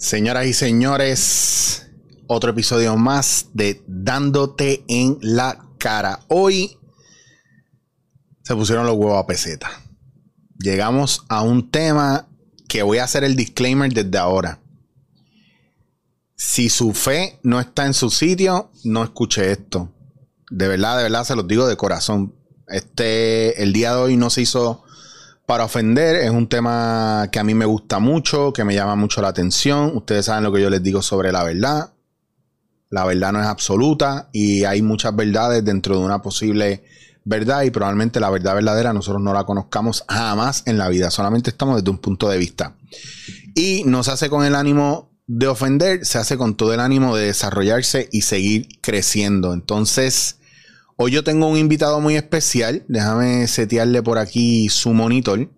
Señoras 0.00 0.46
y 0.46 0.54
señores, 0.54 1.86
otro 2.26 2.52
episodio 2.52 2.96
más 2.96 3.48
de 3.52 3.82
Dándote 3.86 4.82
en 4.88 5.18
la 5.20 5.68
cara. 5.76 6.20
Hoy 6.28 6.78
se 8.42 8.54
pusieron 8.54 8.86
los 8.86 8.96
huevos 8.96 9.22
a 9.22 9.26
peseta. 9.26 9.70
Llegamos 10.58 11.26
a 11.28 11.42
un 11.42 11.70
tema 11.70 12.30
que 12.66 12.82
voy 12.82 12.96
a 12.96 13.04
hacer 13.04 13.24
el 13.24 13.36
disclaimer 13.36 13.92
desde 13.92 14.16
ahora. 14.16 14.62
Si 16.34 16.70
su 16.70 16.94
fe 16.94 17.38
no 17.42 17.60
está 17.60 17.84
en 17.84 17.92
su 17.92 18.08
sitio, 18.08 18.72
no 18.84 19.04
escuche 19.04 19.52
esto. 19.52 19.92
De 20.50 20.66
verdad, 20.66 20.96
de 20.96 21.02
verdad 21.02 21.24
se 21.24 21.36
los 21.36 21.46
digo 21.46 21.68
de 21.68 21.76
corazón. 21.76 22.34
Este, 22.68 23.62
el 23.62 23.74
día 23.74 23.90
de 23.94 24.00
hoy 24.00 24.16
no 24.16 24.30
se 24.30 24.40
hizo 24.40 24.82
para 25.50 25.64
ofender. 25.64 26.14
Es 26.14 26.30
un 26.30 26.46
tema 26.46 27.28
que 27.32 27.40
a 27.40 27.42
mí 27.42 27.54
me 27.54 27.64
gusta 27.64 27.98
mucho, 27.98 28.52
que 28.52 28.62
me 28.62 28.72
llama 28.72 28.94
mucho 28.94 29.20
la 29.20 29.26
atención. 29.26 29.90
Ustedes 29.96 30.26
saben 30.26 30.44
lo 30.44 30.52
que 30.52 30.62
yo 30.62 30.70
les 30.70 30.80
digo 30.80 31.02
sobre 31.02 31.32
la 31.32 31.42
verdad. 31.42 31.92
La 32.88 33.04
verdad 33.04 33.32
no 33.32 33.40
es 33.40 33.48
absoluta 33.48 34.28
y 34.32 34.62
hay 34.62 34.80
muchas 34.80 35.16
verdades 35.16 35.64
dentro 35.64 35.98
de 35.98 36.04
una 36.04 36.22
posible 36.22 36.84
verdad 37.24 37.62
y 37.62 37.70
probablemente 37.70 38.20
la 38.20 38.30
verdad 38.30 38.54
verdadera 38.54 38.92
nosotros 38.92 39.20
no 39.20 39.34
la 39.34 39.42
conozcamos 39.42 40.04
jamás 40.08 40.62
en 40.66 40.78
la 40.78 40.88
vida. 40.88 41.10
Solamente 41.10 41.50
estamos 41.50 41.78
desde 41.78 41.90
un 41.90 41.98
punto 41.98 42.28
de 42.28 42.38
vista. 42.38 42.76
Y 43.56 43.82
no 43.86 44.04
se 44.04 44.12
hace 44.12 44.30
con 44.30 44.44
el 44.44 44.54
ánimo 44.54 45.10
de 45.26 45.48
ofender, 45.48 46.06
se 46.06 46.18
hace 46.18 46.36
con 46.36 46.54
todo 46.54 46.74
el 46.74 46.78
ánimo 46.78 47.16
de 47.16 47.26
desarrollarse 47.26 48.08
y 48.12 48.22
seguir 48.22 48.68
creciendo. 48.82 49.52
Entonces, 49.52 50.36
Hoy 51.02 51.12
yo 51.12 51.24
tengo 51.24 51.46
un 51.46 51.56
invitado 51.56 51.98
muy 51.98 52.16
especial. 52.16 52.84
Déjame 52.86 53.48
setearle 53.48 54.02
por 54.02 54.18
aquí 54.18 54.68
su 54.68 54.92
monitor 54.92 55.48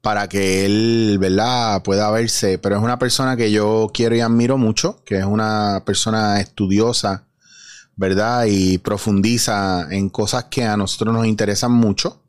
para 0.00 0.26
que 0.26 0.64
él, 0.64 1.18
¿verdad?, 1.20 1.82
pueda 1.82 2.10
verse. 2.10 2.56
Pero 2.56 2.76
es 2.76 2.82
una 2.82 2.98
persona 2.98 3.36
que 3.36 3.52
yo 3.52 3.90
quiero 3.92 4.16
y 4.16 4.20
admiro 4.20 4.56
mucho, 4.56 5.04
que 5.04 5.18
es 5.18 5.26
una 5.26 5.82
persona 5.84 6.40
estudiosa, 6.40 7.26
¿verdad? 7.96 8.46
Y 8.48 8.78
profundiza 8.78 9.86
en 9.90 10.08
cosas 10.08 10.44
que 10.44 10.64
a 10.64 10.78
nosotros 10.78 11.12
nos 11.12 11.26
interesan 11.26 11.72
mucho. 11.72 12.22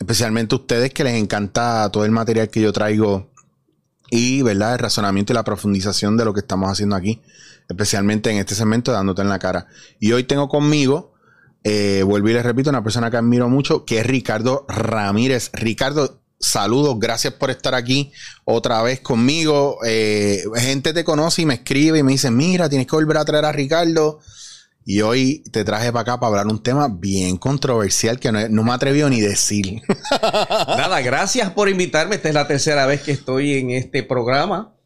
Especialmente 0.00 0.56
a 0.56 0.58
ustedes 0.58 0.92
que 0.92 1.04
les 1.04 1.14
encanta 1.14 1.88
todo 1.92 2.04
el 2.04 2.10
material 2.10 2.48
que 2.48 2.60
yo 2.60 2.72
traigo 2.72 3.30
y, 4.10 4.42
¿verdad?, 4.42 4.72
el 4.72 4.78
razonamiento 4.80 5.32
y 5.32 5.34
la 5.34 5.44
profundización 5.44 6.16
de 6.16 6.24
lo 6.24 6.34
que 6.34 6.40
estamos 6.40 6.72
haciendo 6.72 6.96
aquí. 6.96 7.22
Especialmente 7.68 8.32
en 8.32 8.38
este 8.38 8.56
segmento 8.56 8.90
dándote 8.90 9.22
en 9.22 9.28
la 9.28 9.38
cara. 9.38 9.68
Y 10.00 10.10
hoy 10.10 10.24
tengo 10.24 10.48
conmigo 10.48 11.14
eh, 11.70 12.02
vuelvo 12.02 12.30
y 12.30 12.32
les 12.32 12.44
repito, 12.44 12.70
una 12.70 12.82
persona 12.82 13.10
que 13.10 13.18
admiro 13.18 13.50
mucho, 13.50 13.84
que 13.84 13.98
es 13.98 14.06
Ricardo 14.06 14.64
Ramírez. 14.68 15.50
Ricardo, 15.52 16.22
saludos, 16.40 16.98
gracias 16.98 17.34
por 17.34 17.50
estar 17.50 17.74
aquí 17.74 18.10
otra 18.44 18.80
vez 18.80 19.00
conmigo. 19.00 19.78
Eh, 19.84 20.44
gente 20.56 20.94
te 20.94 21.04
conoce 21.04 21.42
y 21.42 21.46
me 21.46 21.54
escribe 21.54 21.98
y 21.98 22.02
me 22.02 22.12
dice, 22.12 22.30
mira, 22.30 22.70
tienes 22.70 22.86
que 22.86 22.96
volver 22.96 23.18
a 23.18 23.24
traer 23.26 23.44
a 23.44 23.52
Ricardo. 23.52 24.20
Y 24.86 25.02
hoy 25.02 25.42
te 25.52 25.62
traje 25.62 25.92
para 25.92 26.00
acá 26.00 26.18
para 26.18 26.28
hablar 26.28 26.46
un 26.46 26.62
tema 26.62 26.88
bien 26.88 27.36
controversial 27.36 28.18
que 28.18 28.32
no, 28.32 28.48
no 28.48 28.62
me 28.62 28.72
atrevió 28.72 29.10
ni 29.10 29.20
decir. 29.20 29.82
Nada, 30.66 31.02
gracias 31.02 31.50
por 31.50 31.68
invitarme. 31.68 32.16
Esta 32.16 32.28
es 32.28 32.34
la 32.34 32.48
tercera 32.48 32.86
vez 32.86 33.02
que 33.02 33.12
estoy 33.12 33.58
en 33.58 33.72
este 33.72 34.02
programa. 34.02 34.77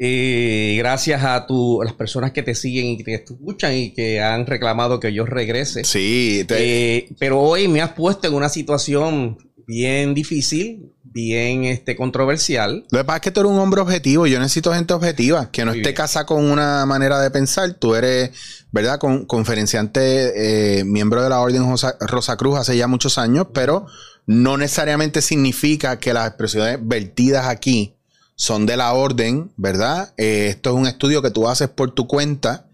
Eh, 0.00 0.76
gracias 0.78 1.24
a, 1.24 1.46
tu, 1.46 1.80
las 1.82 1.94
personas 1.94 2.30
que 2.30 2.42
te 2.42 2.54
siguen 2.54 2.86
y 2.86 2.98
que 2.98 3.04
te 3.04 3.14
escuchan 3.14 3.74
y 3.74 3.92
que 3.92 4.20
han 4.20 4.46
reclamado 4.46 5.00
que 5.00 5.12
yo 5.12 5.26
regrese. 5.26 5.82
Sí. 5.84 6.46
Eh, 6.50 7.08
pero 7.18 7.40
hoy 7.40 7.66
me 7.66 7.80
has 7.80 7.92
puesto 7.92 8.28
en 8.28 8.34
una 8.34 8.48
situación 8.48 9.38
bien 9.66 10.14
difícil, 10.14 10.92
bien 11.02 11.64
este, 11.64 11.96
controversial. 11.96 12.86
Lo 12.90 12.98
que 12.98 13.04
pasa 13.04 13.16
es 13.16 13.22
que 13.22 13.30
tú 13.32 13.40
eres 13.40 13.52
un 13.52 13.58
hombre 13.58 13.80
objetivo 13.80 14.26
yo 14.26 14.38
necesito 14.38 14.72
gente 14.72 14.94
objetiva, 14.94 15.50
que 15.50 15.64
no 15.64 15.72
esté 15.72 15.92
casada 15.94 16.26
con 16.26 16.44
una 16.44 16.86
manera 16.86 17.20
de 17.20 17.30
pensar. 17.30 17.74
Tú 17.74 17.96
eres, 17.96 18.30
¿verdad? 18.70 18.98
Con, 19.00 19.26
conferenciante, 19.26 20.78
eh, 20.80 20.84
miembro 20.84 21.22
de 21.22 21.28
la 21.28 21.40
Orden 21.40 21.64
Rosa 22.00 22.36
Cruz 22.36 22.56
hace 22.56 22.76
ya 22.76 22.86
muchos 22.86 23.18
años, 23.18 23.48
pero 23.52 23.86
no 24.26 24.56
necesariamente 24.56 25.22
significa 25.22 25.98
que 25.98 26.12
las 26.12 26.28
expresiones 26.28 26.78
vertidas 26.80 27.46
aquí 27.46 27.97
son 28.38 28.66
de 28.66 28.76
la 28.76 28.92
orden, 28.92 29.50
¿verdad? 29.56 30.14
Eh, 30.16 30.46
esto 30.48 30.70
es 30.70 30.76
un 30.76 30.86
estudio 30.86 31.22
que 31.22 31.32
tú 31.32 31.48
haces 31.48 31.68
por 31.68 31.90
tu 31.90 32.06
cuenta. 32.06 32.66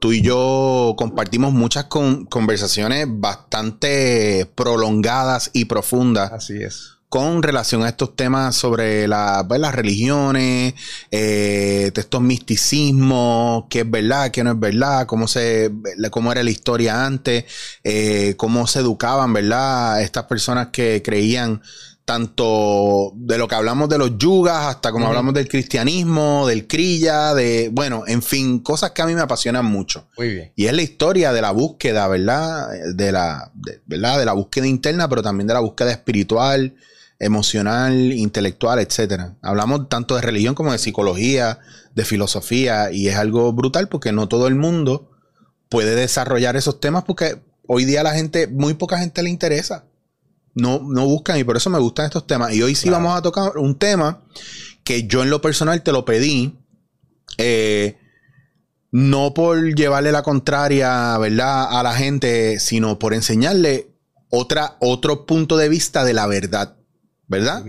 Tú 0.00 0.12
y 0.12 0.22
yo 0.22 0.94
compartimos 0.96 1.52
muchas 1.52 1.86
conversaciones 1.86 3.08
bastante 3.10 4.48
prolongadas 4.54 5.50
y 5.52 5.64
profundas. 5.64 6.30
Así 6.32 6.62
es 6.62 6.98
con 7.08 7.42
relación 7.42 7.82
a 7.82 7.88
estos 7.88 8.14
temas 8.16 8.54
sobre 8.54 9.08
pues, 9.48 9.60
las 9.60 9.74
religiones, 9.74 10.74
eh, 11.10 11.90
estos 11.94 12.20
misticismos, 12.20 13.64
qué 13.70 13.80
es 13.80 13.90
verdad, 13.90 14.30
qué 14.30 14.44
no 14.44 14.52
es 14.52 14.60
verdad, 14.60 15.06
cómo, 15.06 15.26
se, 15.26 15.70
cómo 16.10 16.32
era 16.32 16.42
la 16.42 16.50
historia 16.50 17.06
antes, 17.06 17.46
eh, 17.82 18.34
cómo 18.36 18.66
se 18.66 18.80
educaban, 18.80 19.32
¿verdad? 19.32 20.02
Estas 20.02 20.24
personas 20.24 20.68
que 20.68 21.02
creían 21.02 21.62
tanto 22.08 23.12
de 23.16 23.36
lo 23.36 23.46
que 23.48 23.54
hablamos 23.54 23.86
de 23.90 23.98
los 23.98 24.16
yugas 24.16 24.64
hasta 24.64 24.92
como 24.92 25.08
hablamos 25.08 25.34
del 25.34 25.46
cristianismo, 25.46 26.46
del 26.46 26.66
crilla, 26.66 27.34
de, 27.34 27.68
bueno, 27.70 28.04
en 28.06 28.22
fin, 28.22 28.60
cosas 28.60 28.92
que 28.92 29.02
a 29.02 29.06
mí 29.06 29.14
me 29.14 29.20
apasionan 29.20 29.66
mucho. 29.66 30.08
Muy 30.16 30.28
bien. 30.30 30.52
Y 30.56 30.64
es 30.68 30.72
la 30.72 30.80
historia 30.80 31.34
de 31.34 31.42
la 31.42 31.50
búsqueda, 31.50 32.08
¿verdad? 32.08 32.70
De 32.94 33.12
la, 33.12 33.52
¿verdad? 33.84 34.18
De 34.18 34.24
la 34.24 34.32
búsqueda 34.32 34.66
interna, 34.66 35.06
pero 35.06 35.22
también 35.22 35.48
de 35.48 35.52
la 35.52 35.60
búsqueda 35.60 35.90
espiritual, 35.90 36.76
emocional, 37.18 37.94
intelectual, 38.12 38.78
etcétera. 38.78 39.34
Hablamos 39.42 39.90
tanto 39.90 40.14
de 40.16 40.22
religión 40.22 40.54
como 40.54 40.72
de 40.72 40.78
psicología, 40.78 41.58
de 41.94 42.06
filosofía, 42.06 42.90
y 42.90 43.08
es 43.08 43.16
algo 43.16 43.52
brutal 43.52 43.90
porque 43.90 44.12
no 44.12 44.28
todo 44.28 44.46
el 44.46 44.54
mundo 44.54 45.10
puede 45.68 45.94
desarrollar 45.94 46.56
esos 46.56 46.80
temas 46.80 47.04
porque 47.04 47.42
hoy 47.66 47.84
día 47.84 48.02
la 48.02 48.14
gente, 48.14 48.46
muy 48.46 48.72
poca 48.72 48.96
gente 48.96 49.22
le 49.22 49.28
interesa 49.28 49.84
no, 50.54 50.80
no 50.82 51.06
buscan 51.06 51.38
y 51.38 51.44
por 51.44 51.56
eso 51.56 51.70
me 51.70 51.78
gustan 51.78 52.06
estos 52.06 52.26
temas. 52.26 52.54
Y 52.54 52.62
hoy 52.62 52.74
sí 52.74 52.90
vamos 52.90 53.16
a 53.16 53.22
tocar 53.22 53.58
un 53.58 53.78
tema 53.78 54.22
que 54.84 55.06
yo 55.06 55.22
en 55.22 55.30
lo 55.30 55.40
personal 55.40 55.82
te 55.82 55.92
lo 55.92 56.04
pedí. 56.04 56.58
Eh, 57.36 57.98
no 58.90 59.34
por 59.34 59.74
llevarle 59.74 60.12
la 60.12 60.22
contraria, 60.22 61.16
¿verdad? 61.18 61.78
A 61.78 61.82
la 61.82 61.94
gente, 61.94 62.58
sino 62.58 62.98
por 62.98 63.12
enseñarle 63.14 63.90
otra, 64.30 64.76
otro 64.80 65.26
punto 65.26 65.56
de 65.56 65.68
vista 65.68 66.04
de 66.04 66.14
la 66.14 66.26
verdad, 66.26 66.76
¿verdad? 67.26 67.64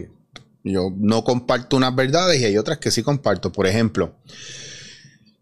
Yo 0.64 0.94
no 0.96 1.24
comparto 1.24 1.78
unas 1.78 1.96
verdades 1.96 2.42
y 2.42 2.46
hay 2.46 2.58
otras 2.58 2.78
que 2.78 2.92
sí 2.92 3.04
comparto. 3.04 3.52
Por 3.52 3.68
ejemplo, 3.68 4.16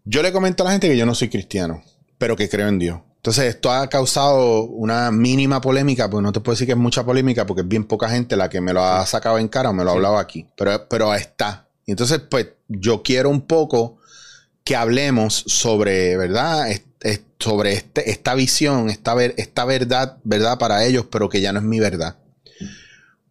yo 0.04 0.22
le 0.22 0.32
comento 0.32 0.62
a 0.62 0.66
la 0.66 0.72
gente 0.72 0.88
que 0.88 0.96
yo 0.96 1.06
no 1.06 1.14
soy 1.14 1.28
cristiano, 1.28 1.82
pero 2.18 2.36
que 2.36 2.48
creo 2.48 2.68
en 2.68 2.78
Dios. 2.78 3.00
Entonces, 3.18 3.46
esto 3.46 3.70
ha 3.70 3.88
causado 3.88 4.62
una 4.62 5.10
mínima 5.10 5.60
polémica, 5.60 6.08
pues 6.08 6.22
no 6.22 6.32
te 6.32 6.40
puedo 6.40 6.54
decir 6.54 6.66
que 6.66 6.72
es 6.72 6.78
mucha 6.78 7.04
polémica, 7.04 7.46
porque 7.46 7.62
es 7.62 7.68
bien 7.68 7.84
poca 7.84 8.08
gente 8.08 8.36
la 8.36 8.48
que 8.48 8.60
me 8.60 8.72
lo 8.72 8.82
ha 8.82 9.04
sacado 9.06 9.38
en 9.38 9.48
cara 9.48 9.70
o 9.70 9.72
me 9.72 9.84
lo 9.84 9.90
ha 9.90 9.94
hablado 9.94 10.18
aquí. 10.18 10.46
Pero, 10.56 10.88
pero 10.88 11.12
está. 11.14 11.68
Y 11.84 11.90
entonces, 11.90 12.20
pues, 12.30 12.48
yo 12.68 13.02
quiero 13.02 13.28
un 13.28 13.42
poco 13.42 13.98
que 14.64 14.76
hablemos 14.76 15.44
sobre, 15.46 16.16
¿verdad? 16.16 16.68
sobre 17.38 17.72
este, 17.72 18.10
esta 18.10 18.34
visión, 18.34 18.88
esta, 18.88 19.14
esta 19.24 19.64
verdad, 19.64 20.18
¿verdad? 20.24 20.58
Para 20.58 20.84
ellos, 20.84 21.06
pero 21.10 21.28
que 21.28 21.40
ya 21.40 21.52
no 21.52 21.58
es 21.58 21.64
mi 21.64 21.80
verdad. 21.80 22.16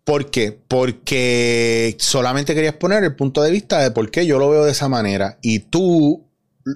¿Por 0.04 0.32
qué? 0.32 0.58
Porque 0.68 1.96
solamente 2.00 2.56
quería 2.56 2.70
exponer 2.70 3.04
el 3.04 3.16
punto 3.16 3.42
de 3.42 3.52
vista 3.52 3.80
de 3.82 3.92
por 3.92 4.10
qué 4.10 4.26
yo 4.26 4.40
lo 4.40 4.50
veo 4.50 4.64
de 4.64 4.72
esa 4.72 4.88
manera. 4.88 5.38
Y 5.42 5.60
tú 5.60 6.27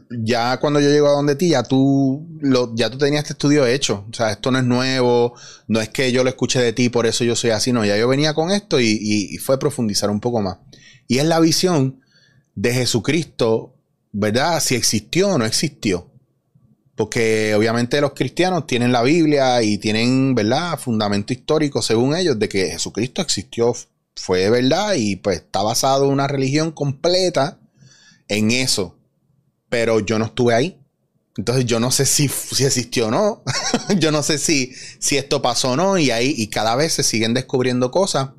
ya 0.10 0.58
cuando 0.60 0.80
yo 0.80 0.90
llego 0.90 1.08
a 1.08 1.12
donde 1.12 1.36
ti, 1.36 1.50
ya 1.50 1.64
tú, 1.64 2.28
lo, 2.40 2.74
ya 2.76 2.90
tú 2.90 2.98
tenías 2.98 3.24
este 3.24 3.34
estudio 3.34 3.66
hecho. 3.66 4.06
O 4.10 4.14
sea, 4.14 4.32
esto 4.32 4.52
no 4.52 4.60
es 4.60 4.66
nuevo, 4.66 5.34
no 5.68 5.82
es 5.82 5.90
que 5.90 6.12
yo 6.12 6.24
lo 6.24 6.30
escuché 6.30 6.60
de 6.60 6.74
ti, 6.74 6.90
por 6.90 7.06
eso 7.06 7.24
yo 7.24 7.36
soy 7.36 7.52
así, 7.52 7.72
no, 7.72 7.86
ya 7.86 7.98
yo 7.98 8.08
venía 8.08 8.34
con 8.34 8.52
esto 8.52 8.80
y, 8.80 8.98
y, 9.02 9.38
fue 9.38 9.60
profundizar 9.60 10.10
un 10.10 10.20
poco 10.20 10.42
más. 10.42 10.58
Y 11.08 11.18
es 11.18 11.26
la 11.26 11.40
visión 11.40 12.02
de 12.56 12.74
Jesucristo, 12.74 13.76
¿verdad? 14.12 14.62
Si 14.62 14.76
existió 14.76 15.30
o 15.30 15.38
no 15.38 15.46
existió. 15.46 16.10
Porque 16.96 17.56
obviamente 17.56 18.00
los 18.00 18.14
cristianos 18.14 18.68
tienen 18.68 18.92
la 18.92 19.02
Biblia 19.02 19.62
y 19.64 19.78
tienen, 19.78 20.36
¿verdad? 20.36 20.80
Fundamento 20.80 21.34
histórico, 21.34 21.82
según 21.82 22.16
ellos, 22.16 22.38
de 22.38 22.48
que 22.48 22.70
Jesucristo 22.70 23.22
existió, 23.22 23.74
fue 24.16 24.50
verdad 24.50 24.94
y 24.96 25.16
pues 25.16 25.38
está 25.38 25.64
basado 25.64 26.08
una 26.08 26.28
religión 26.28 26.72
completa 26.72 27.60
en 28.28 28.52
eso 28.52 29.01
pero 29.72 30.02
yo 30.02 30.20
no 30.20 30.26
estuve 30.26 30.54
ahí. 30.54 30.78
Entonces 31.38 31.66
yo 31.66 31.80
no 31.80 31.92
sé 31.92 32.06
si, 32.06 32.28
si 32.28 32.66
existió 32.66 33.08
o 33.08 33.12
no. 33.12 33.42
yo 33.98 34.12
no 34.12 34.22
sé 34.22 34.38
si, 34.38 34.74
si 35.00 35.16
esto 35.16 35.42
pasó 35.42 35.72
o 35.72 35.76
no. 35.78 35.98
Y 35.98 36.12
ahí, 36.12 36.36
y 36.38 36.48
cada 36.48 36.76
vez 36.76 36.92
se 36.92 37.04
siguen 37.04 37.34
descubriendo 37.34 37.90
cosas 37.90 38.32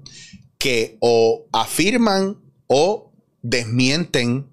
que 0.59 0.99
o 1.01 1.47
afirman 1.51 2.37
o 2.67 3.11
desmienten 3.41 4.47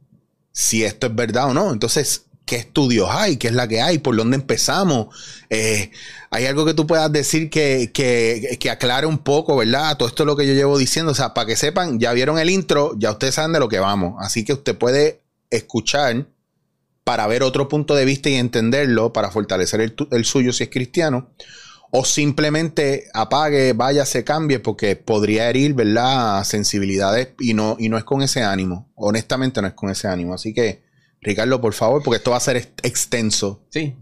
si 0.53 0.85
esto 0.85 1.07
es 1.07 1.15
verdad 1.15 1.49
o 1.49 1.53
no. 1.53 1.73
Entonces, 1.73 2.27
¿qué 2.45 2.55
estudios 2.55 3.09
hay? 3.11 3.35
¿Qué 3.35 3.49
es 3.49 3.53
la 3.53 3.67
que 3.67 3.81
hay? 3.81 3.97
¿Por 3.97 4.15
dónde 4.15 4.37
empezamos? 4.37 5.13
Eh, 5.49 5.91
¿Hay 6.31 6.45
algo 6.45 6.65
que 6.65 6.73
tú 6.73 6.87
puedas 6.87 7.11
decir 7.11 7.49
que, 7.49 7.91
que, 7.93 8.57
que, 8.57 8.69
aclare 8.69 9.05
un 9.05 9.17
poco, 9.17 9.57
verdad? 9.57 9.97
Todo 9.97 10.07
esto 10.07 10.23
es 10.23 10.27
lo 10.27 10.37
que 10.37 10.47
yo 10.47 10.53
llevo 10.53 10.77
diciendo. 10.77 11.11
O 11.11 11.15
sea, 11.15 11.33
para 11.33 11.45
que 11.45 11.57
sepan, 11.57 11.99
ya 11.99 12.13
vieron 12.13 12.39
el 12.39 12.49
intro, 12.49 12.95
ya 12.97 13.11
ustedes 13.11 13.35
saben 13.35 13.51
de 13.51 13.59
lo 13.59 13.67
que 13.67 13.79
vamos. 13.79 14.15
Así 14.19 14.45
que 14.45 14.53
usted 14.53 14.77
puede 14.77 15.19
escuchar 15.49 16.25
para 17.09 17.25
ver 17.25 17.41
otro 17.41 17.67
punto 17.67 17.95
de 17.95 18.05
vista 18.05 18.29
y 18.29 18.35
entenderlo, 18.35 19.11
para 19.11 19.31
fortalecer 19.31 19.81
el, 19.81 19.95
el 20.11 20.25
suyo 20.25 20.53
si 20.53 20.65
es 20.65 20.69
cristiano, 20.69 21.31
o 21.89 22.05
simplemente 22.05 23.05
apague, 23.15 23.73
vaya, 23.73 24.05
se 24.05 24.23
cambie, 24.23 24.59
porque 24.59 24.95
podría 24.95 25.49
herir, 25.49 25.73
¿verdad?, 25.73 26.43
sensibilidades 26.43 27.29
y 27.39 27.55
no, 27.55 27.77
y 27.79 27.89
no 27.89 27.97
es 27.97 28.03
con 28.03 28.21
ese 28.21 28.43
ánimo. 28.43 28.91
Honestamente, 28.93 29.59
no 29.59 29.69
es 29.69 29.73
con 29.73 29.89
ese 29.89 30.07
ánimo. 30.07 30.35
Así 30.35 30.53
que, 30.53 30.83
Ricardo, 31.19 31.59
por 31.59 31.73
favor, 31.73 32.03
porque 32.03 32.17
esto 32.17 32.29
va 32.29 32.37
a 32.37 32.41
ser 32.41 32.57
extenso. 32.83 33.65
Sí. 33.71 33.95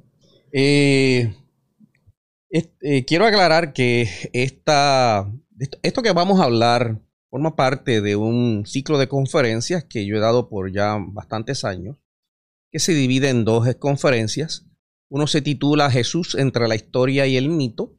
Eh, 0.51 1.33
eh, 2.51 3.05
quiero 3.05 3.25
aclarar 3.25 3.71
que 3.71 4.09
esta, 4.33 5.31
esto 5.81 6.01
que 6.01 6.11
vamos 6.11 6.41
a 6.41 6.43
hablar 6.43 6.99
forma 7.29 7.55
parte 7.55 8.01
de 8.01 8.17
un 8.17 8.65
ciclo 8.65 8.97
de 8.97 9.07
conferencias 9.07 9.85
que 9.85 10.05
yo 10.05 10.17
he 10.17 10.19
dado 10.19 10.49
por 10.49 10.73
ya 10.73 10.97
bastantes 10.99 11.63
años, 11.63 11.95
que 12.77 12.81
se 12.81 12.93
divide 12.93 13.29
en 13.29 13.43
dos 13.43 13.65
conferencias. 13.79 14.67
Uno 15.09 15.25
se 15.25 15.41
titula 15.41 15.89
Jesús 15.89 16.35
entre 16.35 16.67
la 16.67 16.75
historia 16.75 17.25
y 17.25 17.35
el 17.35 17.49
mito 17.49 17.97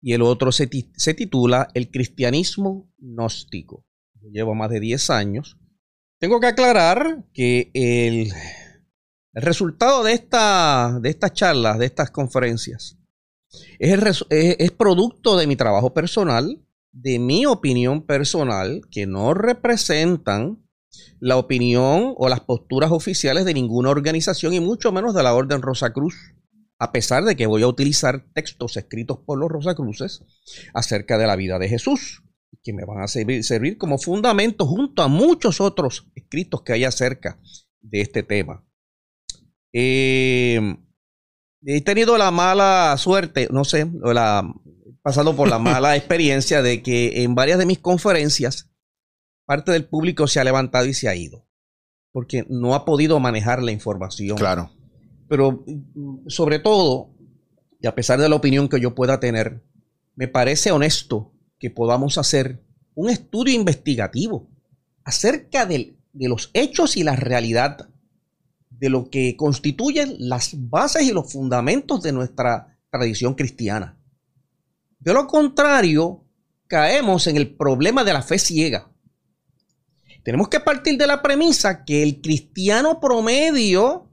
y 0.00 0.12
el 0.12 0.22
otro 0.22 0.52
se, 0.52 0.68
titula 0.68 1.66
El 1.74 1.90
cristianismo 1.90 2.88
gnóstico. 2.96 3.84
llevo 4.30 4.54
más 4.54 4.70
de 4.70 4.78
10 4.78 5.10
años. 5.10 5.58
Tengo 6.20 6.38
que 6.38 6.46
aclarar 6.46 7.24
que 7.32 7.72
el, 7.74 8.32
resultado 9.32 10.04
de, 10.04 10.12
esta, 10.12 11.00
de 11.02 11.08
estas 11.08 11.32
charlas, 11.32 11.76
de 11.80 11.86
estas 11.86 12.12
conferencias, 12.12 13.00
es, 13.80 14.70
producto 14.78 15.36
de 15.36 15.48
mi 15.48 15.56
trabajo 15.56 15.92
personal, 15.92 16.64
de 16.92 17.18
mi 17.18 17.46
opinión 17.46 18.06
personal, 18.06 18.82
que 18.92 19.08
no 19.08 19.34
representan 19.34 20.64
la 21.20 21.36
opinión 21.36 22.14
o 22.16 22.28
las 22.28 22.40
posturas 22.40 22.90
oficiales 22.90 23.44
de 23.44 23.54
ninguna 23.54 23.90
organización 23.90 24.54
y 24.54 24.60
mucho 24.60 24.92
menos 24.92 25.14
de 25.14 25.22
la 25.22 25.34
Orden 25.34 25.62
Rosacruz, 25.62 26.14
a 26.78 26.92
pesar 26.92 27.24
de 27.24 27.36
que 27.36 27.46
voy 27.46 27.62
a 27.62 27.68
utilizar 27.68 28.26
textos 28.34 28.76
escritos 28.76 29.18
por 29.24 29.38
los 29.38 29.50
Rosacruces 29.50 30.24
acerca 30.74 31.18
de 31.18 31.26
la 31.26 31.36
vida 31.36 31.58
de 31.58 31.68
Jesús, 31.68 32.22
que 32.62 32.72
me 32.72 32.84
van 32.84 33.02
a 33.02 33.08
servir, 33.08 33.44
servir 33.44 33.78
como 33.78 33.98
fundamento 33.98 34.66
junto 34.66 35.02
a 35.02 35.08
muchos 35.08 35.60
otros 35.60 36.08
escritos 36.14 36.62
que 36.62 36.72
hay 36.72 36.84
acerca 36.84 37.40
de 37.80 38.00
este 38.00 38.22
tema. 38.22 38.64
Eh, 39.72 40.76
he 41.64 41.80
tenido 41.82 42.18
la 42.18 42.30
mala 42.30 42.94
suerte, 42.98 43.48
no 43.50 43.64
sé, 43.64 43.90
la, 44.02 44.52
pasado 45.02 45.34
por 45.34 45.48
la 45.48 45.58
mala 45.58 45.96
experiencia 45.96 46.62
de 46.62 46.82
que 46.82 47.22
en 47.22 47.34
varias 47.34 47.58
de 47.58 47.66
mis 47.66 47.78
conferencias 47.78 48.71
parte 49.44 49.72
del 49.72 49.84
público 49.86 50.26
se 50.26 50.40
ha 50.40 50.44
levantado 50.44 50.86
y 50.86 50.94
se 50.94 51.08
ha 51.08 51.14
ido 51.14 51.46
porque 52.12 52.46
no 52.48 52.74
ha 52.74 52.84
podido 52.84 53.18
manejar 53.18 53.62
la 53.62 53.72
información. 53.72 54.36
Claro. 54.36 54.70
Pero 55.28 55.64
sobre 56.28 56.58
todo, 56.58 57.10
y 57.80 57.86
a 57.86 57.94
pesar 57.94 58.20
de 58.20 58.28
la 58.28 58.36
opinión 58.36 58.68
que 58.68 58.80
yo 58.80 58.94
pueda 58.94 59.18
tener, 59.18 59.64
me 60.14 60.28
parece 60.28 60.70
honesto 60.70 61.32
que 61.58 61.70
podamos 61.70 62.18
hacer 62.18 62.62
un 62.94 63.08
estudio 63.08 63.54
investigativo 63.54 64.50
acerca 65.04 65.64
de, 65.64 65.96
de 66.12 66.28
los 66.28 66.50
hechos 66.52 66.98
y 66.98 67.02
la 67.02 67.16
realidad 67.16 67.88
de 68.68 68.90
lo 68.90 69.08
que 69.08 69.36
constituyen 69.36 70.16
las 70.18 70.50
bases 70.68 71.04
y 71.04 71.12
los 71.12 71.32
fundamentos 71.32 72.02
de 72.02 72.12
nuestra 72.12 72.78
tradición 72.90 73.34
cristiana. 73.34 73.98
De 74.98 75.14
lo 75.14 75.26
contrario, 75.26 76.24
caemos 76.66 77.26
en 77.26 77.36
el 77.36 77.54
problema 77.54 78.04
de 78.04 78.12
la 78.12 78.22
fe 78.22 78.38
ciega. 78.38 78.91
Tenemos 80.22 80.48
que 80.48 80.60
partir 80.60 80.98
de 80.98 81.06
la 81.06 81.22
premisa 81.22 81.84
que 81.84 82.02
el 82.02 82.20
cristiano 82.20 83.00
promedio, 83.00 84.08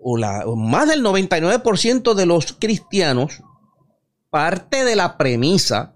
o, 0.00 0.16
la, 0.16 0.44
más 0.56 0.88
del 0.88 1.02
99% 1.02 2.14
de 2.14 2.26
los 2.26 2.52
cristianos, 2.52 3.42
parte 4.30 4.84
de 4.84 4.96
la 4.96 5.16
premisa 5.16 5.94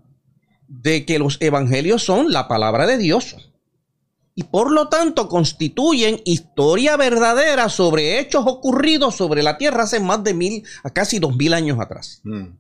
de 0.66 1.04
que 1.04 1.18
los 1.18 1.36
evangelios 1.40 2.02
son 2.02 2.32
la 2.32 2.48
palabra 2.48 2.86
de 2.86 2.98
Dios 2.98 3.36
y 4.34 4.44
por 4.44 4.72
lo 4.72 4.88
tanto 4.88 5.28
constituyen 5.28 6.20
historia 6.24 6.96
verdadera 6.96 7.68
sobre 7.68 8.18
hechos 8.18 8.44
ocurridos 8.46 9.14
sobre 9.14 9.42
la 9.42 9.58
Tierra 9.58 9.82
hace 9.82 10.00
más 10.00 10.24
de 10.24 10.34
mil, 10.34 10.64
a 10.82 10.90
casi 10.90 11.18
dos 11.18 11.36
mil 11.36 11.52
años 11.52 11.78
atrás. 11.78 12.20
Mm. 12.24 12.56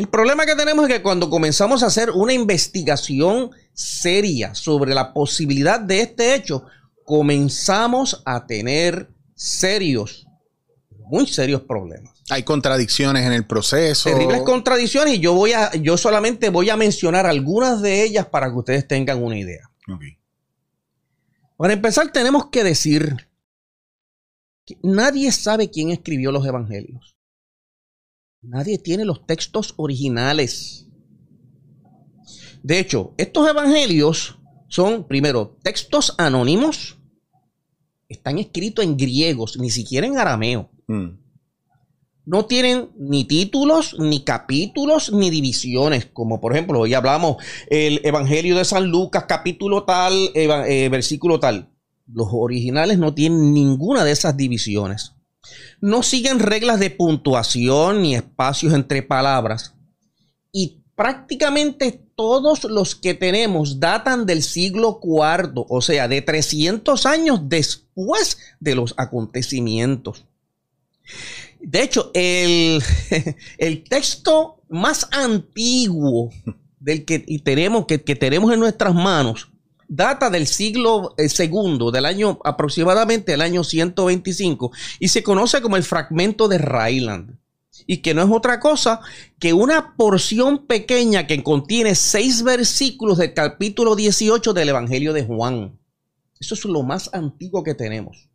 El 0.00 0.08
problema 0.08 0.46
que 0.46 0.56
tenemos 0.56 0.88
es 0.88 0.96
que 0.96 1.02
cuando 1.02 1.28
comenzamos 1.28 1.82
a 1.82 1.88
hacer 1.88 2.10
una 2.10 2.32
investigación 2.32 3.50
seria 3.74 4.54
sobre 4.54 4.94
la 4.94 5.12
posibilidad 5.12 5.78
de 5.78 6.00
este 6.00 6.34
hecho, 6.34 6.64
comenzamos 7.04 8.22
a 8.24 8.46
tener 8.46 9.10
serios, 9.34 10.26
muy 10.88 11.26
serios 11.26 11.60
problemas. 11.60 12.14
Hay 12.30 12.44
contradicciones 12.44 13.26
en 13.26 13.34
el 13.34 13.46
proceso. 13.46 14.08
Terribles 14.08 14.40
contradicciones 14.40 15.16
y 15.16 15.18
yo 15.18 15.34
voy 15.34 15.52
a, 15.52 15.70
yo 15.74 15.98
solamente 15.98 16.48
voy 16.48 16.70
a 16.70 16.78
mencionar 16.78 17.26
algunas 17.26 17.82
de 17.82 18.02
ellas 18.02 18.24
para 18.24 18.50
que 18.50 18.56
ustedes 18.56 18.88
tengan 18.88 19.22
una 19.22 19.36
idea. 19.36 19.70
Para 21.58 21.74
empezar, 21.74 22.10
tenemos 22.10 22.46
que 22.46 22.64
decir 22.64 23.28
que 24.64 24.78
nadie 24.82 25.30
sabe 25.30 25.68
quién 25.68 25.90
escribió 25.90 26.32
los 26.32 26.46
evangelios. 26.46 27.19
Nadie 28.42 28.78
tiene 28.78 29.04
los 29.04 29.26
textos 29.26 29.74
originales. 29.76 30.86
De 32.62 32.78
hecho, 32.78 33.14
estos 33.16 33.48
evangelios 33.48 34.38
son, 34.68 35.06
primero, 35.06 35.58
textos 35.62 36.14
anónimos. 36.18 36.98
Están 38.08 38.38
escritos 38.38 38.84
en 38.84 38.96
griegos, 38.96 39.58
ni 39.58 39.70
siquiera 39.70 40.06
en 40.06 40.18
arameo. 40.18 40.70
Mm 40.88 41.20
no 42.30 42.46
tienen 42.46 42.90
ni 42.96 43.24
títulos, 43.24 43.96
ni 43.98 44.22
capítulos, 44.22 45.12
ni 45.12 45.30
divisiones, 45.30 46.06
como 46.06 46.40
por 46.40 46.52
ejemplo, 46.52 46.78
hoy 46.78 46.94
hablamos 46.94 47.38
el 47.68 48.00
Evangelio 48.04 48.56
de 48.56 48.64
San 48.64 48.86
Lucas, 48.86 49.24
capítulo 49.26 49.82
tal, 49.82 50.30
eh, 50.34 50.88
versículo 50.90 51.40
tal. 51.40 51.72
Los 52.06 52.28
originales 52.30 52.98
no 52.98 53.14
tienen 53.14 53.52
ninguna 53.52 54.04
de 54.04 54.12
esas 54.12 54.36
divisiones. 54.36 55.16
No 55.80 56.02
siguen 56.02 56.38
reglas 56.38 56.80
de 56.80 56.90
puntuación 56.90 58.02
ni 58.02 58.14
espacios 58.14 58.74
entre 58.74 59.02
palabras. 59.02 59.74
Y 60.52 60.82
prácticamente 60.94 62.00
todos 62.14 62.64
los 62.64 62.94
que 62.94 63.14
tenemos 63.14 63.80
datan 63.80 64.26
del 64.26 64.42
siglo 64.42 65.00
IV, 65.02 65.64
o 65.68 65.80
sea, 65.80 66.08
de 66.08 66.20
300 66.20 67.06
años 67.06 67.40
después 67.44 68.36
de 68.60 68.74
los 68.74 68.94
acontecimientos. 68.98 70.26
De 71.60 71.82
hecho, 71.82 72.10
el, 72.14 72.82
texto 73.88 74.62
más 74.68 75.08
antiguo 75.12 76.30
del 76.78 77.04
que 77.04 77.18
tenemos, 77.42 77.86
que, 77.86 77.98
tenemos 77.98 78.52
en 78.52 78.60
nuestras 78.60 78.94
manos 78.94 79.49
data 79.90 80.30
del 80.30 80.46
siglo 80.46 81.14
segundo, 81.28 81.90
del 81.90 82.06
año 82.06 82.38
aproximadamente 82.44 83.34
el 83.34 83.42
año 83.42 83.64
125, 83.64 84.70
y 85.00 85.08
se 85.08 85.22
conoce 85.22 85.60
como 85.60 85.76
el 85.76 85.82
fragmento 85.82 86.48
de 86.48 86.58
Rayland. 86.58 87.36
Y 87.86 87.98
que 87.98 88.14
no 88.14 88.22
es 88.22 88.30
otra 88.30 88.60
cosa 88.60 89.00
que 89.38 89.52
una 89.52 89.96
porción 89.96 90.66
pequeña 90.66 91.26
que 91.26 91.42
contiene 91.42 91.94
seis 91.94 92.42
versículos 92.42 93.18
del 93.18 93.34
capítulo 93.34 93.96
18 93.96 94.52
del 94.52 94.68
Evangelio 94.68 95.12
de 95.12 95.24
Juan. 95.24 95.78
Eso 96.38 96.54
es 96.54 96.64
lo 96.64 96.82
más 96.82 97.10
antiguo 97.12 97.64
que 97.64 97.74
tenemos. 97.74 98.28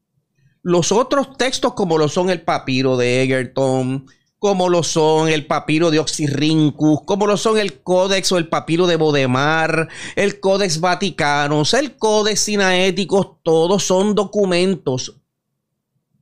Los 0.62 0.92
otros 0.92 1.38
textos, 1.38 1.74
como 1.74 1.98
lo 1.98 2.10
son 2.10 2.30
el 2.30 2.42
papiro 2.42 2.98
de 2.98 3.24
Egerton, 3.24 4.08
como 4.40 4.70
lo 4.70 4.84
son 4.84 5.30
el 5.30 5.46
papiro 5.46 5.92
de 5.92 6.00
Oxirrincus, 6.00 7.00
como 7.06 7.28
lo 7.28 7.38
son 7.38 7.58
el 7.58 7.82
Códex 7.82 8.32
o 8.32 8.38
el 8.38 8.48
papiro 8.48 8.88
de 8.88 8.96
Bodemar, 8.96 9.88
el 10.16 10.40
Códex 10.40 10.80
Vaticanos, 10.80 11.74
el 11.74 11.98
Códex 11.98 12.42
Sinaéticos, 12.42 13.42
todos 13.44 13.84
son 13.84 14.16
documentos 14.16 15.18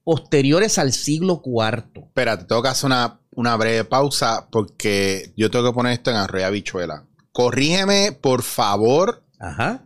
posteriores 0.03 0.77
al 0.77 0.93
siglo 0.93 1.41
IV. 1.45 2.05
Espérate, 2.05 2.45
tengo 2.45 2.61
que 2.61 2.69
hacer 2.69 2.87
una, 2.87 3.19
una 3.31 3.55
breve 3.57 3.83
pausa 3.85 4.47
porque 4.51 5.33
yo 5.35 5.49
tengo 5.49 5.65
que 5.65 5.73
poner 5.73 5.93
esto 5.93 6.11
en 6.11 6.17
arroya 6.17 6.49
bichuela. 6.49 7.05
Corrígeme, 7.31 8.11
por 8.11 8.43
favor, 8.43 9.23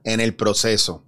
en 0.04 0.20
el 0.20 0.36
proceso 0.36 1.04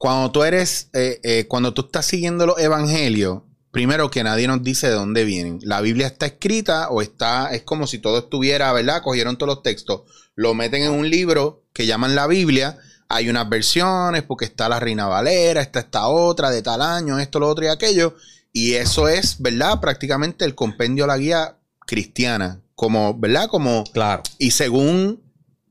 cuando 0.00 0.32
tú 0.32 0.44
eres, 0.44 0.88
eh, 0.94 1.20
eh, 1.22 1.46
cuando 1.46 1.74
tú 1.74 1.82
estás 1.82 2.06
siguiendo 2.06 2.46
los 2.46 2.58
evangelios, 2.58 3.42
primero 3.70 4.10
que 4.10 4.24
nadie 4.24 4.46
nos 4.46 4.62
dice 4.62 4.88
de 4.88 4.94
dónde 4.94 5.24
vienen. 5.24 5.58
La 5.62 5.80
Biblia 5.80 6.06
está 6.06 6.26
escrita 6.26 6.88
o 6.90 7.02
está, 7.02 7.52
es 7.54 7.62
como 7.62 7.86
si 7.86 7.98
todo 7.98 8.18
estuviera, 8.18 8.72
¿verdad? 8.72 9.02
Cogieron 9.02 9.36
todos 9.36 9.54
los 9.54 9.62
textos, 9.62 10.02
lo 10.34 10.54
meten 10.54 10.82
en 10.82 10.92
un 10.92 11.08
libro 11.08 11.64
que 11.72 11.86
llaman 11.86 12.14
la 12.14 12.26
Biblia. 12.26 12.78
Hay 13.08 13.28
unas 13.28 13.48
versiones 13.48 14.22
porque 14.22 14.44
está 14.44 14.68
la 14.68 14.80
Reina 14.80 15.06
Valera, 15.06 15.60
está 15.60 15.80
esta 15.80 16.08
otra 16.08 16.50
de 16.50 16.62
tal 16.62 16.82
año, 16.82 17.18
esto, 17.18 17.40
lo 17.40 17.48
otro 17.48 17.64
y 17.64 17.68
aquello. 17.68 18.14
Y 18.52 18.74
eso 18.74 19.08
es, 19.08 19.40
¿verdad? 19.40 19.80
Prácticamente 19.80 20.44
el 20.44 20.54
compendio 20.54 21.06
la 21.06 21.18
guía 21.18 21.58
cristiana. 21.86 22.62
Como, 22.74 23.18
¿verdad? 23.18 23.48
Como. 23.48 23.84
Claro. 23.92 24.22
Y 24.38 24.52
según 24.52 25.22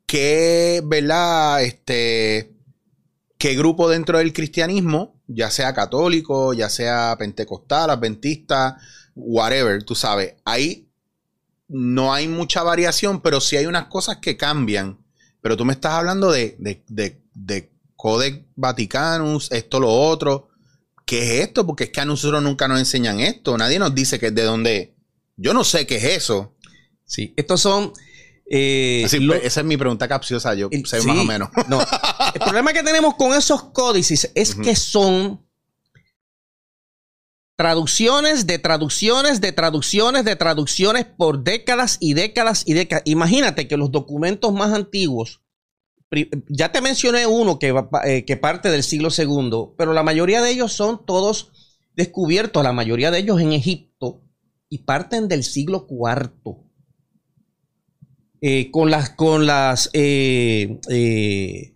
qué, 0.06 0.82
¿verdad? 0.86 1.64
Este 1.64 2.59
qué 3.40 3.56
grupo 3.56 3.90
dentro 3.90 4.20
del 4.20 4.34
cristianismo, 4.34 5.20
ya 5.26 5.50
sea 5.50 5.74
católico, 5.74 6.54
ya 6.54 6.70
sea 6.70 7.16
pentecostal, 7.18 7.90
adventista, 7.90 8.78
whatever, 9.16 9.82
tú 9.84 9.96
sabes, 9.96 10.36
ahí 10.46 10.90
no 11.70 12.14
hay 12.14 12.28
mucha 12.28 12.64
variación, 12.64 13.22
pero 13.22 13.40
sí 13.40 13.56
hay 13.56 13.66
unas 13.66 13.86
cosas 13.86 14.18
que 14.18 14.38
cambian. 14.38 15.00
Pero 15.42 15.56
tú 15.56 15.64
me 15.64 15.74
estás 15.74 15.94
hablando 15.94 16.32
de, 16.32 16.58
de, 16.60 16.84
de, 16.90 17.22
de 17.34 17.72
Codex 17.96 18.42
Vaticanus, 18.56 19.52
esto, 19.52 19.80
lo 19.80 19.90
otro. 19.90 20.50
¿Qué 21.06 21.38
es 21.38 21.48
esto? 21.48 21.66
Porque 21.66 21.86
es 21.86 21.90
que 21.92 22.02
a 22.02 22.06
nosotros 22.06 22.44
nunca 22.44 22.68
nos 22.68 22.80
enseñan 22.80 23.22
esto. 23.22 23.58
Nadie 23.58 23.80
nos 23.80 23.96
dice 23.96 24.20
que 24.20 24.28
es 24.28 24.36
de 24.36 24.44
dónde. 24.44 24.96
Yo 25.38 25.54
no 25.54 25.64
sé 25.64 25.88
qué 25.88 25.96
es 25.98 26.04
eso. 26.04 26.56
Sí, 27.06 27.34
estos 27.38 27.62
son. 27.62 27.94
Eh, 28.52 29.04
esa 29.06 29.60
es 29.60 29.66
mi 29.66 29.78
pregunta 29.78 30.08
capciosa, 30.08 30.56
yo 30.56 30.70
sé 30.86 31.04
más 31.04 31.18
o 31.20 31.24
menos. 31.24 31.50
No. 31.68 31.80
El 32.34 32.42
problema 32.42 32.74
que 32.74 32.82
tenemos 32.82 33.14
con 33.14 33.34
esos 33.34 33.66
códices 33.66 34.32
es 34.34 34.56
que 34.56 34.76
son 34.76 35.46
traducciones 37.56 38.48
de 38.48 38.58
traducciones 38.58 39.42
de 39.42 39.52
traducciones 39.52 40.24
de 40.24 40.36
traducciones 40.36 41.06
por 41.06 41.44
décadas 41.44 41.98
y 42.00 42.14
décadas 42.14 42.64
y 42.66 42.74
décadas. 42.74 43.04
Imagínate 43.06 43.68
que 43.68 43.78
los 43.78 43.92
documentos 43.92 44.52
más 44.54 44.74
antiguos, 44.74 45.42
ya 46.48 46.72
te 46.72 46.82
mencioné 46.82 47.28
uno 47.28 47.60
que, 47.60 47.76
eh, 48.06 48.26
que 48.26 48.38
parte 48.38 48.72
del 48.72 48.82
siglo 48.82 49.12
segundo, 49.12 49.76
pero 49.78 49.94
la 49.94 50.02
mayoría 50.02 50.42
de 50.42 50.50
ellos 50.50 50.74
son 50.74 51.06
todos 51.06 51.52
descubiertos, 51.96 52.64
la 52.64 52.74
mayoría 52.74 53.12
de 53.12 53.20
ellos 53.20 53.40
en 53.42 53.54
Egipto 53.54 54.24
y 54.70 54.80
parten 54.80 55.28
del 55.28 55.44
siglo 55.44 55.86
cuarto. 55.86 56.69
Eh, 58.42 58.72
con 58.72 58.90
las, 58.90 59.10
con 59.12 59.46
las 59.46 59.90
eh, 59.94 61.74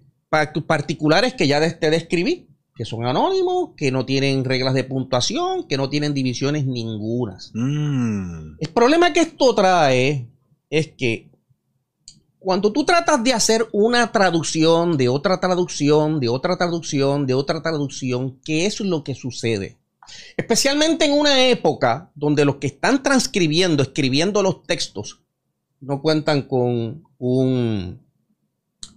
particulares 0.65 1.33
que 1.33 1.47
ya 1.47 1.79
te 1.79 1.89
describí 1.89 2.47
que 2.75 2.85
son 2.85 3.05
anónimos, 3.05 3.71
que 3.77 3.91
no 3.91 4.05
tienen 4.05 4.43
reglas 4.43 4.73
de 4.73 4.83
puntuación, 4.83 5.67
que 5.67 5.77
no 5.77 5.89
tienen 5.89 6.13
divisiones 6.13 6.65
ningunas. 6.65 7.51
Mm. 7.53 8.55
El 8.59 8.69
problema 8.73 9.13
que 9.13 9.21
esto 9.21 9.53
trae 9.53 10.27
es 10.69 10.87
que 10.97 11.29
cuando 12.39 12.73
tú 12.73 12.83
tratas 12.83 13.23
de 13.23 13.33
hacer 13.33 13.67
una 13.71 14.11
traducción 14.11 14.97
de 14.97 15.07
otra 15.07 15.39
traducción, 15.39 16.19
de 16.19 16.29
otra 16.29 16.57
traducción, 16.57 17.25
de 17.27 17.35
otra 17.35 17.61
traducción, 17.61 18.39
¿qué 18.43 18.65
es 18.65 18.79
lo 18.79 19.03
que 19.03 19.15
sucede? 19.15 19.77
Especialmente 20.35 21.05
en 21.05 21.13
una 21.13 21.47
época 21.47 22.11
donde 22.15 22.43
los 22.43 22.57
que 22.57 22.67
están 22.67 23.01
transcribiendo, 23.01 23.83
escribiendo 23.83 24.43
los 24.43 24.63
textos, 24.63 25.22
no 25.85 26.01
cuentan 26.01 26.43
con 26.43 27.03
un, 27.17 28.01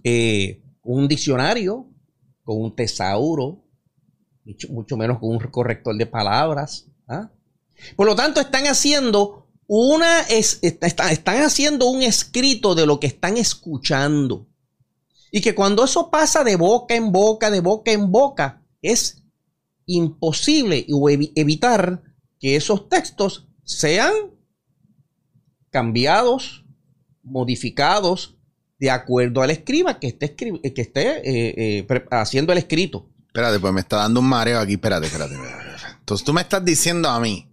eh, 0.03 0.63
un 0.83 1.07
diccionario, 1.07 1.87
con 2.43 2.61
un 2.61 2.75
tesauro, 2.75 3.63
mucho, 4.69 4.95
menos 4.95 5.19
con 5.19 5.29
un 5.31 5.39
corrector 5.39 5.97
de 5.97 6.05
palabras. 6.05 6.87
¿ah? 7.07 7.29
Por 7.95 8.07
lo 8.07 8.15
tanto, 8.15 8.39
están 8.39 8.65
haciendo 8.67 9.47
una 9.67 10.21
están 10.21 11.43
haciendo 11.43 11.89
un 11.89 12.01
escrito 12.01 12.73
de 12.73 12.85
lo 12.85 13.01
que 13.01 13.07
están 13.07 13.35
escuchando. 13.35 14.47
Y 15.29 15.41
que 15.41 15.53
cuando 15.53 15.83
eso 15.83 16.09
pasa 16.09 16.45
de 16.45 16.55
boca 16.55 16.95
en 16.95 17.11
boca, 17.11 17.51
de 17.51 17.59
boca 17.59 17.91
en 17.91 18.09
boca, 18.09 18.63
es 18.81 19.23
imposible 19.85 20.85
evitar 21.35 22.01
que 22.39 22.55
esos 22.55 22.87
textos 22.87 23.49
sean 23.63 24.13
cambiados, 25.69 26.63
modificados 27.27 28.35
de 28.79 28.91
acuerdo 28.91 29.41
al 29.41 29.51
escriba 29.51 29.99
que 29.99 30.07
esté, 30.07 30.35
que 30.35 30.61
esté 30.75 31.17
eh, 31.19 31.85
eh, 31.89 32.05
haciendo 32.11 32.51
el 32.51 32.59
escrito. 32.59 33.09
Espérate, 33.27 33.59
pues 33.59 33.73
me 33.73 33.81
está 33.81 33.97
dando 33.97 34.19
un 34.19 34.27
mareo 34.27 34.59
aquí. 34.59 34.73
Espérate, 34.73 35.07
espérate, 35.07 35.35
Entonces 35.99 36.25
tú 36.25 36.33
me 36.33 36.41
estás 36.41 36.63
diciendo 36.63 37.09
a 37.09 37.19
mí 37.19 37.49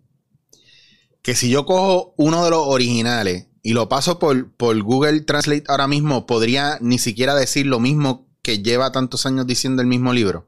que 1.22 1.34
si 1.34 1.48
yo 1.50 1.64
cojo 1.64 2.14
uno 2.16 2.44
de 2.44 2.50
los 2.50 2.60
originales 2.66 3.46
y 3.62 3.72
lo 3.72 3.88
paso 3.88 4.18
por, 4.18 4.54
por 4.54 4.80
Google 4.82 5.22
Translate 5.22 5.64
ahora 5.68 5.88
mismo, 5.88 6.26
podría 6.26 6.78
ni 6.80 6.98
siquiera 6.98 7.34
decir 7.34 7.66
lo 7.66 7.80
mismo 7.80 8.28
que 8.42 8.62
lleva 8.62 8.92
tantos 8.92 9.24
años 9.24 9.46
diciendo 9.46 9.80
el 9.80 9.88
mismo 9.88 10.12
libro. 10.12 10.46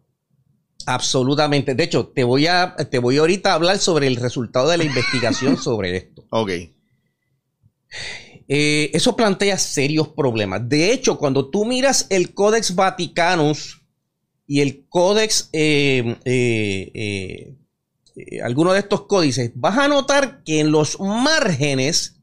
Absolutamente. 0.87 1.75
De 1.75 1.83
hecho, 1.83 2.09
te 2.09 2.25
voy 2.25 2.47
a, 2.47 2.76
te 2.76 2.99
voy 2.99 3.16
ahorita 3.16 3.50
a 3.50 3.54
hablar 3.54 3.78
sobre 3.78 4.06
el 4.06 4.16
resultado 4.16 4.68
de 4.68 4.76
la 4.76 4.85
investigación 4.85 5.56
sobre 5.56 5.97
esto. 5.97 6.25
Ok. 6.30 6.50
Eh, 8.49 8.91
eso 8.93 9.17
plantea 9.17 9.59
serios 9.59 10.09
problemas. 10.09 10.69
De 10.69 10.93
hecho, 10.93 11.19
cuando 11.19 11.50
tú 11.50 11.65
miras 11.65 12.07
el 12.11 12.35
Codex 12.35 12.75
Vaticanus 12.75 13.83
y 14.47 14.61
el 14.61 14.87
códex, 14.88 15.49
eh, 15.53 16.17
eh, 16.25 17.55
eh, 18.17 18.41
alguno 18.43 18.73
de 18.73 18.79
estos 18.79 19.03
códices, 19.03 19.50
vas 19.55 19.76
a 19.76 19.88
notar 19.88 20.43
que 20.45 20.61
en 20.61 20.71
los 20.71 20.99
márgenes 21.00 22.17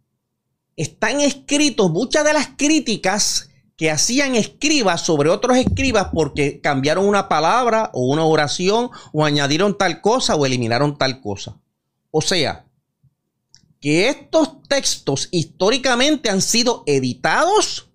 están 0.76 1.22
escritos 1.22 1.92
muchas 1.92 2.24
de 2.24 2.34
las 2.34 2.50
críticas 2.58 3.50
que 3.76 3.92
hacían 3.92 4.36
escribas 4.36 5.02
sobre 5.02 5.30
otros 5.30 5.58
escribas 5.58 6.10
porque 6.14 6.62
cambiaron 6.62 7.06
una 7.06 7.28
palabra 7.28 7.90
o 7.94 8.06
una 8.06 8.24
oración 8.24 8.90
o 9.12 9.26
añadieron 9.26 9.78
tal 9.78 10.00
cosa 10.02 10.36
o 10.36 10.46
eliminaron 10.46 10.98
tal 10.98 11.22
cosa. 11.22 11.60
O 12.12 12.22
sea, 12.22 12.66
que 13.84 14.08
estos 14.08 14.64
textos 14.70 15.28
históricamente 15.30 16.30
han 16.30 16.42
sido 16.42 16.84
editados, 16.86 17.90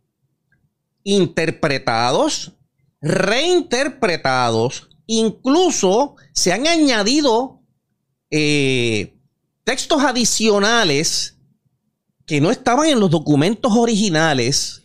interpretados, 1.02 2.52
reinterpretados, 3.00 4.90
incluso 5.06 6.16
se 6.34 6.52
han 6.52 6.66
añadido 6.66 7.62
eh, 8.30 9.18
textos 9.64 10.02
adicionales 10.02 11.38
que 12.26 12.42
no 12.42 12.50
estaban 12.50 12.90
en 12.90 13.00
los 13.00 13.10
documentos 13.10 13.72
originales 13.74 14.82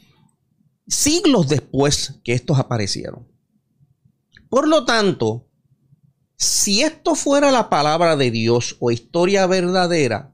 siglos 0.87 1.49
después 1.49 2.21
que 2.23 2.31
estos 2.31 2.57
aparecieron. 2.57 3.27
Por 4.47 4.69
lo 4.69 4.85
tanto, 4.85 5.49
si 6.37 6.81
esto 6.81 7.15
fuera 7.15 7.51
la 7.51 7.69
palabra 7.69 8.15
de 8.15 8.31
Dios 8.31 8.77
o 8.79 8.89
historia 8.89 9.47
verdadera, 9.47 10.32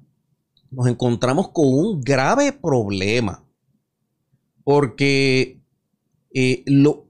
nos 0.71 0.87
encontramos 0.87 1.49
con 1.49 1.67
un 1.67 2.01
grave 2.01 2.51
problema. 2.53 3.43
Porque 4.63 5.61
eh, 6.33 6.63
lo, 6.65 7.09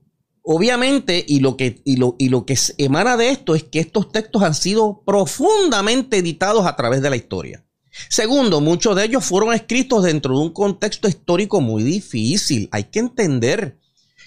Obviamente, 0.52 1.24
y 1.28 1.42
lo, 1.42 1.58
que, 1.58 1.80
y, 1.86 1.98
lo, 1.98 2.16
y 2.18 2.30
lo 2.30 2.44
que 2.44 2.58
emana 2.80 3.18
de 3.18 3.30
esto 3.30 3.54
es 3.54 3.64
que 3.66 3.80
estos 3.80 4.12
textos 4.12 4.42
han 4.42 4.56
sido 4.56 5.04
profundamente 5.06 6.18
editados 6.18 6.66
a 6.66 6.76
través 6.76 7.04
de 7.04 7.12
la 7.12 7.18
historia. 7.18 7.64
Segundo, 8.10 8.60
muchos 8.60 8.96
de 8.96 9.06
ellos 9.06 9.24
fueron 9.26 9.54
escritos 9.54 10.04
dentro 10.04 10.34
de 10.34 10.42
un 10.42 10.52
contexto 10.52 11.08
histórico 11.08 11.62
muy 11.62 11.84
difícil. 11.84 12.68
Hay 12.72 12.86
que 12.86 12.98
entender 12.98 13.78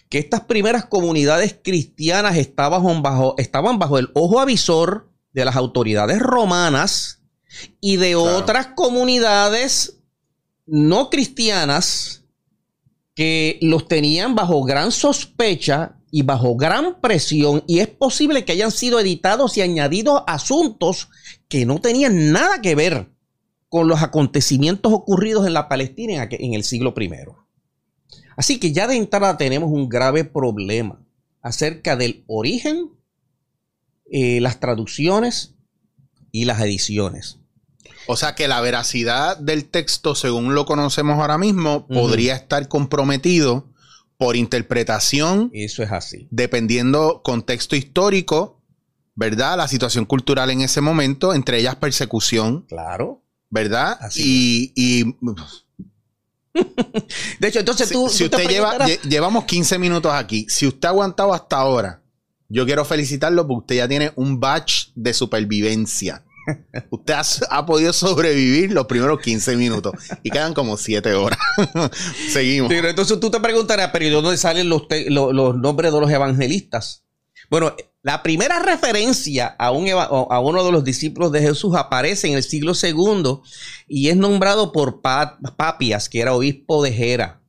que 0.08 0.18
estas 0.18 0.42
primeras 0.42 0.86
comunidades 0.86 1.58
cristianas 1.60 2.36
estaban 2.36 3.02
bajo, 3.02 3.34
estaban 3.38 3.80
bajo 3.80 3.98
el 3.98 4.10
ojo 4.14 4.38
avisor 4.38 5.10
de 5.32 5.44
las 5.44 5.56
autoridades 5.56 6.20
romanas 6.20 7.21
y 7.80 7.96
de 7.96 8.14
otras 8.16 8.68
comunidades 8.68 9.98
no 10.66 11.10
cristianas 11.10 12.24
que 13.14 13.58
los 13.60 13.88
tenían 13.88 14.34
bajo 14.34 14.62
gran 14.64 14.90
sospecha 14.90 15.96
y 16.10 16.22
bajo 16.22 16.56
gran 16.56 17.00
presión 17.00 17.64
y 17.66 17.80
es 17.80 17.88
posible 17.88 18.44
que 18.44 18.52
hayan 18.52 18.70
sido 18.70 19.00
editados 19.00 19.56
y 19.56 19.62
añadidos 19.62 20.22
asuntos 20.26 21.08
que 21.48 21.66
no 21.66 21.80
tenían 21.80 22.32
nada 22.32 22.60
que 22.60 22.74
ver 22.74 23.10
con 23.68 23.88
los 23.88 24.02
acontecimientos 24.02 24.92
ocurridos 24.92 25.46
en 25.46 25.54
la 25.54 25.68
Palestina 25.68 26.28
en 26.30 26.54
el 26.54 26.64
siglo 26.64 26.94
I. 26.98 27.10
Así 28.36 28.60
que 28.60 28.72
ya 28.72 28.86
de 28.86 28.96
entrada 28.96 29.36
tenemos 29.36 29.70
un 29.70 29.88
grave 29.88 30.24
problema 30.24 31.02
acerca 31.40 31.96
del 31.96 32.24
origen, 32.26 32.90
eh, 34.10 34.40
las 34.40 34.60
traducciones 34.60 35.54
y 36.30 36.44
las 36.44 36.60
ediciones. 36.60 37.41
O 38.06 38.16
sea 38.16 38.34
que 38.34 38.48
la 38.48 38.60
veracidad 38.60 39.36
del 39.36 39.66
texto, 39.66 40.14
según 40.14 40.54
lo 40.54 40.66
conocemos 40.66 41.18
ahora 41.18 41.38
mismo, 41.38 41.86
podría 41.86 42.34
estar 42.34 42.68
comprometido 42.68 43.68
por 44.18 44.36
interpretación. 44.36 45.50
Eso 45.52 45.82
es 45.82 45.92
así. 45.92 46.28
Dependiendo 46.30 47.22
contexto 47.22 47.76
histórico, 47.76 48.60
¿verdad? 49.14 49.56
La 49.56 49.68
situación 49.68 50.04
cultural 50.04 50.50
en 50.50 50.62
ese 50.62 50.80
momento, 50.80 51.34
entre 51.34 51.58
ellas 51.58 51.76
persecución. 51.76 52.66
Claro. 52.68 53.22
¿Verdad? 53.50 53.98
y, 54.16 55.04
de 57.40 57.48
hecho, 57.48 57.60
entonces 57.60 57.90
tú. 57.90 58.08
Si, 58.08 58.24
usted 58.24 58.48
lleva, 58.48 58.86
llevamos 58.86 59.44
15 59.44 59.78
minutos 59.78 60.12
aquí. 60.12 60.46
Si 60.48 60.66
usted 60.66 60.88
ha 60.88 60.90
aguantado 60.90 61.32
hasta 61.34 61.56
ahora, 61.56 62.02
yo 62.48 62.66
quiero 62.66 62.84
felicitarlo 62.84 63.46
porque 63.46 63.60
usted 63.60 63.76
ya 63.76 63.88
tiene 63.88 64.12
un 64.16 64.38
batch 64.40 64.88
de 64.94 65.14
supervivencia. 65.14 66.24
Usted 66.90 67.14
ha, 67.50 67.66
podido 67.66 67.92
sobrevivir 67.92 68.72
los 68.72 68.86
primeros 68.86 69.20
15 69.20 69.56
minutos 69.56 69.94
y 70.22 70.30
quedan 70.30 70.54
como 70.54 70.76
7 70.76 71.12
horas. 71.14 71.38
Seguimos. 72.32 72.68
Pero 72.68 72.88
entonces 72.88 73.18
tú 73.20 73.30
te 73.30 73.40
preguntarás, 73.40 73.90
pero 73.92 74.04
¿y 74.04 74.10
dónde 74.10 74.36
salen 74.36 74.68
los, 74.68 74.86
nombres 75.56 75.92
de 75.92 76.00
los 76.00 76.10
evangelistas? 76.10 77.04
Bueno, 77.50 77.74
la 78.02 78.22
primera 78.22 78.58
referencia 78.60 79.46
a 79.58 79.70
uno 79.70 80.64
de 80.64 80.72
los 80.72 80.84
discípulos 80.84 81.32
de 81.32 81.40
Jesús 81.40 81.74
aparece 81.76 82.28
en 82.28 82.34
el 82.34 82.42
siglo 82.42 82.72
II 82.80 83.40
y 83.88 84.08
es 84.08 84.16
nombrado 84.16 84.72
por 84.72 85.02
Papias, 85.02 86.08
que 86.08 86.20
era 86.20 86.34
obispo 86.34 86.82
de 86.82 86.92
Gera. 86.92 87.42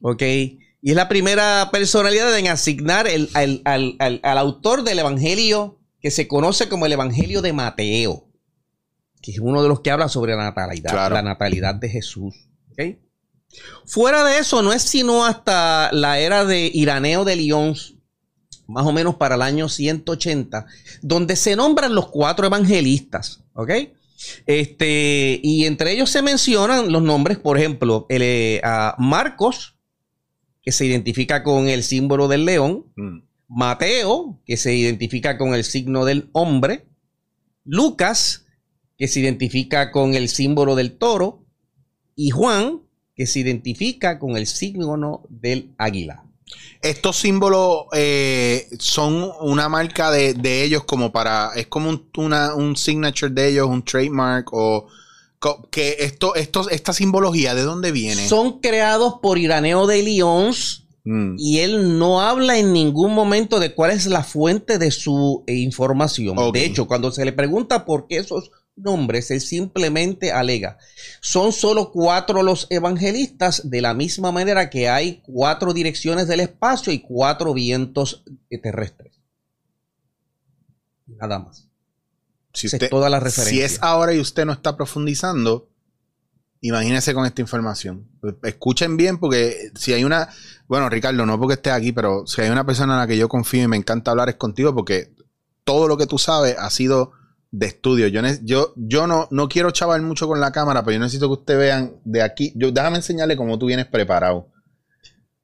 ¿Ok? 0.00 0.22
Y 0.80 0.90
es 0.90 0.96
la 0.96 1.08
primera 1.08 1.70
personalidad 1.72 2.36
en 2.38 2.48
asignar 2.48 3.08
al, 3.34 4.38
autor 4.38 4.84
del 4.84 5.00
Evangelio 5.00 5.80
que 6.00 6.10
se 6.10 6.28
conoce 6.28 6.68
como 6.68 6.86
el 6.86 6.92
Evangelio 6.92 7.42
de 7.42 7.52
Mateo, 7.52 8.27
que 9.22 9.32
es 9.32 9.38
uno 9.40 9.62
de 9.62 9.68
los 9.68 9.80
que 9.80 9.90
habla 9.90 10.08
sobre 10.08 10.36
la 10.36 10.44
natalidad, 10.44 11.10
la 11.10 11.22
natalidad 11.22 11.74
de 11.74 11.88
Jesús. 11.88 12.34
¿Ok? 12.72 12.98
Fuera 13.86 14.24
de 14.24 14.38
eso, 14.38 14.62
no 14.62 14.72
es 14.72 14.82
sino 14.82 15.24
hasta 15.24 15.90
la 15.92 16.18
era 16.18 16.44
de 16.44 16.70
Iraneo 16.72 17.24
de 17.24 17.36
Lyons, 17.36 17.94
más 18.66 18.84
o 18.86 18.92
menos 18.92 19.16
para 19.16 19.36
el 19.36 19.42
año 19.42 19.68
180, 19.68 20.66
donde 21.02 21.36
se 21.36 21.56
nombran 21.56 21.94
los 21.94 22.08
cuatro 22.08 22.46
evangelistas, 22.46 23.42
¿ok? 23.54 23.70
Este, 24.46 25.40
y 25.42 25.64
entre 25.64 25.92
ellos 25.92 26.10
se 26.10 26.22
mencionan 26.22 26.92
los 26.92 27.02
nombres, 27.02 27.38
por 27.38 27.56
ejemplo, 27.56 28.06
el, 28.08 28.22
eh, 28.22 28.60
a 28.62 28.94
Marcos, 28.98 29.76
que 30.62 30.72
se 30.72 30.84
identifica 30.84 31.42
con 31.42 31.68
el 31.68 31.82
símbolo 31.82 32.28
del 32.28 32.44
león, 32.44 32.86
mm. 32.96 33.20
Mateo, 33.48 34.42
que 34.44 34.58
se 34.58 34.74
identifica 34.74 35.38
con 35.38 35.54
el 35.54 35.64
signo 35.64 36.04
del 36.04 36.28
hombre, 36.32 36.86
Lucas, 37.64 38.44
que 38.98 39.08
se 39.08 39.20
identifica 39.20 39.90
con 39.92 40.14
el 40.14 40.28
símbolo 40.28 40.74
del 40.74 40.98
toro, 40.98 41.44
y 42.16 42.30
Juan, 42.30 42.82
que 43.14 43.26
se 43.26 43.38
identifica 43.38 44.18
con 44.18 44.36
el 44.36 44.46
signo 44.46 45.22
del 45.28 45.72
águila. 45.78 46.24
Estos 46.82 47.16
símbolos 47.16 47.84
eh, 47.92 48.68
son 48.78 49.30
una 49.40 49.68
marca 49.68 50.10
de, 50.10 50.62
ellos 50.64 50.84
como 50.84 51.12
para, 51.12 51.52
es 51.54 51.68
como 51.68 51.90
un, 51.90 52.10
una, 52.16 52.54
un 52.54 52.76
signature 52.76 53.32
de 53.32 53.48
ellos, 53.48 53.68
un 53.68 53.84
trademark 53.84 54.52
o 54.52 54.86
que 55.70 55.96
esto, 56.00 56.34
estos, 56.34 56.70
esta 56.70 56.92
simbología, 56.92 57.54
¿de 57.54 57.62
dónde 57.62 57.92
viene? 57.92 58.28
Son 58.28 58.60
creados 58.60 59.14
por 59.22 59.38
Iraneo 59.38 59.86
de 59.86 60.02
Lyons 60.02 60.86
mm. 61.04 61.36
y 61.38 61.60
él 61.60 61.98
no 61.98 62.20
habla 62.20 62.58
en 62.58 62.72
ningún 62.72 63.14
momento 63.14 63.60
de 63.60 63.74
cuál 63.74 63.92
es 63.92 64.06
la 64.06 64.24
fuente 64.24 64.78
de 64.78 64.90
su 64.90 65.44
eh, 65.46 65.54
información. 65.54 66.36
De 66.52 66.64
hecho, 66.64 66.88
cuando 66.88 67.12
se 67.12 67.24
le 67.24 67.32
pregunta 67.32 67.84
por 67.84 68.08
qué 68.08 68.16
esos 68.18 68.50
nombres, 68.78 69.30
él 69.30 69.40
simplemente 69.40 70.32
alega. 70.32 70.78
Son 71.20 71.52
solo 71.52 71.90
cuatro 71.90 72.42
los 72.42 72.66
evangelistas, 72.70 73.68
de 73.70 73.80
la 73.80 73.94
misma 73.94 74.32
manera 74.32 74.70
que 74.70 74.88
hay 74.88 75.20
cuatro 75.22 75.74
direcciones 75.74 76.28
del 76.28 76.40
espacio 76.40 76.92
y 76.92 77.00
cuatro 77.00 77.54
vientos 77.54 78.24
terrestres. 78.62 79.20
Nada 81.06 81.38
más. 81.38 81.66
Si, 82.52 82.66
es 82.66 82.90
toda 82.90 83.08
la 83.08 83.20
referencia. 83.20 83.68
si 83.68 83.74
es 83.74 83.82
ahora 83.82 84.14
y 84.14 84.20
usted 84.20 84.44
no 84.44 84.52
está 84.52 84.76
profundizando, 84.76 85.68
imagínese 86.60 87.14
con 87.14 87.24
esta 87.26 87.40
información. 87.40 88.08
Escuchen 88.42 88.96
bien 88.96 89.18
porque 89.18 89.70
si 89.74 89.92
hay 89.92 90.04
una, 90.04 90.28
bueno, 90.66 90.88
Ricardo, 90.88 91.24
no 91.24 91.38
porque 91.38 91.54
esté 91.54 91.70
aquí, 91.70 91.92
pero 91.92 92.26
si 92.26 92.40
hay 92.40 92.50
una 92.50 92.64
persona 92.64 92.94
en 92.94 93.00
la 93.00 93.06
que 93.06 93.16
yo 93.16 93.28
confío 93.28 93.62
y 93.62 93.68
me 93.68 93.76
encanta 93.76 94.10
hablar 94.10 94.28
es 94.28 94.36
contigo 94.36 94.74
porque 94.74 95.14
todo 95.64 95.86
lo 95.86 95.96
que 95.96 96.06
tú 96.06 96.18
sabes 96.18 96.56
ha 96.58 96.70
sido 96.70 97.12
de 97.50 97.66
estudio. 97.66 98.08
Yo, 98.08 98.20
yo, 98.42 98.72
yo 98.76 99.06
no, 99.06 99.28
no 99.30 99.48
quiero 99.48 99.70
chaval 99.70 100.02
mucho 100.02 100.26
con 100.26 100.40
la 100.40 100.52
cámara, 100.52 100.84
pero 100.84 100.94
yo 100.94 101.00
necesito 101.00 101.28
que 101.28 101.40
ustedes 101.40 101.60
vean 101.60 102.00
de 102.04 102.22
aquí. 102.22 102.52
Yo, 102.56 102.70
déjame 102.72 102.96
enseñarle 102.96 103.36
cómo 103.36 103.58
tú 103.58 103.66
vienes 103.66 103.86
preparado. 103.86 104.48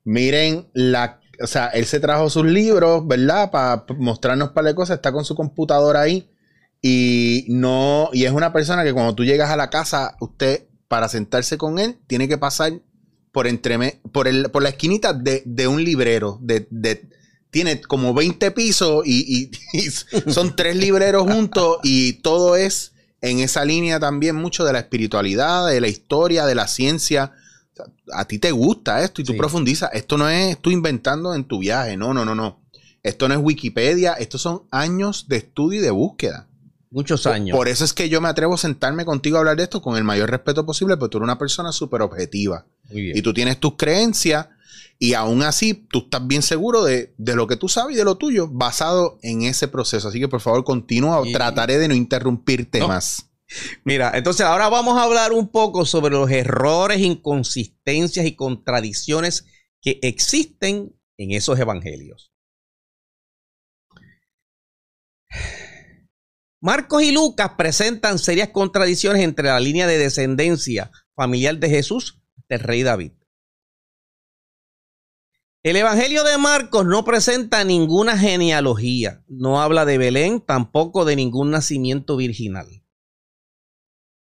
Miren 0.04 0.68
la. 0.74 1.20
O 1.42 1.46
sea, 1.46 1.68
él 1.68 1.84
se 1.86 2.00
trajo 2.00 2.30
sus 2.30 2.44
libros, 2.44 3.06
¿verdad? 3.06 3.50
Para 3.50 3.84
mostrarnos 3.98 4.50
para 4.50 4.68
de 4.68 4.74
cosas. 4.74 4.96
Está 4.96 5.12
con 5.12 5.24
su 5.24 5.34
computadora 5.34 6.02
ahí. 6.02 6.30
Y 6.80 7.46
no. 7.48 8.10
Y 8.12 8.24
es 8.24 8.32
una 8.32 8.52
persona 8.52 8.84
que 8.84 8.92
cuando 8.92 9.14
tú 9.14 9.24
llegas 9.24 9.50
a 9.50 9.56
la 9.56 9.70
casa, 9.70 10.16
usted, 10.20 10.68
para 10.86 11.08
sentarse 11.08 11.58
con 11.58 11.78
él, 11.78 11.98
tiene 12.06 12.28
que 12.28 12.38
pasar 12.38 12.72
por 13.32 13.48
entre 13.48 14.00
por, 14.12 14.28
el, 14.28 14.50
por 14.50 14.62
la 14.62 14.68
esquinita 14.68 15.12
de, 15.12 15.42
de 15.46 15.66
un 15.66 15.82
librero. 15.82 16.38
De, 16.42 16.68
de, 16.70 17.08
tiene 17.54 17.80
como 17.80 18.12
20 18.12 18.50
pisos 18.50 19.06
y, 19.06 19.48
son 20.26 20.56
tres 20.56 20.74
libreros 20.74 21.22
juntos 21.22 21.78
y 21.84 22.14
todo 22.14 22.56
es 22.56 22.92
en 23.20 23.38
esa 23.38 23.64
línea 23.64 24.00
también 24.00 24.34
mucho 24.34 24.64
de 24.64 24.72
la 24.72 24.80
espiritualidad, 24.80 25.68
de 25.68 25.80
la 25.80 25.86
historia, 25.86 26.46
de 26.46 26.56
la 26.56 26.66
ciencia. 26.66 27.32
a 28.12 28.24
ti 28.24 28.40
te 28.40 28.50
gusta 28.50 29.04
esto 29.04 29.22
y 29.22 29.24
tú 29.24 29.36
profundizas. 29.36 29.90
Esto 29.92 30.18
no 30.18 30.28
es 30.28 30.58
tú 30.58 30.72
inventando 30.72 31.32
en 31.32 31.44
tu 31.44 31.60
viaje. 31.60 31.96
No, 31.96 32.12
no, 32.12 32.24
no, 32.24 32.34
no. 32.34 32.60
Esto 33.04 33.28
no 33.28 33.34
es 33.34 33.40
Wikipedia. 33.40 34.14
Estos 34.14 34.42
son 34.42 34.64
años 34.72 35.28
de 35.28 35.36
estudio 35.36 35.78
y 35.78 35.82
de 35.82 35.92
búsqueda. 35.92 36.48
Muchos 36.90 37.24
años. 37.28 37.56
Por, 37.56 37.68
eso 37.68 37.84
es 37.84 37.92
que 37.92 38.08
yo 38.08 38.20
me 38.20 38.28
atrevo 38.28 38.54
a 38.54 38.58
sentarme 38.58 39.04
contigo 39.04 39.36
a 39.36 39.40
hablar 39.40 39.56
de 39.56 39.62
esto 39.62 39.80
con 39.80 39.96
el 39.96 40.02
mayor 40.02 40.28
respeto 40.28 40.66
posible, 40.66 40.96
porque 40.96 41.12
tú 41.12 41.18
eres 41.18 41.24
una 41.24 41.38
persona 41.38 41.70
súper 41.70 42.02
objetiva. 42.02 42.66
Y 42.90 43.22
tú 43.22 43.32
tienes 43.32 43.58
tus 43.58 43.76
creencias 43.76 44.48
y 44.98 45.14
aún 45.14 45.42
así, 45.42 45.74
tú 45.74 46.04
estás 46.04 46.26
bien 46.26 46.42
seguro 46.42 46.84
de, 46.84 47.14
lo 47.18 47.46
que 47.46 47.56
tú 47.56 47.68
sabes 47.68 47.94
y 47.94 47.98
de 47.98 48.04
lo 48.04 48.16
tuyo, 48.16 48.48
basado 48.48 49.18
en 49.22 49.42
ese 49.42 49.68
proceso. 49.68 50.08
Así 50.08 50.20
que 50.20 50.28
por 50.28 50.40
favor, 50.40 50.64
continúa. 50.64 51.22
Trataré 51.32 51.78
de 51.78 51.88
no 51.88 51.94
interrumpirte 51.94 52.86
más. 52.86 53.30
Mira, 53.84 54.12
entonces 54.14 54.46
ahora 54.46 54.68
vamos 54.68 54.98
a 54.98 55.02
hablar 55.02 55.32
un 55.32 55.48
poco 55.48 55.84
sobre 55.84 56.14
los 56.14 56.30
errores, 56.30 57.00
inconsistencias 57.00 58.24
y 58.26 58.34
contradicciones 58.34 59.46
que 59.80 59.98
existen 60.02 60.94
en 61.18 61.32
esos 61.32 61.58
evangelios. 61.58 62.32
Marcos 66.60 67.02
y 67.02 67.12
Lucas 67.12 67.52
presentan 67.58 68.18
serias 68.18 68.48
contradicciones 68.48 69.22
entre 69.22 69.48
la 69.48 69.60
línea 69.60 69.86
de 69.86 69.98
descendencia 69.98 70.90
familiar 71.14 71.58
de 71.58 71.68
Jesús 71.68 72.22
del 72.48 72.60
rey 72.60 72.82
David. 72.82 73.12
El 75.64 75.76
Evangelio 75.76 76.24
de 76.24 76.36
Marcos 76.36 76.84
no 76.84 77.06
presenta 77.06 77.64
ninguna 77.64 78.18
genealogía, 78.18 79.24
no 79.28 79.62
habla 79.62 79.86
de 79.86 79.96
Belén, 79.96 80.42
tampoco 80.42 81.06
de 81.06 81.16
ningún 81.16 81.50
nacimiento 81.50 82.18
virginal. 82.18 82.66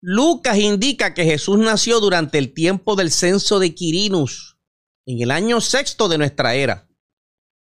Lucas 0.01 0.57
indica 0.57 1.13
que 1.13 1.25
Jesús 1.25 1.59
nació 1.59 2.01
durante 2.01 2.39
el 2.39 2.55
tiempo 2.55 2.97
del 2.97 3.11
censo 3.11 3.59
de 3.59 3.75
Quirinus, 3.75 4.57
en 5.05 5.21
el 5.21 5.31
año 5.31 5.61
sexto 5.61 6.09
de 6.09 6.17
nuestra 6.17 6.55
era. 6.55 6.89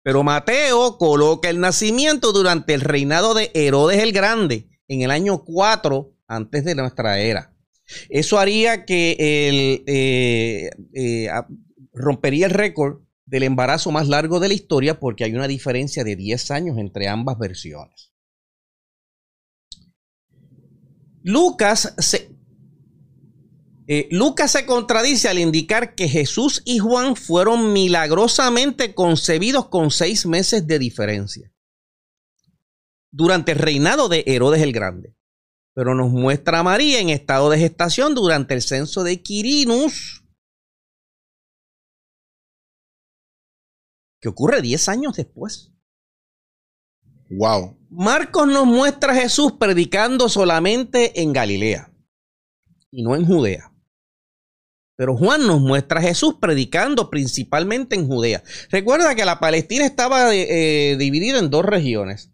Pero 0.03 0.23
Mateo 0.23 0.99
coloca 0.99 1.49
el 1.49 1.59
nacimiento 1.59 2.33
durante 2.33 2.75
el 2.75 2.83
reinado 2.83 3.33
de 3.33 3.53
Herodes 3.55 4.03
el 4.03 4.13
Grande, 4.13 4.69
en 4.87 5.01
el 5.01 5.11
año 5.11 5.45
4 5.47 6.15
antes 6.27 6.67
de 6.67 6.75
nuestra 6.75 7.21
era. 7.21 7.57
Eso 8.11 8.39
haría 8.39 8.85
que 8.85 9.17
eh, 9.19 10.71
eh, 10.95 11.31
rompería 11.95 12.45
el 12.45 12.53
récord 12.53 13.01
del 13.33 13.45
embarazo 13.45 13.91
más 13.91 14.09
largo 14.09 14.41
de 14.41 14.49
la 14.49 14.53
historia 14.53 15.01
porque 15.01 15.25
hay 15.25 15.33
una 15.35 15.49
diferencia 15.49 16.05
de 16.05 16.17
10 16.17 16.51
años 16.51 16.77
entre 16.77 17.09
ambas 17.09 17.39
versiones. 17.39 18.13
Lucas 21.23 21.95
se, 21.97 22.31
eh, 23.87 24.07
Lucas 24.11 24.53
se 24.53 24.67
contradice 24.67 25.31
al 25.31 25.39
indicar 25.39 25.95
que 25.95 26.09
Jesús 26.09 26.61
y 26.67 26.79
Juan 26.79 27.17
fueron 27.17 27.73
milagrosamente 27.73 28.95
concebidos 28.95 29.69
con 29.69 29.91
seis 29.91 30.27
meses 30.27 30.67
de 30.67 30.79
diferencia 30.79 31.51
durante 33.11 33.53
el 33.53 33.59
reinado 33.61 34.11
de 34.11 34.25
Herodes 34.27 34.61
el 34.61 34.73
Grande. 34.73 35.17
Pero 35.73 35.95
nos 35.95 36.11
muestra 36.11 36.59
a 36.59 36.63
María 36.63 37.01
en 37.01 37.09
estado 37.09 37.49
de 37.49 37.59
gestación 37.59 38.15
durante 38.15 38.53
el 38.53 38.61
censo 38.61 39.05
de 39.05 39.23
Quirinus 39.23 40.22
que 44.23 44.29
ocurre 44.29 44.63
10 44.63 44.89
años 44.89 45.17
después. 45.17 45.73
Wow. 47.29 47.77
Marcos 47.91 48.47
nos 48.47 48.67
muestra 48.67 49.13
a 49.13 49.17
Jesús 49.17 49.53
predicando 49.59 50.29
solamente 50.29 51.21
en 51.21 51.33
Galilea 51.33 51.93
y 52.91 53.03
no 53.03 53.17
en 53.17 53.27
Judea. 53.27 53.75
Pero 54.97 55.17
Juan 55.17 55.47
nos 55.47 55.61
muestra 55.61 55.99
a 55.99 56.03
Jesús 56.03 56.37
predicando 56.41 57.11
principalmente 57.11 57.97
en 57.97 58.07
Judea. 58.07 58.45
Recuerda 58.71 59.15
que 59.17 59.25
la 59.25 59.41
Palestina 59.41 59.85
estaba 59.85 60.33
eh, 60.33 60.97
dividida 60.99 61.39
en 61.39 61.51
dos 61.51 61.65
regiones. 61.65 62.33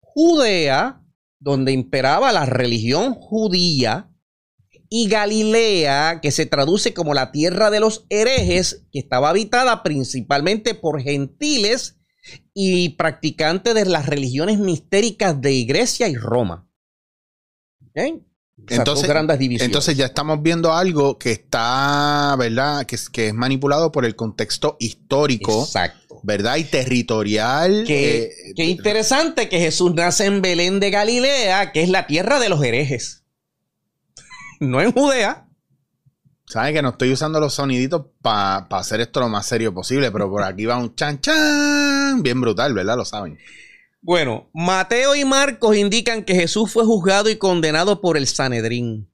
Judea, 0.00 1.02
donde 1.40 1.72
imperaba 1.72 2.32
la 2.32 2.44
religión 2.44 3.14
judía, 3.14 4.11
y 4.94 5.08
Galilea, 5.08 6.20
que 6.20 6.30
se 6.30 6.44
traduce 6.44 6.92
como 6.92 7.14
la 7.14 7.32
tierra 7.32 7.70
de 7.70 7.80
los 7.80 8.04
herejes, 8.10 8.84
que 8.92 8.98
estaba 8.98 9.30
habitada 9.30 9.82
principalmente 9.82 10.74
por 10.74 11.00
gentiles 11.00 11.96
y 12.52 12.90
practicantes 12.90 13.74
de 13.74 13.86
las 13.86 14.04
religiones 14.04 14.58
mistéricas 14.58 15.40
de 15.40 15.64
Grecia 15.64 16.08
y 16.08 16.16
Roma. 16.16 16.68
Entonces, 18.68 19.08
grandes 19.08 19.38
divisiones. 19.38 19.70
entonces 19.70 19.96
ya 19.96 20.04
estamos 20.04 20.42
viendo 20.42 20.74
algo 20.74 21.18
que 21.18 21.32
está, 21.32 22.36
¿verdad? 22.38 22.84
Que 22.84 22.96
es, 22.96 23.08
que 23.08 23.28
es 23.28 23.34
manipulado 23.34 23.92
por 23.92 24.04
el 24.04 24.14
contexto 24.14 24.76
histórico 24.78 25.66
¿verdad? 26.22 26.56
Y 26.56 26.64
territorial. 26.64 27.84
Qué, 27.86 28.24
eh, 28.24 28.52
qué 28.54 28.66
interesante 28.66 29.48
que 29.48 29.58
Jesús 29.58 29.94
nace 29.94 30.26
en 30.26 30.42
Belén 30.42 30.80
de 30.80 30.90
Galilea, 30.90 31.72
que 31.72 31.82
es 31.82 31.88
la 31.88 32.06
tierra 32.06 32.38
de 32.40 32.50
los 32.50 32.62
herejes. 32.62 33.21
No 34.62 34.80
en 34.80 34.92
Judea. 34.92 35.48
Saben 36.46 36.72
que 36.72 36.82
no 36.82 36.90
estoy 36.90 37.10
usando 37.10 37.40
los 37.40 37.54
soniditos 37.54 38.06
para 38.20 38.58
hacer 38.58 39.00
esto 39.00 39.18
lo 39.18 39.28
más 39.28 39.44
serio 39.44 39.74
posible, 39.74 40.12
pero 40.12 40.30
por 40.30 40.44
aquí 40.44 40.66
va 40.66 40.78
un 40.78 40.94
chan 40.94 41.20
chan 41.20 42.22
bien 42.22 42.40
brutal, 42.40 42.72
¿verdad? 42.72 42.96
Lo 42.96 43.04
saben. 43.04 43.38
Bueno, 44.00 44.50
Mateo 44.54 45.16
y 45.16 45.24
Marcos 45.24 45.76
indican 45.76 46.24
que 46.24 46.36
Jesús 46.36 46.70
fue 46.70 46.84
juzgado 46.84 47.28
y 47.28 47.38
condenado 47.38 48.00
por 48.00 48.16
el 48.16 48.28
Sanedrín. 48.28 49.12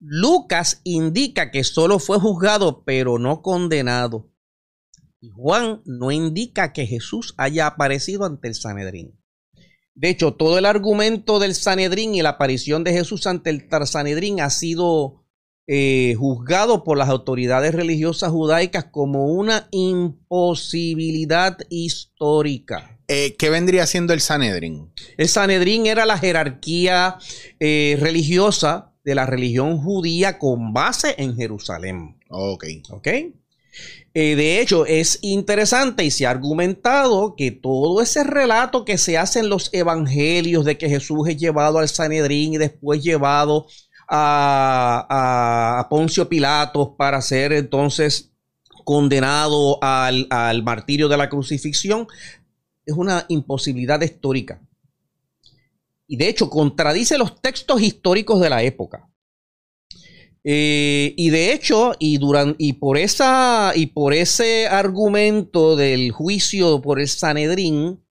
Lucas 0.00 0.80
indica 0.82 1.50
que 1.50 1.62
solo 1.62 1.98
fue 1.98 2.18
juzgado 2.18 2.84
pero 2.84 3.18
no 3.18 3.42
condenado. 3.42 4.30
Y 5.20 5.28
Juan 5.28 5.82
no 5.84 6.10
indica 6.10 6.72
que 6.72 6.86
Jesús 6.86 7.34
haya 7.36 7.66
aparecido 7.66 8.24
ante 8.24 8.48
el 8.48 8.54
Sanedrín. 8.54 9.21
De 9.94 10.08
hecho, 10.08 10.34
todo 10.34 10.58
el 10.58 10.66
argumento 10.66 11.38
del 11.38 11.54
Sanedrín 11.54 12.14
y 12.14 12.22
la 12.22 12.30
aparición 12.30 12.82
de 12.84 12.92
Jesús 12.92 13.26
ante 13.26 13.50
el 13.50 13.68
Sanedrín 13.86 14.40
ha 14.40 14.50
sido 14.50 15.22
eh, 15.66 16.14
juzgado 16.18 16.82
por 16.82 16.98
las 16.98 17.08
autoridades 17.08 17.74
religiosas 17.74 18.30
judaicas 18.30 18.86
como 18.86 19.26
una 19.26 19.68
imposibilidad 19.70 21.58
histórica. 21.68 22.98
Eh, 23.06 23.36
¿Qué 23.38 23.50
vendría 23.50 23.86
siendo 23.86 24.12
el 24.12 24.20
Sanedrín? 24.20 24.92
El 25.18 25.28
Sanedrín 25.28 25.86
era 25.86 26.06
la 26.06 26.18
jerarquía 26.18 27.18
eh, 27.60 27.96
religiosa 28.00 28.92
de 29.04 29.14
la 29.14 29.26
religión 29.26 29.78
judía 29.78 30.38
con 30.38 30.72
base 30.72 31.14
en 31.18 31.36
Jerusalén. 31.36 32.18
Ok. 32.28 32.64
¿Ok? 32.90 33.08
Eh, 34.14 34.36
de 34.36 34.60
hecho, 34.60 34.84
es 34.84 35.18
interesante 35.22 36.04
y 36.04 36.10
se 36.10 36.26
ha 36.26 36.30
argumentado 36.30 37.34
que 37.34 37.50
todo 37.50 38.02
ese 38.02 38.24
relato 38.24 38.84
que 38.84 38.98
se 38.98 39.16
hace 39.16 39.40
en 39.40 39.48
los 39.48 39.70
evangelios 39.72 40.64
de 40.64 40.76
que 40.76 40.88
Jesús 40.88 41.28
es 41.28 41.38
llevado 41.38 41.78
al 41.78 41.88
Sanedrín 41.88 42.54
y 42.54 42.58
después 42.58 43.02
llevado 43.02 43.66
a, 44.08 45.86
Poncio 45.88 46.28
Pilatos 46.28 46.90
para 46.98 47.22
ser 47.22 47.52
entonces 47.52 48.30
condenado 48.84 49.82
al, 49.82 50.26
al 50.30 50.62
martirio 50.62 51.08
de 51.08 51.16
la 51.16 51.28
crucifixión, 51.28 52.06
es 52.84 52.94
una 52.94 53.24
imposibilidad 53.28 54.00
histórica. 54.02 54.60
Y 56.06 56.16
de 56.16 56.28
hecho 56.28 56.50
contradice 56.50 57.16
los 57.16 57.40
textos 57.40 57.80
históricos 57.80 58.40
de 58.40 58.50
la 58.50 58.62
época. 58.62 59.08
Eh, 60.44 61.14
y 61.16 61.30
de 61.30 61.52
hecho, 61.52 61.92
y, 61.98 62.18
y, 62.58 62.72
por 62.74 62.98
esa, 62.98 63.72
y 63.74 63.86
por 63.86 64.12
ese 64.12 64.66
argumento 64.66 65.76
del 65.76 66.10
juicio 66.10 66.82
por 66.82 67.00
el 67.00 67.08
Sanedrín, 67.08 68.04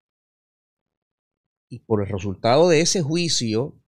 y 1.70 1.80
por 1.80 2.02
el 2.02 2.10
resultado 2.10 2.70
de 2.70 2.82
ese 2.82 3.02
juicio, 3.02 3.82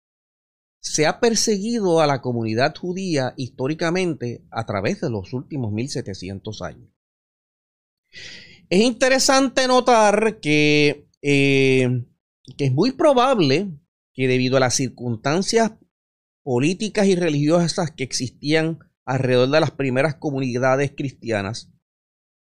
se 0.81 1.05
ha 1.05 1.19
perseguido 1.19 1.99
a 1.99 2.07
la 2.07 2.21
comunidad 2.21 2.75
judía 2.75 3.33
históricamente 3.37 4.43
a 4.49 4.65
través 4.65 5.01
de 5.01 5.09
los 5.11 5.33
últimos 5.33 5.71
1700 5.71 6.61
años. 6.63 6.89
Es 8.69 8.81
interesante 8.81 9.67
notar 9.67 10.39
que, 10.39 11.07
eh, 11.21 12.05
que 12.57 12.65
es 12.65 12.71
muy 12.71 12.91
probable 12.91 13.71
que 14.13 14.27
debido 14.27 14.57
a 14.57 14.61
las 14.61 14.75
circunstancias 14.75 15.73
políticas 16.43 17.07
y 17.07 17.15
religiosas 17.15 17.91
que 17.91 18.03
existían 18.03 18.79
alrededor 19.05 19.49
de 19.49 19.59
las 19.59 19.71
primeras 19.71 20.15
comunidades 20.15 20.93
cristianas, 20.95 21.71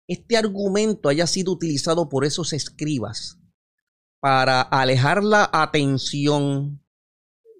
este 0.08 0.36
argumento 0.36 1.08
haya 1.08 1.26
sido 1.26 1.52
utilizado 1.52 2.08
por 2.08 2.24
esos 2.24 2.52
escribas 2.52 3.38
para 4.20 4.62
alejar 4.62 5.22
la 5.22 5.48
atención 5.52 6.82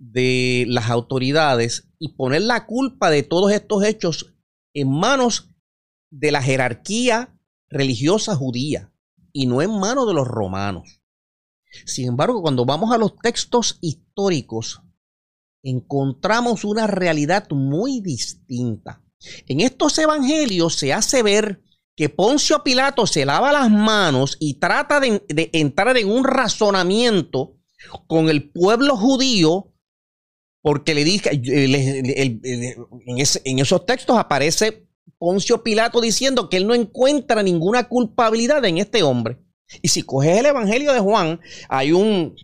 de 0.00 0.64
las 0.68 0.90
autoridades 0.90 1.88
y 1.98 2.14
poner 2.14 2.42
la 2.42 2.66
culpa 2.66 3.10
de 3.10 3.22
todos 3.22 3.52
estos 3.52 3.84
hechos 3.84 4.34
en 4.74 4.90
manos 4.90 5.50
de 6.10 6.32
la 6.32 6.42
jerarquía 6.42 7.38
religiosa 7.68 8.34
judía 8.34 8.92
y 9.32 9.46
no 9.46 9.60
en 9.60 9.78
manos 9.78 10.06
de 10.06 10.14
los 10.14 10.26
romanos. 10.26 11.02
Sin 11.84 12.08
embargo, 12.08 12.40
cuando 12.40 12.64
vamos 12.64 12.92
a 12.92 12.98
los 12.98 13.16
textos 13.16 13.78
históricos, 13.82 14.82
encontramos 15.70 16.64
una 16.64 16.86
realidad 16.86 17.48
muy 17.50 18.00
distinta. 18.00 19.02
En 19.46 19.60
estos 19.60 19.98
evangelios 19.98 20.74
se 20.74 20.92
hace 20.92 21.22
ver 21.22 21.62
que 21.96 22.08
Poncio 22.08 22.62
Pilato 22.62 23.06
se 23.06 23.24
lava 23.24 23.52
las 23.52 23.70
manos 23.70 24.36
y 24.38 24.54
trata 24.54 25.00
de, 25.00 25.20
entrar 25.52 25.96
en 25.96 26.08
un 26.08 26.22
razonamiento 26.24 27.56
con 28.06 28.28
el 28.28 28.50
pueblo 28.50 28.96
judío, 28.96 29.72
porque 30.62 30.94
le 30.94 31.02
dije, 31.02 31.30
en, 31.32 33.18
esos 33.58 33.84
textos 33.84 34.16
aparece 34.16 34.86
Poncio 35.18 35.64
Pilato 35.64 36.00
diciendo 36.00 36.48
que 36.48 36.58
él 36.58 36.68
no 36.68 36.74
encuentra 36.74 37.42
ninguna 37.42 37.88
culpabilidad 37.88 38.64
en 38.64 38.78
este 38.78 39.02
hombre. 39.02 39.38
Y 39.82 39.88
si 39.88 40.02
coges 40.02 40.38
el 40.38 40.46
Evangelio 40.46 40.92
de 40.92 41.00
Juan, 41.00 41.40
hay 41.68 41.92
un 41.92 42.36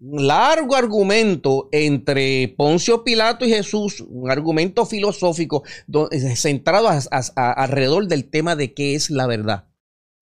largo 0.00 0.76
argumento 0.76 1.68
entre 1.72 2.54
Poncio 2.56 3.04
Pilato 3.04 3.44
y 3.44 3.50
Jesús, 3.50 4.00
un 4.00 4.30
argumento 4.30 4.86
filosófico 4.86 5.64
centrado 6.36 6.88
alrededor 7.36 8.06
del 8.06 8.30
tema 8.30 8.56
de 8.56 8.74
qué 8.74 8.94
es 8.94 9.10
la 9.10 9.26
verdad. 9.26 9.68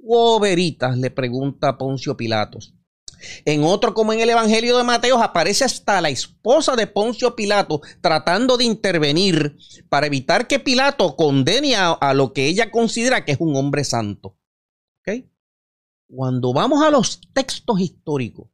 Oh, 0.02 0.38
veritas, 0.40 0.96
le 0.96 1.10
pregunta 1.10 1.78
Poncio 1.78 2.16
Pilatos. 2.16 2.74
En 3.44 3.64
otro, 3.64 3.94
como 3.94 4.12
en 4.12 4.20
el 4.20 4.30
Evangelio 4.30 4.76
de 4.76 4.84
Mateo, 4.84 5.22
aparece 5.22 5.64
hasta 5.64 6.00
la 6.00 6.10
esposa 6.10 6.76
de 6.76 6.86
Poncio 6.86 7.34
Pilato 7.34 7.80
tratando 8.00 8.56
de 8.56 8.64
intervenir 8.64 9.56
para 9.88 10.06
evitar 10.06 10.46
que 10.46 10.60
Pilato 10.60 11.16
condene 11.16 11.74
a, 11.76 12.14
lo 12.14 12.32
que 12.32 12.46
ella 12.46 12.70
considera 12.70 13.24
que 13.24 13.32
es 13.32 13.40
un 13.40 13.56
hombre 13.56 13.84
santo. 13.84 14.36
Cuando 16.08 16.52
vamos 16.52 16.84
a 16.84 16.90
los 16.90 17.20
textos 17.32 17.80
históricos, 17.80 18.46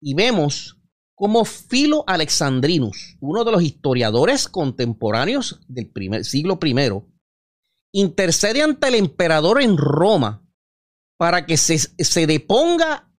y 0.00 0.14
vemos 0.14 0.78
cómo 1.14 1.44
Filo 1.44 2.04
Alexandrinus, 2.06 3.16
uno 3.20 3.44
de 3.44 3.52
los 3.52 3.62
historiadores 3.62 4.48
contemporáneos 4.48 5.60
del 5.66 5.90
primer, 5.90 6.24
siglo 6.24 6.58
I, 6.62 7.02
intercede 7.92 8.62
ante 8.62 8.88
el 8.88 8.94
emperador 8.94 9.60
en 9.60 9.76
Roma 9.76 10.44
para 11.18 11.46
que 11.46 11.56
se, 11.56 11.78
se 11.78 12.26
deponga 12.26 13.12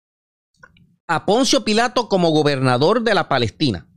a 1.09 1.25
Poncio 1.27 1.65
Pilato 1.65 2.09
como 2.09 2.31
gobernador 2.31 3.03
de 3.03 3.15
la 3.15 3.29
Palestina, 3.29 3.91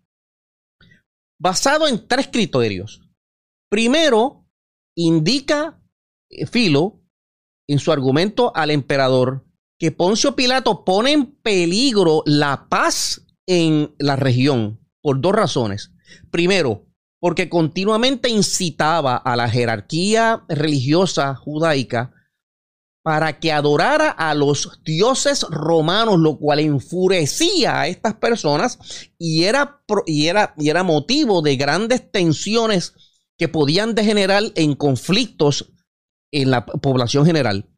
basado 1.39 1.87
en 1.87 2.07
tres 2.07 2.29
criterios. 2.31 3.01
Primero, 3.69 4.47
indica 4.95 5.79
eh, 6.29 6.47
Filo 6.47 7.01
en 7.67 7.79
su 7.79 7.91
argumento 7.91 8.51
al 8.55 8.71
emperador 8.71 9.45
que 9.81 9.91
Poncio 9.91 10.35
Pilato 10.35 10.85
pone 10.85 11.11
en 11.11 11.25
peligro 11.37 12.21
la 12.27 12.67
paz 12.69 13.25
en 13.47 13.95
la 13.97 14.15
región 14.15 14.79
por 15.01 15.19
dos 15.19 15.33
razones. 15.33 15.91
Primero, 16.29 16.85
porque 17.19 17.49
continuamente 17.49 18.29
incitaba 18.29 19.17
a 19.17 19.35
la 19.35 19.49
jerarquía 19.49 20.43
religiosa 20.47 21.33
judaica 21.33 22.13
para 23.01 23.39
que 23.39 23.51
adorara 23.51 24.11
a 24.11 24.35
los 24.35 24.83
dioses 24.83 25.47
romanos, 25.49 26.19
lo 26.19 26.37
cual 26.37 26.59
enfurecía 26.59 27.81
a 27.81 27.87
estas 27.87 28.13
personas 28.13 28.77
y 29.17 29.45
era, 29.45 29.81
y 30.05 30.27
era, 30.27 30.53
y 30.59 30.69
era 30.69 30.83
motivo 30.83 31.41
de 31.41 31.55
grandes 31.55 32.11
tensiones 32.11 32.93
que 33.35 33.47
podían 33.47 33.95
degenerar 33.95 34.43
en 34.53 34.75
conflictos 34.75 35.73
en 36.31 36.51
la 36.51 36.67
población 36.67 37.25
general. 37.25 37.70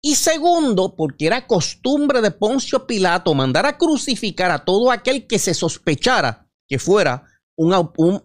Y 0.00 0.14
segundo, 0.14 0.94
porque 0.94 1.26
era 1.26 1.46
costumbre 1.46 2.20
de 2.20 2.30
Poncio 2.30 2.86
Pilato 2.86 3.34
mandar 3.34 3.66
a 3.66 3.76
crucificar 3.76 4.50
a 4.50 4.64
todo 4.64 4.92
aquel 4.92 5.26
que 5.26 5.38
se 5.38 5.54
sospechara 5.54 6.48
que 6.68 6.78
fuera 6.78 7.24
un, 7.56 7.72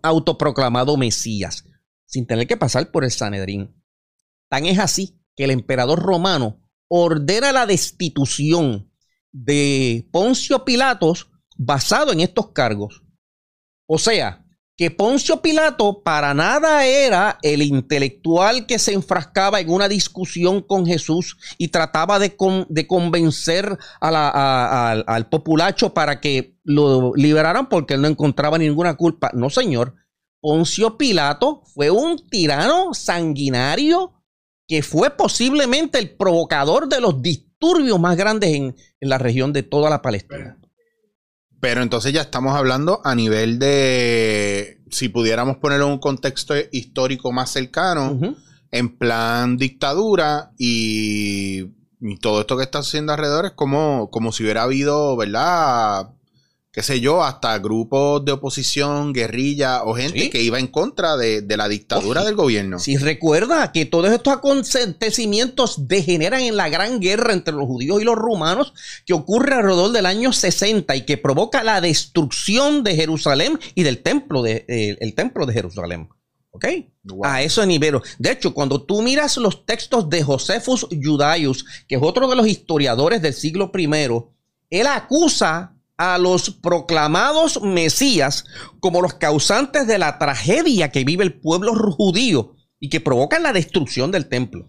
autoproclamado 0.03 0.97
Mesías, 0.97 1.65
sin 2.05 2.27
tener 2.27 2.45
que 2.45 2.57
pasar 2.57 2.91
por 2.91 3.03
el 3.03 3.11
Sanedrín. 3.11 3.75
Tan 4.49 4.65
es 4.65 4.77
así 4.77 5.19
que 5.35 5.45
el 5.45 5.51
emperador 5.51 5.99
romano 5.99 6.61
ordena 6.87 7.51
la 7.51 7.65
destitución 7.65 8.91
de 9.31 10.07
Poncio 10.11 10.63
Pilatos 10.63 11.31
basado 11.57 12.11
en 12.11 12.19
estos 12.19 12.51
cargos. 12.51 13.01
O 13.87 13.97
sea, 13.97 14.42
que 14.75 14.89
Poncio 14.89 15.41
Pilato 15.41 16.01
para 16.01 16.33
nada 16.33 16.85
era 16.85 17.37
el 17.43 17.61
intelectual 17.61 18.65
que 18.65 18.79
se 18.79 18.93
enfrascaba 18.93 19.59
en 19.59 19.69
una 19.69 19.87
discusión 19.87 20.61
con 20.61 20.85
Jesús 20.85 21.37
y 21.57 21.67
trataba 21.67 22.17
de, 22.17 22.35
convencer 22.35 23.77
al 24.01 25.29
populacho 25.29 25.93
para 25.93 26.19
que 26.19 26.57
lo 26.63 27.13
liberaran 27.15 27.69
porque 27.69 27.93
él 27.93 28.01
no 28.01 28.07
encontraba 28.07 28.57
ninguna 28.57 28.95
culpa. 28.95 29.29
No, 29.33 29.49
señor. 29.49 29.95
Poncio 30.41 30.97
Pilato 30.97 31.61
fue 31.73 31.89
un 31.89 32.27
tirano 32.27 32.93
sanguinario 32.93 34.13
que 34.67 34.81
fue 34.81 35.11
posiblemente 35.11 35.99
el 35.99 36.15
provocador 36.15 36.89
de 36.89 36.99
los 36.99 37.21
disturbios 37.21 37.99
más 37.99 38.17
grandes 38.17 38.53
en, 38.53 38.75
en 38.99 39.09
la 39.09 39.17
región 39.17 39.53
de 39.53 39.63
toda 39.63 39.89
la 39.89 40.01
Palestina. 40.01 40.57
Pero 41.63 41.81
entonces 41.81 42.11
ya 42.11 42.19
estamos 42.19 42.57
hablando 42.57 42.99
a 43.05 43.15
nivel 43.15 43.57
de, 43.57 44.81
si 44.91 45.07
pudiéramos 45.07 45.59
ponerlo 45.59 45.85
en 45.85 45.93
un 45.93 45.99
contexto 45.99 46.55
histórico 46.73 47.31
más 47.31 47.51
cercano, 47.51 48.19
en 48.69 48.97
plan 48.97 49.55
dictadura 49.55 50.51
y, 50.57 51.71
todo 52.19 52.41
esto 52.41 52.57
que 52.57 52.63
está 52.63 52.79
haciendo 52.79 53.13
alrededor 53.13 53.45
es 53.45 53.51
como, 53.53 54.09
como 54.11 54.33
si 54.33 54.43
hubiera 54.43 54.63
habido, 54.63 55.15
¿verdad? 55.15 56.09
Qué 56.73 56.81
sé 56.81 56.99
yo, 56.99 57.23
hasta 57.23 57.59
grupos 57.59 58.25
de 58.25 58.31
oposición, 58.31 59.13
guerrilla 59.13 59.83
o 59.83 59.93
gente 59.93 60.31
que 60.31 60.41
iba 60.41 60.57
en 60.57 60.65
contra 60.65 61.15
de, 61.15 61.45
la 61.55 61.67
dictadura 61.67 62.23
del 62.23 62.35
gobierno. 62.35 62.79
Si 62.79 62.97
recuerda 62.97 63.71
que 63.71 63.85
todos 63.85 64.11
estos 64.11 64.33
acontecimientos 64.33 65.87
degeneran 65.87 66.41
en 66.41 66.57
la 66.57 66.69
gran 66.69 66.99
guerra 66.99 67.33
entre 67.33 67.53
los 67.53 67.67
judíos 67.67 68.01
y 68.01 68.05
los 68.05 68.15
rumanos 68.15 68.73
que 69.05 69.13
ocurre 69.13 69.53
alrededor 69.53 69.91
del 69.91 70.07
año 70.07 70.33
60 70.33 70.95
y 70.95 71.05
que 71.05 71.17
provoca 71.17 71.63
la 71.63 71.79
destrucción 71.79 72.83
de 72.83 72.95
Jerusalén 72.95 73.59
y 73.75 73.83
del 73.83 74.01
templo 74.01 74.41
de, 74.41 74.65
eh, 74.67 74.97
el 74.99 75.13
templo 75.13 75.45
de 75.45 75.53
Jerusalén. 75.53 76.09
¿Ok? 76.49 76.65
A 77.23 77.43
eso 77.43 77.63
nivel. 77.67 77.99
De 78.17 78.31
hecho, 78.31 78.53
cuando 78.53 78.83
tú 78.83 79.03
miras 79.03 79.37
los 79.37 79.65
textos 79.65 80.09
de 80.09 80.23
Josephus 80.23 80.87
Judaius, 80.89 81.65
que 81.87 81.95
es 81.95 82.01
otro 82.01 82.27
de 82.27 82.35
los 82.35 82.47
historiadores 82.47 83.21
del 83.21 83.33
siglo 83.33 83.71
I, 83.75 83.87
él 84.71 84.87
acusa 84.87 85.72
a 86.03 86.17
los 86.17 86.49
proclamados 86.49 87.61
Mesías 87.61 88.45
como 88.79 89.01
los 89.01 89.13
causantes 89.13 89.87
de 89.87 89.97
la 89.97 90.17
tragedia 90.17 90.91
que 90.91 91.03
vive 91.05 91.23
el 91.23 91.39
pueblo 91.39 91.73
judío 91.75 92.55
y 92.79 92.89
que 92.89 92.99
provocan 92.99 93.43
la 93.43 93.53
destrucción 93.53 94.11
del 94.11 94.27
templo. 94.27 94.67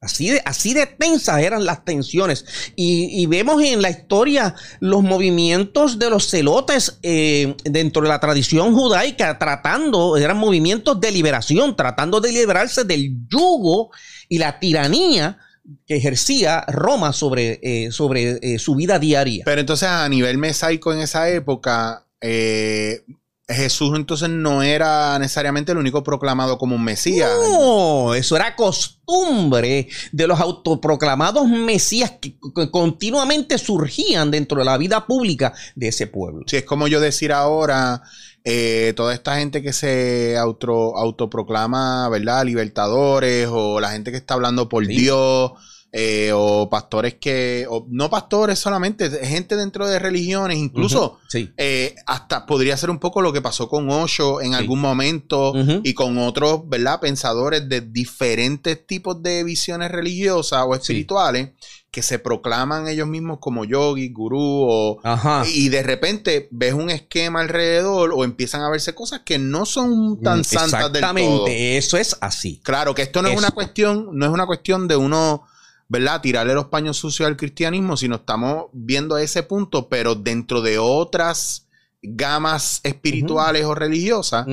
Así 0.00 0.30
de, 0.30 0.40
así 0.44 0.72
de 0.72 0.86
tensas 0.86 1.40
eran 1.40 1.64
las 1.64 1.84
tensiones. 1.84 2.44
Y, 2.76 3.26
vemos 3.26 3.60
en 3.62 3.82
la 3.82 3.90
historia 3.90 4.54
los 4.78 5.02
movimientos 5.02 5.98
de 5.98 6.10
los 6.10 6.30
celotes 6.30 6.98
eh, 7.02 7.56
dentro 7.64 8.02
de 8.02 8.08
la 8.08 8.20
tradición 8.20 8.74
judaica, 8.74 9.38
tratando, 9.38 10.16
eran 10.16 10.36
movimientos 10.36 11.00
de 11.00 11.10
liberación, 11.10 11.74
tratando 11.74 12.20
de 12.20 12.30
liberarse 12.30 12.84
del 12.84 13.26
yugo 13.28 13.90
y 14.28 14.38
la 14.38 14.60
tiranía 14.60 15.38
que 15.86 15.96
ejercía 15.96 16.64
Roma 16.68 17.12
sobre, 17.12 17.60
eh, 17.62 17.90
sobre 17.90 18.38
eh, 18.42 18.58
su 18.58 18.74
vida 18.74 18.98
diaria. 18.98 19.42
Pero 19.44 19.60
entonces 19.60 19.88
a 19.88 20.08
nivel 20.08 20.38
mesaico 20.38 20.92
en 20.92 21.00
esa 21.00 21.28
época, 21.28 22.06
eh, 22.20 23.04
Jesús 23.48 23.96
entonces 23.96 24.28
no 24.28 24.62
era 24.62 25.18
necesariamente 25.18 25.70
el 25.70 25.78
único 25.78 26.02
proclamado 26.02 26.58
como 26.58 26.74
un 26.74 26.82
Mesías. 26.82 27.30
No, 27.30 28.14
eso 28.14 28.34
era 28.34 28.56
costumbre 28.56 29.88
de 30.10 30.26
los 30.26 30.40
autoproclamados 30.40 31.48
Mesías 31.48 32.12
que 32.20 32.36
continuamente 32.72 33.58
surgían 33.58 34.32
dentro 34.32 34.58
de 34.58 34.64
la 34.64 34.76
vida 34.78 35.06
pública 35.06 35.52
de 35.76 35.88
ese 35.88 36.08
pueblo. 36.08 36.42
Sí, 36.46 36.56
es 36.56 36.64
como 36.64 36.88
yo 36.88 36.98
decir 36.98 37.32
ahora, 37.32 38.02
eh, 38.48 38.92
toda 38.94 39.12
esta 39.12 39.38
gente 39.38 39.60
que 39.60 39.72
se 39.72 40.36
auto, 40.38 40.96
autoproclama, 40.96 42.08
¿verdad? 42.08 42.44
Libertadores 42.44 43.48
o 43.50 43.80
la 43.80 43.90
gente 43.90 44.12
que 44.12 44.16
está 44.18 44.34
hablando 44.34 44.68
por 44.68 44.86
Dios. 44.86 45.50
Eh, 45.98 46.30
o 46.34 46.68
pastores 46.68 47.14
que, 47.14 47.66
no 47.88 48.10
pastores 48.10 48.58
solamente, 48.58 49.08
gente 49.24 49.56
dentro 49.56 49.88
de 49.88 49.98
religiones, 49.98 50.58
incluso 50.58 51.20
eh, 51.56 51.94
hasta 52.06 52.44
podría 52.44 52.76
ser 52.76 52.90
un 52.90 52.98
poco 52.98 53.22
lo 53.22 53.32
que 53.32 53.40
pasó 53.40 53.68
con 53.68 53.88
Osho 53.88 54.42
en 54.42 54.52
algún 54.54 54.80
momento 54.80 55.54
y 55.84 55.94
con 55.94 56.18
otros, 56.18 56.68
¿verdad? 56.68 57.00
Pensadores 57.00 57.66
de 57.66 57.80
diferentes 57.80 58.86
tipos 58.86 59.22
de 59.22 59.42
visiones 59.42 59.90
religiosas 59.90 60.64
o 60.66 60.74
espirituales 60.74 61.52
que 61.96 62.02
se 62.02 62.18
proclaman 62.18 62.88
ellos 62.88 63.08
mismos 63.08 63.38
como 63.40 63.64
yogis, 63.64 64.12
gurú, 64.12 64.38
o, 64.38 65.00
y 65.46 65.70
de 65.70 65.82
repente 65.82 66.46
ves 66.50 66.74
un 66.74 66.90
esquema 66.90 67.40
alrededor 67.40 68.12
o 68.14 68.22
empiezan 68.22 68.60
a 68.60 68.68
verse 68.68 68.94
cosas 68.94 69.22
que 69.24 69.38
no 69.38 69.64
son 69.64 70.20
tan 70.20 70.44
santas 70.44 70.92
del 70.92 71.00
todo. 71.00 71.12
Exactamente, 71.12 71.78
eso 71.78 71.96
es 71.96 72.18
así. 72.20 72.60
Claro, 72.62 72.94
que 72.94 73.00
esto 73.00 73.22
no 73.22 73.30
es 73.30 73.38
una 73.38 73.50
cuestión, 73.50 74.10
no 74.12 74.26
es 74.26 74.30
una 74.30 74.44
cuestión 74.44 74.88
de 74.88 74.96
uno, 74.96 75.44
¿verdad? 75.88 76.20
Tirarle 76.20 76.52
los 76.52 76.66
paños 76.66 76.98
sucios 76.98 77.26
al 77.26 77.38
cristianismo, 77.38 77.96
sino 77.96 78.16
estamos 78.16 78.66
viendo 78.74 79.16
ese 79.16 79.42
punto, 79.42 79.88
pero 79.88 80.14
dentro 80.14 80.60
de 80.60 80.78
otras 80.78 81.66
gamas 82.02 82.80
espirituales 82.82 83.64
o 83.64 83.74
religiosas, 83.74 84.46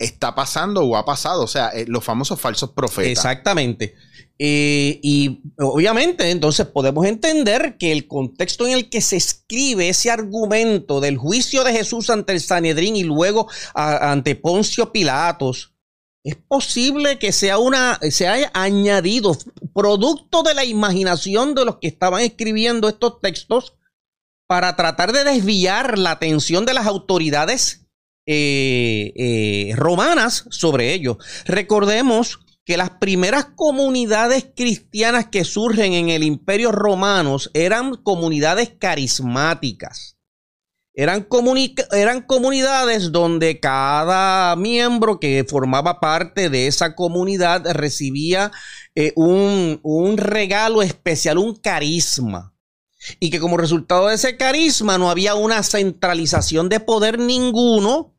está 0.00 0.34
pasando 0.34 0.82
o 0.82 0.96
ha 0.96 1.04
pasado, 1.04 1.44
o 1.44 1.46
sea, 1.46 1.68
eh, 1.68 1.84
los 1.86 2.02
famosos 2.02 2.40
falsos 2.40 2.70
profetas. 2.70 3.12
Exactamente. 3.12 3.94
Eh, 4.42 4.98
y 5.02 5.42
obviamente 5.58 6.30
entonces 6.30 6.64
podemos 6.64 7.04
entender 7.04 7.76
que 7.76 7.92
el 7.92 8.08
contexto 8.08 8.66
en 8.66 8.72
el 8.72 8.88
que 8.88 9.02
se 9.02 9.16
escribe 9.16 9.90
ese 9.90 10.10
argumento 10.10 10.98
del 10.98 11.18
juicio 11.18 11.62
de 11.62 11.74
Jesús 11.74 12.08
ante 12.08 12.32
el 12.32 12.40
Sanedrín 12.40 12.96
y 12.96 13.02
luego 13.02 13.48
ante 13.74 14.36
Poncio 14.36 14.92
Pilatos, 14.92 15.74
es 16.24 16.36
posible 16.36 17.18
que 17.18 17.32
sea 17.32 17.58
una, 17.58 17.98
se 18.10 18.28
haya 18.28 18.50
añadido, 18.54 19.36
producto 19.74 20.42
de 20.42 20.54
la 20.54 20.64
imaginación 20.64 21.54
de 21.54 21.66
los 21.66 21.76
que 21.76 21.88
estaban 21.88 22.22
escribiendo 22.22 22.88
estos 22.88 23.20
textos, 23.20 23.74
para 24.48 24.74
tratar 24.74 25.12
de 25.12 25.22
desviar 25.24 25.98
la 25.98 26.12
atención 26.12 26.64
de 26.64 26.74
las 26.74 26.86
autoridades 26.86 27.86
eh, 28.26 29.72
romanas 29.76 30.46
sobre 30.50 30.94
ellos. 30.94 31.18
Recordemos 31.44 32.40
que 32.64 32.76
las 32.76 32.90
primeras 32.90 33.46
comunidades 33.56 34.46
cristianas 34.54 35.26
que 35.26 35.44
surgen 35.44 35.92
en 35.92 36.08
el 36.08 36.22
imperio 36.22 36.72
romano 36.72 37.36
eran 37.54 37.96
comunidades 37.96 38.70
carismáticas. 38.78 40.16
Eran, 40.92 41.22
comunidades 41.22 43.12
donde 43.12 43.60
cada 43.60 44.54
miembro 44.56 45.20
que 45.20 45.46
formaba 45.48 46.00
parte 46.00 46.50
de 46.50 46.66
esa 46.66 46.94
comunidad 46.94 47.64
recibía 47.72 48.50
eh, 48.94 49.12
un, 49.14 49.80
un 49.82 50.18
regalo 50.18 50.82
especial, 50.82 51.38
un 51.38 51.54
carisma. 51.54 52.54
Y 53.18 53.30
que 53.30 53.40
como 53.40 53.56
resultado 53.56 54.08
de 54.08 54.16
ese 54.16 54.36
carisma 54.36 54.98
no 54.98 55.10
había 55.10 55.34
una 55.34 55.62
centralización 55.62 56.68
de 56.68 56.80
poder 56.80 57.18
ninguno 57.18 58.14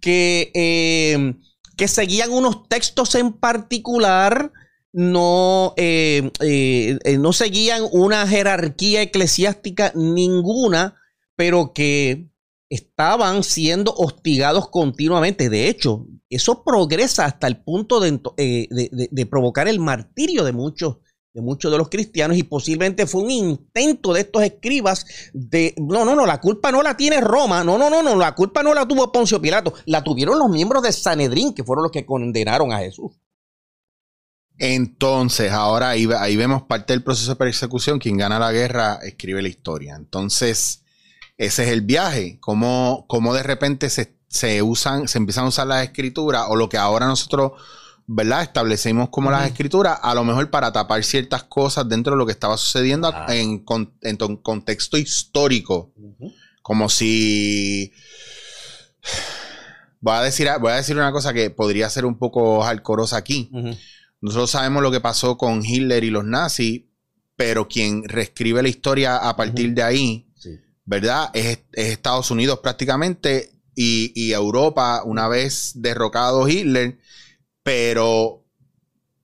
que... 0.00 0.50
Eh, 0.54 1.34
que 1.80 1.88
seguían 1.88 2.30
unos 2.30 2.68
textos 2.68 3.14
en 3.14 3.32
particular, 3.32 4.52
no, 4.92 5.72
eh, 5.78 6.30
eh, 6.40 6.98
eh, 7.02 7.16
no 7.16 7.32
seguían 7.32 7.84
una 7.90 8.26
jerarquía 8.26 9.00
eclesiástica 9.00 9.90
ninguna, 9.94 11.00
pero 11.36 11.72
que 11.72 12.28
estaban 12.68 13.42
siendo 13.42 13.94
hostigados 13.94 14.68
continuamente. 14.68 15.48
De 15.48 15.70
hecho, 15.70 16.06
eso 16.28 16.64
progresa 16.64 17.24
hasta 17.24 17.46
el 17.46 17.62
punto 17.62 17.98
de, 17.98 18.20
de 19.10 19.26
provocar 19.26 19.66
el 19.66 19.80
martirio 19.80 20.44
de 20.44 20.52
muchos 20.52 20.98
de 21.32 21.40
muchos 21.40 21.70
de 21.70 21.78
los 21.78 21.88
cristianos 21.88 22.36
y 22.36 22.42
posiblemente 22.42 23.06
fue 23.06 23.22
un 23.22 23.30
intento 23.30 24.12
de 24.12 24.22
estos 24.22 24.42
escribas 24.42 25.06
de, 25.32 25.74
no, 25.78 26.04
no, 26.04 26.14
no, 26.14 26.26
la 26.26 26.40
culpa 26.40 26.72
no 26.72 26.82
la 26.82 26.96
tiene 26.96 27.20
Roma, 27.20 27.62
no, 27.62 27.78
no, 27.78 27.88
no, 27.88 28.02
no, 28.02 28.16
la 28.16 28.34
culpa 28.34 28.62
no 28.62 28.74
la 28.74 28.86
tuvo 28.86 29.12
Poncio 29.12 29.40
Pilato, 29.40 29.74
la 29.86 30.02
tuvieron 30.02 30.38
los 30.38 30.50
miembros 30.50 30.82
de 30.82 30.92
Sanedrín, 30.92 31.54
que 31.54 31.62
fueron 31.62 31.84
los 31.84 31.92
que 31.92 32.04
condenaron 32.04 32.72
a 32.72 32.78
Jesús. 32.78 33.12
Entonces, 34.58 35.52
ahora 35.52 35.90
ahí, 35.90 36.06
ahí 36.18 36.36
vemos 36.36 36.62
parte 36.62 36.92
del 36.92 37.02
proceso 37.02 37.30
de 37.30 37.36
persecución, 37.36 37.98
quien 37.98 38.18
gana 38.18 38.38
la 38.38 38.52
guerra 38.52 38.98
escribe 39.02 39.40
la 39.40 39.48
historia. 39.48 39.94
Entonces, 39.94 40.82
ese 41.38 41.62
es 41.62 41.70
el 41.70 41.80
viaje, 41.80 42.38
cómo, 42.40 43.06
cómo 43.08 43.32
de 43.32 43.42
repente 43.42 43.88
se, 43.88 44.18
se 44.28 44.60
usan, 44.60 45.08
se 45.08 45.16
empiezan 45.16 45.44
a 45.44 45.48
usar 45.48 45.66
las 45.66 45.84
escrituras 45.84 46.44
o 46.48 46.56
lo 46.56 46.68
que 46.68 46.76
ahora 46.76 47.06
nosotros 47.06 47.52
¿verdad? 48.12 48.42
Establecimos 48.42 49.08
como 49.10 49.30
las 49.30 49.46
escrituras, 49.46 50.00
a 50.02 50.16
lo 50.16 50.24
mejor 50.24 50.50
para 50.50 50.72
tapar 50.72 51.04
ciertas 51.04 51.44
cosas 51.44 51.88
dentro 51.88 52.14
de 52.14 52.18
lo 52.18 52.26
que 52.26 52.32
estaba 52.32 52.56
sucediendo 52.56 53.14
en, 53.28 53.60
contexto 53.60 54.98
histórico. 54.98 55.92
Como 56.60 56.88
si. 56.88 57.92
Voy 60.00 60.14
a, 60.14 60.22
decir, 60.22 60.48
voy 60.60 60.72
a 60.72 60.76
decir 60.76 60.96
una 60.96 61.12
cosa 61.12 61.32
que 61.32 61.50
podría 61.50 61.88
ser 61.88 62.04
un 62.04 62.18
poco 62.18 62.64
alcorosa 62.64 63.16
aquí. 63.16 63.48
Nosotros 64.20 64.50
sabemos 64.50 64.82
lo 64.82 64.90
que 64.90 65.00
pasó 65.00 65.38
con 65.38 65.64
Hitler 65.64 66.02
y 66.02 66.10
los 66.10 66.24
nazis, 66.24 66.82
pero 67.36 67.68
quien 67.68 68.02
reescribe 68.08 68.60
la 68.60 68.68
historia 68.68 69.18
a 69.18 69.36
partir 69.36 69.72
de 69.72 69.84
ahí, 69.84 70.26
¿verdad? 70.84 71.30
Es, 71.32 71.60
Estados 71.74 72.32
Unidos 72.32 72.58
prácticamente 72.58 73.52
y, 73.76 74.10
y 74.16 74.32
Europa, 74.32 75.02
una 75.04 75.28
vez 75.28 75.74
derrocado 75.76 76.48
Hitler 76.48 76.98
pero 77.62 78.44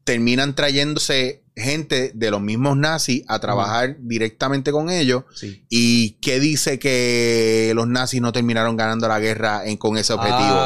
terminan 0.04 0.54
trayéndose 0.54 1.42
gente 1.56 2.12
de 2.14 2.30
los 2.30 2.40
mismos 2.40 2.76
nazis 2.76 3.24
a 3.28 3.38
trabajar 3.40 3.96
directamente 4.00 4.70
con 4.70 4.90
ellos. 4.90 5.24
¿Y 5.68 6.12
qué 6.20 6.38
dice 6.38 6.78
que 6.78 7.72
los 7.74 7.88
nazis 7.88 8.20
no 8.20 8.32
terminaron 8.32 8.76
ganando 8.76 9.08
la 9.08 9.18
guerra 9.18 9.62
con 9.78 9.96
ese 9.96 10.12
objetivo? 10.12 10.60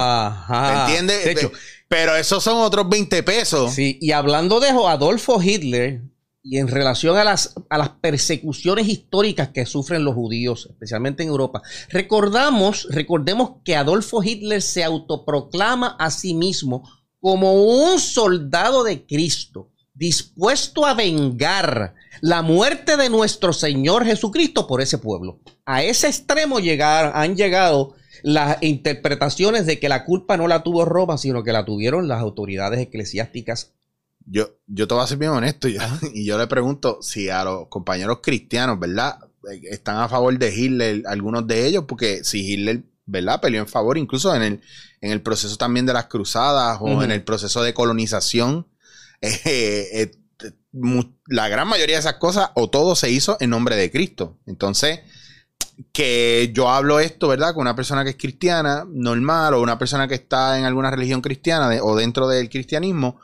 ¿Me 0.48 0.80
entiendes? 0.80 1.24
De 1.24 1.32
hecho, 1.32 1.52
Pero 1.88 2.16
esos 2.16 2.42
son 2.42 2.58
otros 2.58 2.88
20 2.88 3.22
pesos. 3.22 3.72
Sí, 3.72 3.98
y 4.00 4.12
hablando 4.12 4.60
de 4.60 4.68
Adolfo 4.68 5.40
Hitler 5.40 6.02
y 6.42 6.58
en 6.58 6.68
relación 6.68 7.16
a 7.16 7.24
las, 7.24 7.54
a 7.68 7.78
las 7.78 7.90
persecuciones 7.90 8.88
históricas 8.88 9.50
que 9.50 9.66
sufren 9.66 10.04
los 10.04 10.14
judíos, 10.14 10.68
especialmente 10.70 11.22
en 11.22 11.28
Europa, 11.28 11.62
recordamos, 11.90 12.88
recordemos 12.90 13.56
que 13.64 13.76
Adolfo 13.76 14.22
Hitler 14.22 14.62
se 14.62 14.82
autoproclama 14.82 15.96
a 15.98 16.10
sí 16.10 16.34
mismo 16.34 16.88
como 17.20 17.54
un 17.54 18.00
soldado 18.00 18.82
de 18.82 19.06
Cristo, 19.06 19.70
dispuesto 19.94 20.86
a 20.86 20.94
vengar 20.94 21.94
la 22.22 22.42
muerte 22.42 22.96
de 22.96 23.10
nuestro 23.10 23.52
Señor 23.52 24.04
Jesucristo 24.04 24.66
por 24.66 24.80
ese 24.80 24.98
pueblo. 24.98 25.40
A 25.64 25.82
ese 25.82 26.08
extremo 26.08 26.58
llegar, 26.58 27.12
han 27.14 27.36
llegado 27.36 27.94
las 28.22 28.62
interpretaciones 28.62 29.66
de 29.66 29.78
que 29.78 29.88
la 29.88 30.04
culpa 30.04 30.36
no 30.36 30.48
la 30.48 30.62
tuvo 30.62 30.84
Roma, 30.84 31.18
sino 31.18 31.42
que 31.42 31.52
la 31.52 31.64
tuvieron 31.64 32.08
las 32.08 32.20
autoridades 32.20 32.80
eclesiásticas. 32.80 33.74
Yo, 34.26 34.58
yo 34.66 34.86
te 34.86 34.94
voy 34.94 35.02
a 35.02 35.06
ser 35.06 35.18
bien 35.18 35.32
honesto 35.32 35.68
y 36.14 36.24
yo 36.24 36.38
le 36.38 36.46
pregunto 36.46 36.98
si 37.02 37.28
a 37.28 37.44
los 37.44 37.68
compañeros 37.68 38.20
cristianos, 38.22 38.78
¿verdad? 38.78 39.18
Eh, 39.50 39.60
están 39.70 39.96
a 39.96 40.08
favor 40.08 40.38
de 40.38 40.54
Hitler, 40.54 41.02
algunos 41.06 41.46
de 41.46 41.66
ellos, 41.66 41.84
porque 41.86 42.22
si 42.24 42.52
Hitler, 42.52 42.84
¿verdad? 43.10 43.40
Peleó 43.40 43.60
en 43.60 43.68
favor, 43.68 43.98
incluso 43.98 44.34
en 44.34 44.42
el, 44.42 44.60
en 45.00 45.10
el 45.10 45.20
proceso 45.20 45.56
también 45.56 45.86
de 45.86 45.92
las 45.92 46.06
cruzadas 46.06 46.78
o 46.80 47.02
en 47.02 47.10
el 47.10 47.22
proceso 47.22 47.62
de 47.62 47.74
colonización, 47.74 48.66
eh, 49.20 49.88
eh, 49.92 50.12
la 51.26 51.48
gran 51.48 51.68
mayoría 51.68 51.96
de 51.96 52.00
esas 52.00 52.14
cosas 52.14 52.50
o 52.54 52.70
todo 52.70 52.94
se 52.94 53.10
hizo 53.10 53.36
en 53.40 53.50
nombre 53.50 53.76
de 53.76 53.90
Cristo. 53.90 54.38
Entonces, 54.46 55.00
que 55.92 56.50
yo 56.54 56.70
hablo 56.70 57.00
esto, 57.00 57.28
¿verdad? 57.28 57.54
Con 57.54 57.62
una 57.62 57.76
persona 57.76 58.04
que 58.04 58.10
es 58.10 58.16
cristiana, 58.16 58.86
normal, 58.88 59.54
o 59.54 59.60
una 59.60 59.78
persona 59.78 60.06
que 60.06 60.14
está 60.14 60.58
en 60.58 60.64
alguna 60.64 60.90
religión 60.90 61.20
cristiana 61.20 61.68
o 61.82 61.96
dentro 61.96 62.28
del 62.28 62.48
cristianismo. 62.48 63.20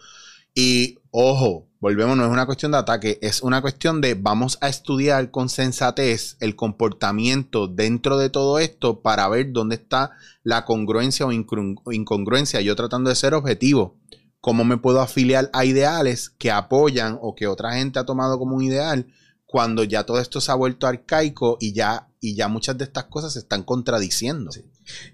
Y 0.55 0.99
ojo, 1.19 1.67
volvemos, 1.81 2.15
no 2.15 2.27
es 2.27 2.31
una 2.31 2.45
cuestión 2.45 2.73
de 2.73 2.79
ataque, 2.79 3.19
es 3.23 3.41
una 3.41 3.63
cuestión 3.63 4.03
de 4.03 4.13
vamos 4.13 4.59
a 4.61 4.69
estudiar 4.69 5.31
con 5.31 5.49
sensatez 5.49 6.37
el 6.41 6.57
comportamiento 6.57 7.69
dentro 7.69 8.19
de 8.19 8.29
todo 8.29 8.59
esto 8.59 9.01
para 9.01 9.27
ver 9.31 9.51
dónde 9.51 9.77
está 9.77 10.11
la 10.43 10.67
congruencia 10.67 11.25
o 11.25 11.33
incongruencia. 11.33 12.61
Yo 12.61 12.77
tratando 12.77 13.09
de 13.09 13.17
ser 13.17 13.33
objetivo, 13.33 13.97
cómo 14.43 14.65
me 14.65 14.77
puedo 14.77 15.01
afiliar 15.01 15.49
a 15.55 15.65
ideales 15.65 16.29
que 16.29 16.51
apoyan 16.51 17.19
o 17.23 17.35
que 17.35 17.47
otra 17.47 17.73
gente 17.73 17.99
ha 17.99 18.05
tomado 18.05 18.39
como 18.39 18.55
un 18.55 18.65
ideal 18.65 19.07
cuando 19.47 19.85
ya 19.85 20.05
todo 20.05 20.21
esto 20.21 20.43
se 20.43 20.53
ha 20.53 20.55
vuelto 20.55 20.87
arcaico 20.87 21.57
y 21.59 21.73
ya, 21.73 22.11
y 22.21 22.37
ya 22.37 22.49
muchas 22.49 22.77
de 22.77 22.85
estas 22.85 23.05
cosas 23.05 23.33
se 23.33 23.39
están 23.39 23.63
contradiciendo. 23.63 24.51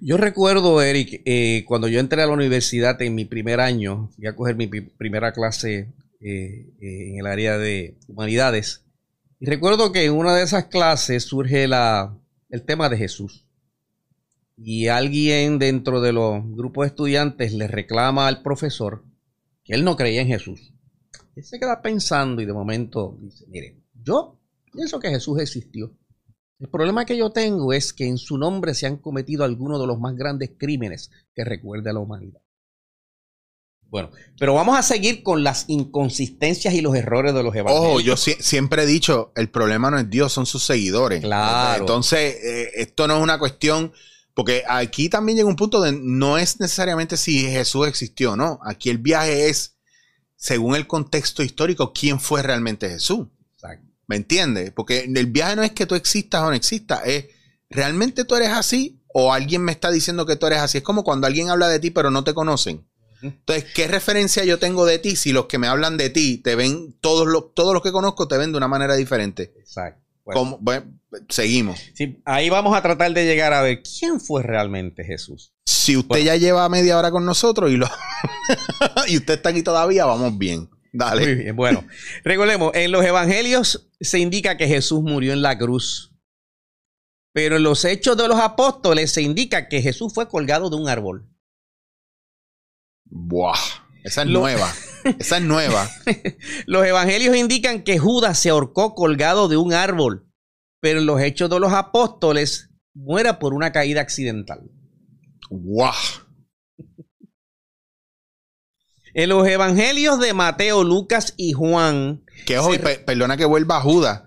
Yo 0.01 0.17
recuerdo, 0.17 0.83
Eric, 0.83 1.23
eh, 1.25 1.65
cuando 1.67 1.89
yo 1.89 2.01
entré 2.01 2.23
a 2.23 2.27
la 2.27 2.33
universidad 2.33 3.01
en 3.03 3.15
mi 3.15 3.25
primer 3.25 3.61
año, 3.61 4.11
fui 4.15 4.27
a 4.27 4.37
coger 4.37 4.57
mi 4.57 4.67
primera 4.67 5.33
clase 5.33 5.93
eh, 6.21 6.73
eh, 6.81 7.11
en 7.11 7.19
el 7.19 7.27
área 7.27 7.59
de 7.59 7.97
humanidades, 8.09 8.85
y 9.41 9.47
recuerdo 9.47 9.91
que 9.91 10.05
en 10.05 10.13
una 10.13 10.37
de 10.37 10.45
esas 10.45 10.67
clases 10.67 11.25
surge 11.25 11.67
la, 11.67 12.17
el 12.49 12.63
tema 12.63 12.89
de 12.89 12.97
Jesús. 12.97 13.45
Y 14.57 14.87
alguien 14.87 15.59
dentro 15.59 16.01
de 16.01 16.13
los 16.13 16.49
grupos 16.49 16.85
de 16.85 16.89
estudiantes 16.89 17.53
le 17.53 17.67
reclama 17.67 18.29
al 18.29 18.43
profesor 18.43 19.03
que 19.65 19.75
él 19.75 19.83
no 19.83 19.97
creía 19.97 20.21
en 20.21 20.29
Jesús. 20.29 20.73
Él 21.35 21.43
se 21.43 21.59
queda 21.59 21.83
pensando 21.83 22.41
y 22.41 22.47
de 22.47 22.53
momento 22.53 23.19
dice, 23.21 23.45
mire, 23.49 23.83
yo 24.05 24.39
pienso 24.73 25.01
que 25.01 25.11
Jesús 25.11 25.41
existió. 25.41 25.93
El 26.63 26.69
problema 26.69 27.05
que 27.05 27.17
yo 27.17 27.31
tengo 27.31 27.73
es 27.73 27.93
que 27.93 28.07
en 28.07 28.19
su 28.19 28.39
nombre 28.39 28.73
se 28.75 28.87
han 28.87 28.97
cometido 28.97 29.43
algunos 29.43 29.81
de 29.81 29.87
los 29.89 29.99
más 29.99 30.15
grandes 30.15 30.53
crímenes 30.57 31.11
que 31.35 31.45
recuerde 31.45 31.93
la 31.93 31.99
humanidad. 31.99 32.41
Bueno, 33.91 34.13
pero 34.39 34.55
vamos 34.55 34.79
a 34.79 34.83
seguir 34.85 35.25
con 35.25 35.43
las 35.43 35.65
inconsistencias 35.67 36.73
y 36.73 36.81
los 36.81 36.95
errores 36.95 37.35
de 37.35 37.43
los 37.43 37.53
evangelios. 37.57 37.85
Ojo, 37.85 38.01
yo 38.01 38.17
siempre 38.17 38.85
he 38.85 38.87
dicho, 38.87 39.33
el 39.35 39.51
problema 39.51 39.91
no 39.91 39.99
es 39.99 40.09
Dios, 40.09 40.33
son 40.33 40.47
sus 40.47 40.63
seguidores. 40.63 41.21
Claro. 41.21 41.81
Entonces, 41.81 42.37
eh, 42.45 42.71
esto 42.77 43.09
no 43.09 43.17
es 43.17 43.23
una 43.25 43.41
cuestión, 43.41 43.93
porque 44.33 44.63
aquí 44.69 45.09
también 45.09 45.39
llega 45.39 45.49
un 45.49 45.57
punto 45.57 45.81
de 45.81 45.91
no 45.91 46.39
es 46.39 46.61
necesariamente 46.61 47.17
si 47.17 47.41
Jesús 47.41 47.89
existió 47.89 48.35
o 48.35 48.37
no. 48.37 48.61
Aquí 48.65 48.89
el 48.89 48.99
viaje 48.99 49.49
es, 49.49 49.75
según 50.37 50.77
el 50.77 50.87
contexto 50.87 51.43
histórico, 51.43 51.93
quién 51.93 52.21
fue 52.21 52.41
realmente 52.41 52.89
Jesús. 52.89 53.27
¿Me 54.13 54.17
entiendes? 54.17 54.73
Porque 54.73 55.05
el 55.05 55.27
viaje 55.29 55.57
no 55.57 55.63
es 55.63 55.73
que 55.73 55.87
tú 55.87 55.95
existas 55.95 56.43
o 56.43 56.51
no 56.51 56.53
existas, 56.53 57.01
es 57.07 57.29
realmente 57.71 58.27
tú 58.27 58.35
eres 58.35 58.51
así 58.51 59.01
o 59.09 59.33
alguien 59.33 59.63
me 59.63 59.73
está 59.73 59.91
diciendo 59.91 60.27
que 60.27 60.37
tú 60.37 60.45
eres 60.49 60.59
así. 60.59 60.77
Es 60.77 60.85
como 60.85 61.03
cuando 61.03 61.27
alguien 61.27 61.49
habla 61.49 61.67
de 61.71 61.81
ti 61.81 61.91
pero 61.91 62.11
no 62.11 62.23
te 62.23 62.35
conocen. 62.35 62.87
Entonces, 63.23 63.65
¿qué 63.75 63.89
referencia 63.89 64.45
yo 64.45 64.59
tengo 64.59 64.85
de 64.85 64.99
ti 64.99 65.17
si 65.17 65.33
los 65.33 65.47
que 65.47 65.57
me 65.57 65.67
hablan 65.67 65.97
de 65.97 66.11
ti 66.11 66.37
te 66.37 66.57
ven, 66.57 66.95
todos 67.01 67.27
los, 67.27 67.55
todos 67.55 67.73
los 67.73 67.83
que 67.83 67.91
conozco 67.91 68.29
te 68.29 68.37
ven 68.37 68.53
de 68.53 68.59
una 68.59 68.69
manera 68.69 68.97
diferente? 68.97 69.55
Exacto. 69.59 70.03
seguimos. 71.31 71.81
Sí, 71.95 72.21
ahí 72.27 72.51
vamos 72.51 72.77
a 72.77 72.83
tratar 72.83 73.15
de 73.15 73.25
llegar 73.25 73.55
a 73.55 73.63
ver 73.63 73.83
quién 73.83 74.21
fue 74.21 74.43
realmente 74.43 75.05
Jesús. 75.05 75.55
Si 75.65 75.97
usted 75.97 76.23
ya 76.23 76.37
lleva 76.37 76.69
media 76.69 76.99
hora 76.99 77.11
con 77.11 77.25
nosotros 77.25 77.71
y, 77.71 77.79
lo 77.79 77.89
y 79.09 79.17
usted 79.17 79.35
está 79.35 79.49
aquí 79.49 79.63
todavía, 79.63 80.05
vamos 80.05 80.37
bien. 80.37 80.69
Dale. 80.93 81.25
Muy 81.25 81.35
bien, 81.37 81.57
bueno. 81.57 81.87
Recordemos, 82.23 82.73
en 82.75 82.93
los 82.93 83.05
evangelios 83.05 83.91
se 84.01 84.19
indica 84.19 84.57
que 84.57 84.69
Jesús 84.69 85.03
murió 85.03 85.33
en 85.33 85.43
la 85.43 85.57
cruz. 85.57 86.13
Pero 87.33 87.57
en 87.57 87.63
los 87.63 87.85
hechos 87.87 88.17
de 88.17 88.29
los 88.29 88.39
apóstoles 88.39 89.11
se 89.11 89.23
indica 89.23 89.69
que 89.69 89.81
Jesús 89.81 90.13
fue 90.13 90.29
colgado 90.29 90.69
de 90.69 90.77
un 90.77 90.89
árbol. 90.89 91.29
Buah, 93.05 93.59
esa 94.05 94.23
es 94.23 94.29
nueva. 94.29 94.71
Esa 95.19 95.39
es 95.39 95.43
nueva. 95.43 95.89
los 96.67 96.87
evangelios 96.87 97.37
indican 97.37 97.83
que 97.83 97.99
Judas 97.99 98.39
se 98.39 98.51
ahorcó 98.51 98.95
colgado 98.95 99.49
de 99.49 99.57
un 99.57 99.73
árbol. 99.73 100.29
Pero 100.81 100.99
en 100.99 101.07
los 101.07 101.21
hechos 101.23 101.49
de 101.49 101.59
los 101.59 101.73
apóstoles 101.73 102.71
muera 102.95 103.39
por 103.39 103.55
una 103.55 103.73
caída 103.73 104.03
accidental. 104.03 104.71
Buah. 105.49 105.95
En 109.15 109.29
los 109.29 109.47
evangelios 109.47 110.19
de 110.21 110.33
Mateo, 110.33 110.85
Lucas 110.85 111.35
y 111.37 111.53
Juan. 111.53 112.23
Que 112.47 112.59
ojo, 112.59 112.73
perdona 113.05 113.37
que 113.37 113.45
vuelva 113.45 113.77
a 113.77 113.81
Judas, 113.83 114.23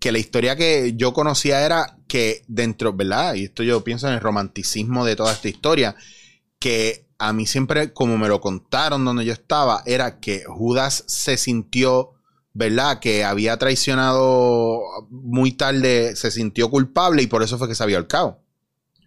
que 0.00 0.12
la 0.12 0.18
historia 0.18 0.56
que 0.56 0.94
yo 0.96 1.12
conocía 1.12 1.64
era 1.64 1.98
que 2.06 2.42
dentro, 2.46 2.92
¿verdad? 2.92 3.34
Y 3.34 3.44
esto 3.44 3.62
yo 3.62 3.82
pienso 3.84 4.06
en 4.08 4.14
el 4.14 4.20
romanticismo 4.20 5.04
de 5.04 5.16
toda 5.16 5.32
esta 5.32 5.48
historia, 5.48 5.96
que 6.58 7.06
a 7.18 7.32
mí 7.32 7.46
siempre, 7.46 7.92
como 7.92 8.18
me 8.18 8.28
lo 8.28 8.40
contaron 8.40 9.04
donde 9.04 9.24
yo 9.24 9.32
estaba, 9.32 9.82
era 9.86 10.20
que 10.20 10.44
Judas 10.44 11.04
se 11.06 11.36
sintió, 11.36 12.12
¿verdad? 12.52 13.00
Que 13.00 13.24
había 13.24 13.56
traicionado 13.56 14.82
muy 15.10 15.52
tarde, 15.52 16.16
se 16.16 16.30
sintió 16.30 16.70
culpable 16.70 17.22
y 17.22 17.26
por 17.26 17.42
eso 17.42 17.56
fue 17.56 17.66
que 17.66 17.74
se 17.74 17.82
había 17.82 17.96
ahorcado. 17.96 18.42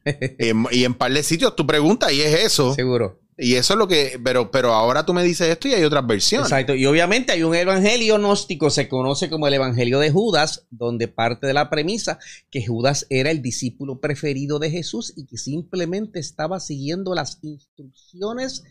y, 0.04 0.52
y 0.78 0.84
en 0.84 0.96
par 0.96 1.14
de 1.14 1.22
sitios 1.22 1.56
tú 1.56 1.68
preguntas 1.68 2.12
y 2.12 2.22
es 2.22 2.44
eso. 2.44 2.74
Seguro. 2.74 3.21
Y 3.44 3.56
eso 3.56 3.74
es 3.74 3.80
lo 3.80 3.88
que, 3.88 4.20
pero, 4.24 4.52
pero 4.52 4.72
ahora 4.72 5.04
tú 5.04 5.16
me 5.16 5.24
dices 5.24 5.48
esto 5.48 5.68
y 5.68 5.74
hay 5.74 5.84
otras 5.84 6.06
versiones. 6.06 6.52
Exacto. 6.52 6.76
Y 6.76 6.86
obviamente 6.86 7.32
hay 7.32 7.42
un 7.42 7.56
evangelio 7.56 8.18
gnóstico, 8.20 8.70
se 8.70 8.88
conoce 8.88 9.32
como 9.32 9.48
el 9.48 9.56
evangelio 9.56 9.98
de 9.98 10.12
Judas, 10.12 10.68
donde 10.70 11.08
parte 11.08 11.48
de 11.48 11.54
la 11.56 11.72
premisa 11.72 12.20
que 12.52 12.64
Judas 12.64 13.08
era 13.10 13.32
el 13.32 13.42
discípulo 13.42 14.00
preferido 14.00 14.60
de 14.60 14.70
Jesús 14.70 15.12
y 15.16 15.26
que 15.26 15.40
simplemente 15.40 16.20
estaba 16.20 16.60
siguiendo 16.60 17.16
las 17.16 17.40
instrucciones 17.42 18.64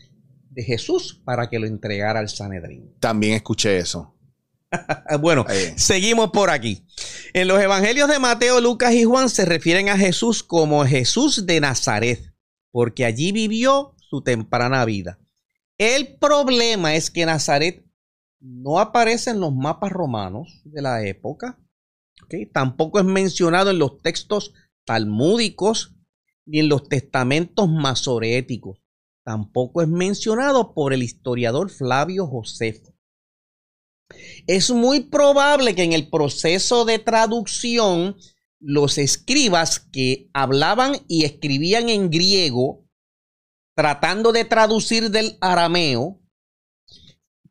de 0.49 0.63
Jesús 0.63 1.21
para 1.25 1.49
que 1.49 1.59
lo 1.59 1.67
entregara 1.67 2.21
al 2.21 2.29
Sanedrín. 2.29 2.95
También 3.01 3.33
escuché 3.33 3.77
eso. 3.77 4.15
bueno, 5.19 5.45
seguimos 5.75 6.31
por 6.31 6.49
aquí. 6.49 6.85
En 7.33 7.49
los 7.49 7.61
evangelios 7.61 8.07
de 8.07 8.19
Mateo, 8.19 8.61
Lucas 8.61 8.93
y 8.93 9.03
Juan 9.03 9.29
se 9.29 9.43
refieren 9.43 9.89
a 9.89 9.97
Jesús 9.97 10.43
como 10.43 10.85
Jesús 10.85 11.45
de 11.45 11.59
Nazaret, 11.59 12.33
porque 12.71 13.03
allí 13.03 13.33
vivió 13.33 13.95
su 14.11 14.21
temprana 14.21 14.83
vida. 14.83 15.19
El 15.77 16.17
problema 16.17 16.95
es 16.95 17.09
que 17.09 17.25
Nazaret 17.25 17.83
no 18.41 18.79
aparece 18.79 19.29
en 19.29 19.39
los 19.39 19.55
mapas 19.55 19.89
romanos 19.89 20.61
de 20.65 20.81
la 20.81 21.07
época. 21.07 21.57
Tampoco 22.53 22.99
es 22.99 23.05
mencionado 23.05 23.71
en 23.71 23.79
los 23.79 24.01
textos 24.01 24.53
talmúdicos 24.85 25.95
ni 26.45 26.59
en 26.59 26.67
los 26.67 26.89
testamentos 26.89 27.69
masoréticos. 27.69 28.83
Tampoco 29.23 29.81
es 29.81 29.87
mencionado 29.87 30.73
por 30.73 30.93
el 30.93 31.03
historiador 31.03 31.69
Flavio 31.69 32.27
Josefo. 32.27 32.93
Es 34.45 34.71
muy 34.71 34.99
probable 34.99 35.73
que 35.73 35.83
en 35.83 35.93
el 35.93 36.09
proceso 36.09 36.83
de 36.83 36.99
traducción 36.99 38.17
los 38.59 38.97
escribas 38.97 39.79
que 39.79 40.29
hablaban 40.33 40.97
y 41.07 41.23
escribían 41.23 41.87
en 41.87 42.09
griego 42.09 42.80
tratando 43.75 44.31
de 44.31 44.45
traducir 44.45 45.11
del 45.11 45.37
arameo, 45.41 46.19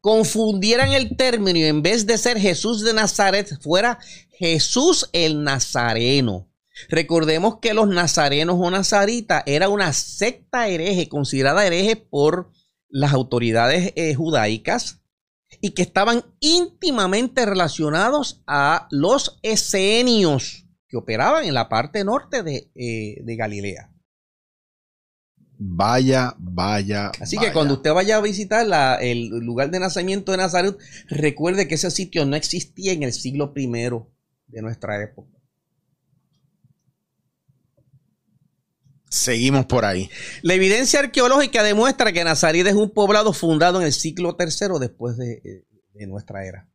confundieran 0.01 0.93
el 0.93 1.17
término 1.17 1.59
y 1.59 1.65
en 1.65 1.83
vez 1.83 2.07
de 2.07 2.19
ser 2.19 2.39
Jesús 2.39 2.83
de 2.83 2.95
Nazaret 2.95 3.61
fuera 3.61 3.99
Jesús 4.31 5.11
el 5.13 5.45
Nazareno. 5.45 6.49
Recordemos 6.89 7.59
que 7.61 7.75
los 7.75 7.89
nazarenos 7.89 8.57
o 8.59 8.71
nazaritas 8.71 9.43
era 9.45 9.69
una 9.69 9.93
secta 9.93 10.69
hereje, 10.69 11.09
considerada 11.09 11.67
hereje 11.67 11.97
por 11.97 12.51
las 12.89 13.13
autoridades 13.13 13.93
eh, 13.97 14.15
judaicas 14.15 15.01
y 15.61 15.73
que 15.73 15.83
estaban 15.83 16.25
íntimamente 16.41 17.45
relacionados 17.45 18.43
a 18.47 18.89
los 18.91 19.39
esenios 19.43 20.67
que 20.89 20.97
operaban 20.97 21.45
en 21.45 21.55
la 21.55 21.69
parte 21.69 22.03
norte 22.05 22.43
de, 22.43 22.71
eh, 22.75 23.23
de 23.23 23.37
Galilea. 23.37 23.90
Vaya, 25.63 26.35
vaya. 26.39 27.11
Así 27.21 27.37
vaya. 27.37 27.49
que 27.49 27.53
cuando 27.53 27.75
usted 27.75 27.93
vaya 27.93 28.17
a 28.17 28.21
visitar 28.23 28.67
la- 28.67 28.95
el 28.95 29.29
lugar 29.29 29.71
de 29.71 29.79
nacimiento 29.79 30.33
de 30.33 30.39
Nazaret, 30.39 30.79
recuerde 31.09 31.69
que 31.69 31.75
ese 31.75 31.91
sitio 31.91 32.25
no 32.25 32.35
existía 32.35 32.93
en 32.93 33.03
el 33.03 33.13
siglo 33.13 33.53
I 33.55 33.67
de 34.47 34.63
nuestra 34.63 35.03
época. 35.03 35.37
Seguimos 39.11 39.67
por 39.67 39.85
ahí. 39.85 40.09
La 40.43 40.55
evidencia 40.55 41.01
arqueológica 41.01 41.63
demuestra 41.63 42.13
que 42.13 42.23
Nazaret 42.25 42.67
es 42.67 42.75
un 42.75 42.91
poblado 42.91 43.33
fundado 43.33 43.81
en 43.81 43.87
el 43.87 43.93
siglo 43.93 44.37
III 44.39 44.79
después 44.81 45.17
de, 45.17 45.65
de 45.93 46.07
nuestra 46.07 46.47
era. 46.47 46.69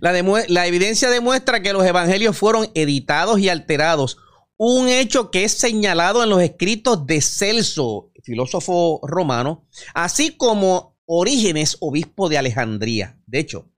La 0.00 0.66
evidencia 0.66 1.08
demuestra 1.08 1.62
que 1.62 1.72
los 1.72 1.84
evangelios 1.84 2.36
fueron 2.36 2.68
editados 2.74 3.40
y 3.40 3.48
alterados, 3.48 4.18
un 4.58 4.88
hecho 4.88 5.30
que 5.30 5.44
es 5.44 5.52
señalado 5.52 6.22
en 6.22 6.30
los 6.30 6.42
escritos 6.42 7.06
de 7.06 7.20
Celso, 7.20 8.12
filósofo 8.22 9.00
romano, 9.04 9.66
así 9.94 10.36
como 10.36 10.98
Orígenes, 11.06 11.78
obispo 11.80 12.28
de 12.28 12.36
Alejandría. 12.38 13.18
De 13.26 13.38
hecho, 13.38 13.70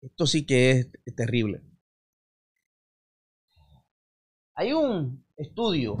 esto 0.00 0.26
sí 0.26 0.46
que 0.46 0.88
es 1.04 1.14
terrible. 1.14 1.60
Hay 4.54 4.72
un 4.72 5.26
estudio 5.36 5.98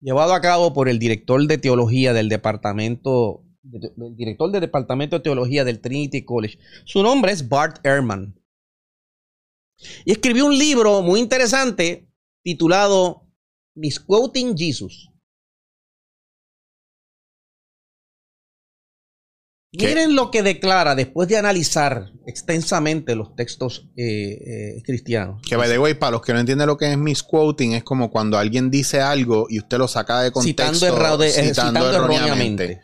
llevado 0.00 0.34
a 0.34 0.40
cabo 0.40 0.72
por 0.72 0.88
el 0.88 0.98
director 1.00 1.44
de 1.46 1.58
teología 1.58 2.12
del 2.12 2.28
departamento, 2.28 3.44
de- 3.62 3.92
del 3.96 4.14
director 4.14 4.52
del 4.52 4.60
departamento 4.60 5.16
de 5.16 5.22
teología 5.24 5.64
del 5.64 5.80
Trinity 5.80 6.24
College. 6.24 6.58
Su 6.84 7.02
nombre 7.02 7.32
es 7.32 7.48
Bart 7.48 7.84
Ehrman. 7.84 8.40
Y 10.04 10.12
escribió 10.12 10.46
un 10.46 10.56
libro 10.56 11.02
muy 11.02 11.18
interesante 11.18 12.07
titulado 12.52 13.26
Misquoting 13.76 14.56
Jesus. 14.56 15.10
¿Qué? 19.70 19.86
Miren 19.88 20.16
lo 20.16 20.30
que 20.30 20.42
declara 20.42 20.94
después 20.94 21.28
de 21.28 21.36
analizar 21.36 22.10
extensamente 22.26 23.14
los 23.14 23.34
textos 23.36 23.86
eh, 23.96 24.76
eh, 24.78 24.82
cristianos. 24.82 25.42
Que 25.46 25.56
by 25.56 25.68
the 25.68 25.78
way, 25.78 25.92
para 25.92 26.12
los 26.12 26.22
que 26.22 26.32
no 26.32 26.40
entienden 26.40 26.66
lo 26.66 26.78
que 26.78 26.90
es 26.90 26.96
misquoting, 26.96 27.74
es 27.74 27.84
como 27.84 28.10
cuando 28.10 28.38
alguien 28.38 28.70
dice 28.70 29.02
algo 29.02 29.46
y 29.50 29.58
usted 29.58 29.76
lo 29.76 29.86
saca 29.86 30.22
de 30.22 30.32
contexto. 30.32 30.62
citando, 30.86 31.18
de- 31.18 31.28
eh, 31.28 31.32
citando 31.32 31.80
citando 31.80 31.90
erróneamente. 31.96 32.80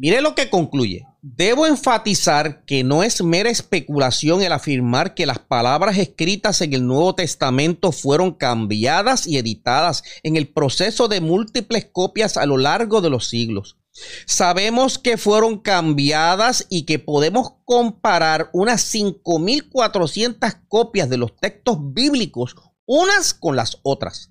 Mire 0.00 0.20
lo 0.20 0.36
que 0.36 0.48
concluye. 0.48 1.08
Debo 1.22 1.66
enfatizar 1.66 2.64
que 2.66 2.84
no 2.84 3.02
es 3.02 3.20
mera 3.20 3.50
especulación 3.50 4.42
el 4.42 4.52
afirmar 4.52 5.16
que 5.16 5.26
las 5.26 5.40
palabras 5.40 5.98
escritas 5.98 6.60
en 6.60 6.72
el 6.72 6.86
Nuevo 6.86 7.16
Testamento 7.16 7.90
fueron 7.90 8.32
cambiadas 8.32 9.26
y 9.26 9.38
editadas 9.38 10.04
en 10.22 10.36
el 10.36 10.46
proceso 10.46 11.08
de 11.08 11.20
múltiples 11.20 11.88
copias 11.90 12.36
a 12.36 12.46
lo 12.46 12.58
largo 12.58 13.00
de 13.00 13.10
los 13.10 13.28
siglos. 13.28 13.76
Sabemos 14.24 14.98
que 14.98 15.16
fueron 15.16 15.58
cambiadas 15.58 16.66
y 16.70 16.84
que 16.84 17.00
podemos 17.00 17.54
comparar 17.64 18.50
unas 18.52 18.94
5.400 18.94 20.60
copias 20.68 21.10
de 21.10 21.16
los 21.16 21.34
textos 21.34 21.76
bíblicos 21.80 22.54
unas 22.86 23.34
con 23.34 23.56
las 23.56 23.80
otras. 23.82 24.30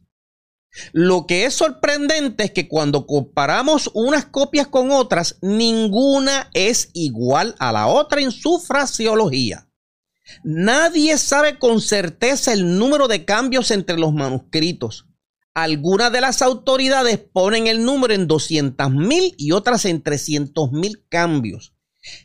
Lo 0.92 1.26
que 1.26 1.46
es 1.46 1.54
sorprendente 1.54 2.46
es 2.46 2.52
que 2.52 2.68
cuando 2.68 3.06
comparamos 3.06 3.90
unas 3.94 4.26
copias 4.26 4.68
con 4.68 4.92
otras, 4.92 5.38
ninguna 5.42 6.50
es 6.54 6.90
igual 6.94 7.56
a 7.60 7.72
la 7.72 7.88
otra 7.88 8.22
en 8.22 8.32
su 8.32 8.60
fraseología. 8.60 9.68
Nadie 10.44 11.18
sabe 11.18 11.58
con 11.58 11.82
certeza 11.82 12.54
el 12.54 12.78
número 12.78 13.08
de 13.08 13.26
cambios 13.26 13.72
entre 13.72 13.98
los 13.98 14.14
manuscritos. 14.14 15.06
Algunas 15.54 16.12
de 16.12 16.22
las 16.22 16.42
autoridades 16.42 17.18
ponen 17.18 17.68
el 17.68 17.84
número 17.84 18.14
en 18.14 18.28
200.000 18.28 19.34
y 19.38 19.52
otras 19.54 19.86
en 19.86 20.04
300.000 20.04 21.04
cambios. 21.10 21.74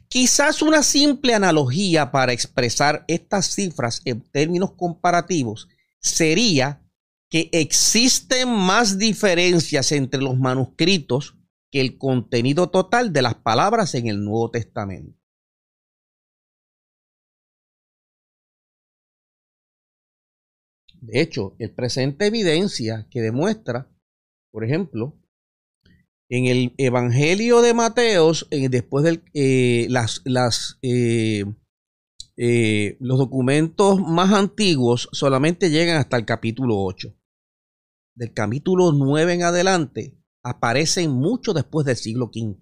Quizás 0.09 0.63
una 0.63 0.83
simple 0.83 1.35
analogía 1.35 2.13
para 2.13 2.33
expresar 2.33 3.05
estas 3.09 3.47
cifras 3.47 4.03
en 4.05 4.21
términos 4.21 4.73
comparativos 4.73 5.69
sería 5.99 6.82
que 7.33 7.49
existen 7.51 8.47
más 8.51 8.99
diferencias 8.99 9.91
entre 9.93 10.21
los 10.21 10.37
manuscritos 10.39 11.35
que 11.71 11.81
el 11.81 11.97
contenido 11.97 12.69
total 12.69 13.11
de 13.15 13.23
las 13.23 13.37
palabras 13.37 13.95
en 13.95 14.07
el 14.07 14.23
Nuevo 14.23 14.51
Testamento. 14.51 15.19
De 21.01 21.23
hecho, 21.23 21.57
el 21.59 21.75
presente 21.75 22.27
evidencia 22.27 23.09
que 23.11 23.23
demuestra, 23.23 23.91
por 24.51 24.63
ejemplo, 24.63 25.19
en 26.29 26.45
el 26.45 26.75
Evangelio 26.77 27.63
de 27.63 27.73
Mateos, 27.73 28.47
eh, 28.51 28.69
después 28.69 29.07
de 29.07 29.23
eh, 29.33 29.87
las, 29.89 30.21
eh, 30.83 31.47
los 33.01 33.19
documentos 33.19 34.01
más 34.01 34.35
antiguos 34.35 35.09
solamente 35.13 35.71
llegan 35.71 35.97
hasta 35.97 36.19
el 36.19 36.27
capítulo 36.27 36.79
8. 36.79 37.17
Del 38.15 38.33
capítulo 38.35 38.93
9 38.93 39.33
en 39.35 39.43
adelante 39.43 40.15
aparecen 40.43 41.11
mucho 41.13 41.53
después 41.55 41.87
del 41.87 41.97
siglo 41.97 42.27
V. 42.35 42.57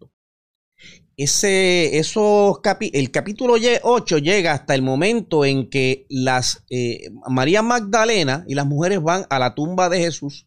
Ese, 1.17 1.99
esos 1.99 2.57
capi- 2.63 2.91
el 2.95 3.11
capítulo 3.11 3.55
8 3.83 4.19
llega 4.19 4.53
hasta 4.53 4.75
el 4.75 4.83
momento 4.83 5.45
en 5.45 5.69
que 5.69 6.07
las 6.09 6.65
eh, 6.71 7.11
María 7.29 7.63
Magdalena 7.63 8.45
y 8.49 8.55
las 8.55 8.67
mujeres 8.67 9.03
van 9.03 9.25
a 9.29 9.39
la 9.39 9.55
tumba 9.55 9.89
de 9.91 9.99
Jesús 9.99 10.47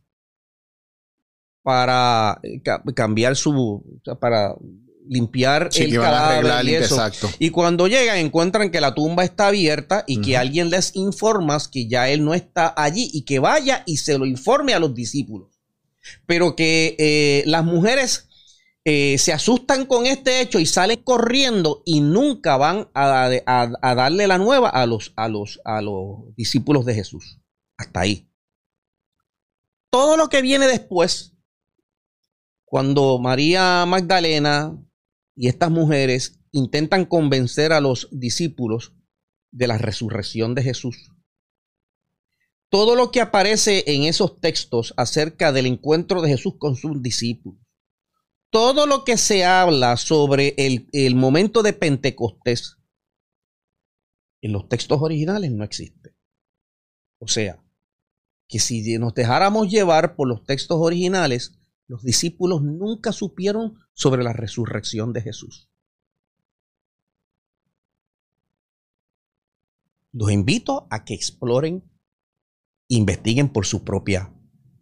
para 1.62 2.40
eh, 2.44 2.62
ca- 2.64 2.82
cambiar 2.96 3.36
su, 3.36 3.84
para 4.20 4.56
limpiar 5.08 5.70
Sí, 5.72 5.84
el 5.84 5.96
cadáver 5.96 6.38
arreglar, 6.52 6.66
y 6.66 6.76
eso. 6.76 6.96
exacto. 6.96 7.30
Y 7.40 7.50
cuando 7.50 7.88
llegan 7.88 8.18
encuentran 8.18 8.72
que 8.72 8.82
la 8.82 8.94
tumba 8.96 9.24
está 9.24 9.48
abierta 9.48 10.04
y 10.08 10.22
que 10.22 10.38
alguien 10.38 10.70
les 10.70 10.96
informa 10.96 11.58
que 11.72 11.88
ya 11.88 12.10
él 12.10 12.24
no 12.24 12.34
está 12.34 12.74
allí 12.78 13.10
y 13.14 13.24
que 13.24 13.40
vaya 13.40 13.84
y 13.86 13.98
se 13.98 14.18
lo 14.18 14.26
informe 14.26 14.74
a 14.74 14.80
los 14.80 14.94
discípulos. 14.96 15.50
Pero 16.26 16.56
que 16.56 16.96
eh, 17.00 17.44
las 17.46 17.64
mujeres 17.64 18.28
eh, 18.86 19.18
se 19.18 19.32
asustan 19.32 19.86
con 19.86 20.06
este 20.06 20.42
hecho 20.42 20.60
y 20.60 20.66
salen 20.66 21.02
corriendo 21.04 21.82
y 21.86 22.02
nunca 22.02 22.58
van 22.58 22.90
a, 22.94 23.30
a- 23.46 23.72
a 23.82 23.96
darle 23.96 24.28
la 24.28 24.38
nueva 24.38 24.70
a 24.70 24.86
los, 24.86 25.14
a, 25.16 25.28
los, 25.30 25.62
a 25.64 25.82
los 25.82 26.36
discípulos 26.36 26.86
de 26.86 26.96
Jesús. 26.96 27.40
Hasta 27.78 28.02
ahí. 28.02 28.28
Todo 29.90 30.18
lo 30.18 30.28
que 30.28 30.42
viene 30.42 30.68
después, 30.68 31.34
cuando 32.66 33.20
María 33.20 33.86
Magdalena 33.86 34.76
y 35.36 35.48
estas 35.48 35.72
mujeres 35.72 36.40
intentan 36.52 37.06
convencer 37.06 37.74
a 37.74 37.82
los 37.82 38.08
discípulos 38.12 38.94
de 39.52 39.68
la 39.68 39.78
resurrección 39.78 40.56
de 40.56 40.64
Jesús. 40.64 41.12
Todo 42.70 42.96
lo 42.96 43.12
que 43.12 43.22
aparece 43.22 43.84
en 43.88 44.04
esos 44.04 44.40
textos 44.40 44.94
acerca 44.98 45.52
del 45.52 45.68
encuentro 45.68 46.22
de 46.22 46.30
Jesús 46.30 46.56
con 46.58 46.76
sus 46.76 47.02
discípulos, 47.02 47.64
todo 48.50 48.86
lo 48.86 49.04
que 49.04 49.18
se 49.18 49.46
habla 49.46 49.98
sobre 49.98 50.56
el, 50.58 51.16
momento 51.16 51.64
de 51.64 51.74
Pentecostés, 51.74 52.78
en 54.42 54.52
los 54.52 54.70
textos 54.70 55.02
originales 55.02 55.52
no 55.52 55.64
existe. 55.64 56.16
O 57.18 57.28
sea, 57.28 57.64
que 58.48 58.60
si 58.60 58.98
nos 59.00 59.16
dejáramos 59.16 59.70
llevar 59.70 60.16
por 60.16 60.28
los 60.28 60.44
textos 60.44 60.78
originales, 60.80 61.60
los 61.88 62.04
discípulos 62.04 62.62
nunca 62.62 63.12
supieron 63.12 63.80
sobre 63.94 64.24
la 64.24 64.34
resurrección 64.34 65.14
de 65.14 65.22
Jesús. 65.22 65.70
Los 70.12 70.32
invito 70.32 70.88
a 70.92 71.04
que 71.04 71.16
exploren, 71.16 71.84
investiguen 72.88 73.50
por 73.50 73.66
su 73.66 73.84
propia 73.84 74.32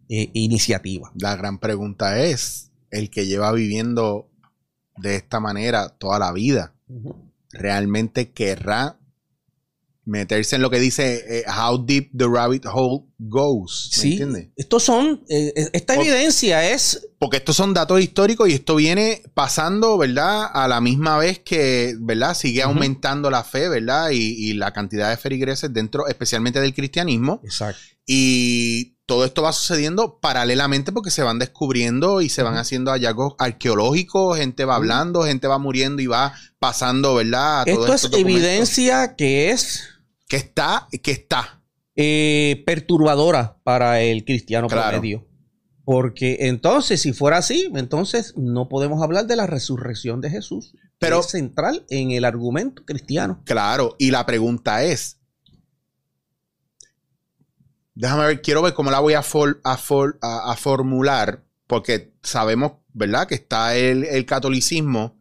eh, 0.08 0.30
iniciativa. 0.34 1.10
La 1.14 1.36
gran 1.36 1.58
pregunta 1.58 2.22
es, 2.22 2.70
el 2.90 3.08
que 3.08 3.26
lleva 3.26 3.50
viviendo 3.52 4.30
de 4.98 5.16
esta 5.16 5.40
manera 5.40 5.96
toda 5.96 6.18
la 6.18 6.32
vida, 6.32 6.76
¿realmente 7.50 8.32
querrá 8.32 9.00
meterse 10.04 10.56
en 10.56 10.62
lo 10.62 10.70
que 10.70 10.80
dice 10.80 11.22
eh, 11.28 11.44
how 11.48 11.78
deep 11.84 12.10
the 12.16 12.26
rabbit 12.26 12.64
hole 12.66 13.04
goes? 13.18 13.90
¿Me 13.96 14.02
Sí, 14.02 14.10
entiendes? 14.12 14.48
estos 14.56 14.82
son, 14.82 15.22
eh, 15.28 15.70
esta 15.72 15.94
O- 15.94 16.00
evidencia 16.02 16.68
es 16.70 17.08
Porque 17.18 17.36
estos 17.36 17.54
son 17.56 17.72
datos 17.72 18.00
históricos 18.00 18.48
y 18.48 18.54
esto 18.54 18.74
viene 18.74 19.22
pasando, 19.34 19.96
¿verdad? 19.96 20.46
A 20.52 20.66
la 20.66 20.80
misma 20.80 21.18
vez 21.18 21.38
que, 21.38 21.94
¿verdad? 22.00 22.34
Sigue 22.36 22.62
aumentando 22.62 23.30
la 23.30 23.44
fe, 23.44 23.68
¿verdad? 23.68 24.10
Y, 24.10 24.16
y 24.50 24.54
la 24.54 24.72
cantidad 24.72 25.08
de 25.10 25.16
feligreses 25.16 25.72
dentro, 25.72 26.08
especialmente 26.08 26.60
del 26.60 26.74
cristianismo. 26.74 27.40
Exacto. 27.44 27.80
Y 28.04 28.96
todo 29.06 29.24
esto 29.24 29.42
va 29.42 29.52
sucediendo 29.52 30.18
paralelamente 30.20 30.90
porque 30.90 31.10
se 31.10 31.22
van 31.22 31.38
descubriendo 31.38 32.22
y 32.22 32.28
se 32.28 32.42
van 32.42 32.56
haciendo 32.56 32.90
hallazgos 32.90 33.34
arqueológicos, 33.38 34.38
gente 34.38 34.64
va 34.64 34.74
hablando, 34.76 35.22
gente 35.22 35.46
va 35.46 35.58
muriendo 35.58 36.02
y 36.02 36.06
va 36.06 36.34
pasando, 36.58 37.14
¿verdad? 37.14 37.68
esto 37.68 37.92
es 37.94 38.08
evidencia 38.12 39.14
que 39.16 39.50
es... 39.50 39.84
Que 40.32 40.38
está, 40.38 40.88
que 41.02 41.10
está. 41.10 41.62
Eh, 41.94 42.62
perturbadora 42.64 43.58
para 43.64 44.00
el 44.00 44.24
cristiano 44.24 44.66
promedio. 44.66 45.28
Porque 45.84 46.38
entonces, 46.48 47.02
si 47.02 47.12
fuera 47.12 47.36
así, 47.36 47.70
entonces 47.74 48.32
no 48.38 48.66
podemos 48.70 49.02
hablar 49.02 49.26
de 49.26 49.36
la 49.36 49.46
resurrección 49.46 50.22
de 50.22 50.30
Jesús. 50.30 50.74
Pero 50.98 51.20
es 51.20 51.26
central 51.26 51.84
en 51.90 52.12
el 52.12 52.24
argumento 52.24 52.86
cristiano. 52.86 53.42
Claro, 53.44 53.94
y 53.98 54.10
la 54.10 54.24
pregunta 54.24 54.82
es, 54.84 55.18
déjame 57.94 58.24
ver, 58.24 58.40
quiero 58.40 58.62
ver 58.62 58.72
cómo 58.72 58.90
la 58.90 59.00
voy 59.00 59.12
a, 59.12 59.20
a, 59.20 60.56
formular, 60.56 61.44
porque 61.66 62.14
sabemos, 62.22 62.72
¿verdad?, 62.94 63.28
que 63.28 63.34
está 63.34 63.76
el, 63.76 64.24
catolicismo 64.24 65.14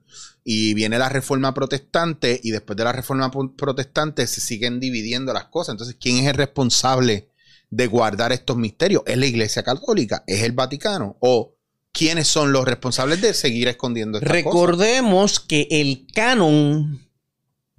y 0.43 0.73
viene 0.73 0.97
la 0.97 1.09
reforma 1.09 1.53
protestante 1.53 2.39
y 2.43 2.51
después 2.51 2.77
de 2.77 2.83
la 2.83 2.91
reforma 2.91 3.31
protestante 3.55 4.25
se 4.27 4.41
siguen 4.41 4.79
dividiendo 4.79 5.33
las 5.33 5.45
cosas. 5.45 5.73
Entonces, 5.73 5.97
¿quién 5.99 6.17
es 6.17 6.27
el 6.27 6.35
responsable 6.35 7.29
de 7.69 7.87
guardar 7.87 8.31
estos 8.31 8.57
misterios? 8.57 9.03
¿Es 9.05 9.17
la 9.17 9.25
Iglesia 9.25 9.63
Católica? 9.63 10.23
¿Es 10.27 10.41
el 10.43 10.53
Vaticano? 10.53 11.17
¿O 11.19 11.55
quiénes 11.91 12.27
son 12.27 12.51
los 12.51 12.65
responsables 12.65 13.21
de 13.21 13.33
seguir 13.33 13.67
escondiendo 13.67 14.17
estas 14.17 14.31
Recordemos 14.31 15.39
que 15.39 15.67
el 15.69 16.07
canon 16.13 17.11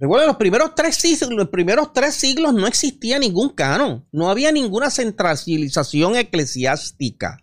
Recuerden, 0.02 0.26
los 0.26 0.36
primeros 0.36 0.74
tres 0.74 0.96
siglos, 0.96 1.30
los 1.30 1.48
primeros 1.50 1.92
tres 1.92 2.16
siglos 2.16 2.52
no 2.52 2.66
existía 2.66 3.20
ningún 3.20 3.50
canon, 3.50 4.04
no 4.10 4.30
había 4.30 4.50
ninguna 4.50 4.90
centralización 4.90 6.16
eclesiástica. 6.16 7.38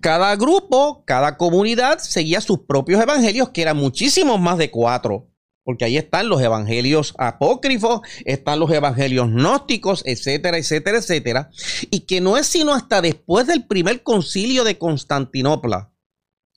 Cada 0.00 0.34
grupo, 0.36 1.04
cada 1.04 1.36
comunidad 1.36 1.98
seguía 1.98 2.40
sus 2.40 2.60
propios 2.60 3.00
evangelios, 3.00 3.50
que 3.50 3.62
eran 3.62 3.76
muchísimos 3.76 4.40
más 4.40 4.58
de 4.58 4.70
cuatro, 4.70 5.28
porque 5.64 5.84
ahí 5.84 5.96
están 5.96 6.28
los 6.28 6.40
evangelios 6.40 7.14
apócrifos, 7.18 8.00
están 8.24 8.58
los 8.58 8.70
evangelios 8.70 9.28
gnósticos, 9.28 10.02
etcétera, 10.06 10.58
etcétera, 10.58 10.98
etcétera, 10.98 11.50
y 11.90 12.00
que 12.00 12.20
no 12.20 12.36
es 12.36 12.46
sino 12.46 12.72
hasta 12.72 13.02
después 13.02 13.46
del 13.46 13.66
primer 13.66 14.02
concilio 14.02 14.64
de 14.64 14.78
Constantinopla, 14.78 15.92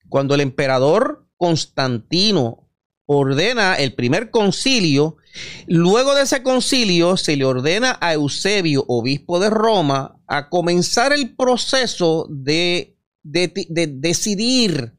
cuando 0.09 0.35
el 0.35 0.41
emperador 0.41 1.27
Constantino 1.35 2.69
ordena 3.05 3.75
el 3.75 3.93
primer 3.93 4.31
concilio. 4.31 5.17
Luego 5.67 6.15
de 6.15 6.23
ese 6.23 6.43
concilio 6.43 7.17
se 7.17 7.35
le 7.35 7.45
ordena 7.45 7.97
a 7.99 8.13
Eusebio, 8.13 8.85
obispo 8.87 9.39
de 9.39 9.49
Roma, 9.49 10.21
a 10.27 10.49
comenzar 10.49 11.11
el 11.11 11.35
proceso 11.35 12.27
de, 12.29 12.90
decidir 13.23 14.93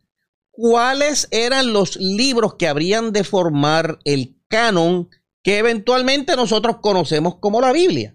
cuáles 0.51 1.29
eran 1.31 1.73
los 1.73 1.97
libros 1.97 2.55
que 2.55 2.69
habrían 2.69 3.13
de 3.13 3.25
formar 3.25 3.99
el 4.05 4.37
canon 4.49 5.09
que 5.43 5.59
eventualmente 5.59 6.37
nosotros 6.37 6.77
conocemos 6.81 7.37
como 7.37 7.61
la 7.61 7.73
Biblia. 7.73 8.15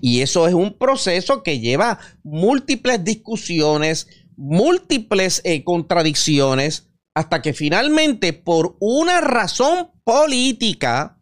Y 0.00 0.20
eso 0.20 0.46
es 0.46 0.54
un 0.54 0.78
proceso 0.78 1.42
que 1.42 1.60
lleva 1.60 1.98
múltiples 2.22 3.02
discusiones, 3.02 4.06
múltiples 4.36 5.40
eh, 5.44 5.64
contradicciones, 5.64 6.88
hasta 7.14 7.42
que 7.42 7.52
finalmente 7.52 8.32
por 8.32 8.76
una 8.78 9.20
razón 9.20 9.90
política 10.04 11.18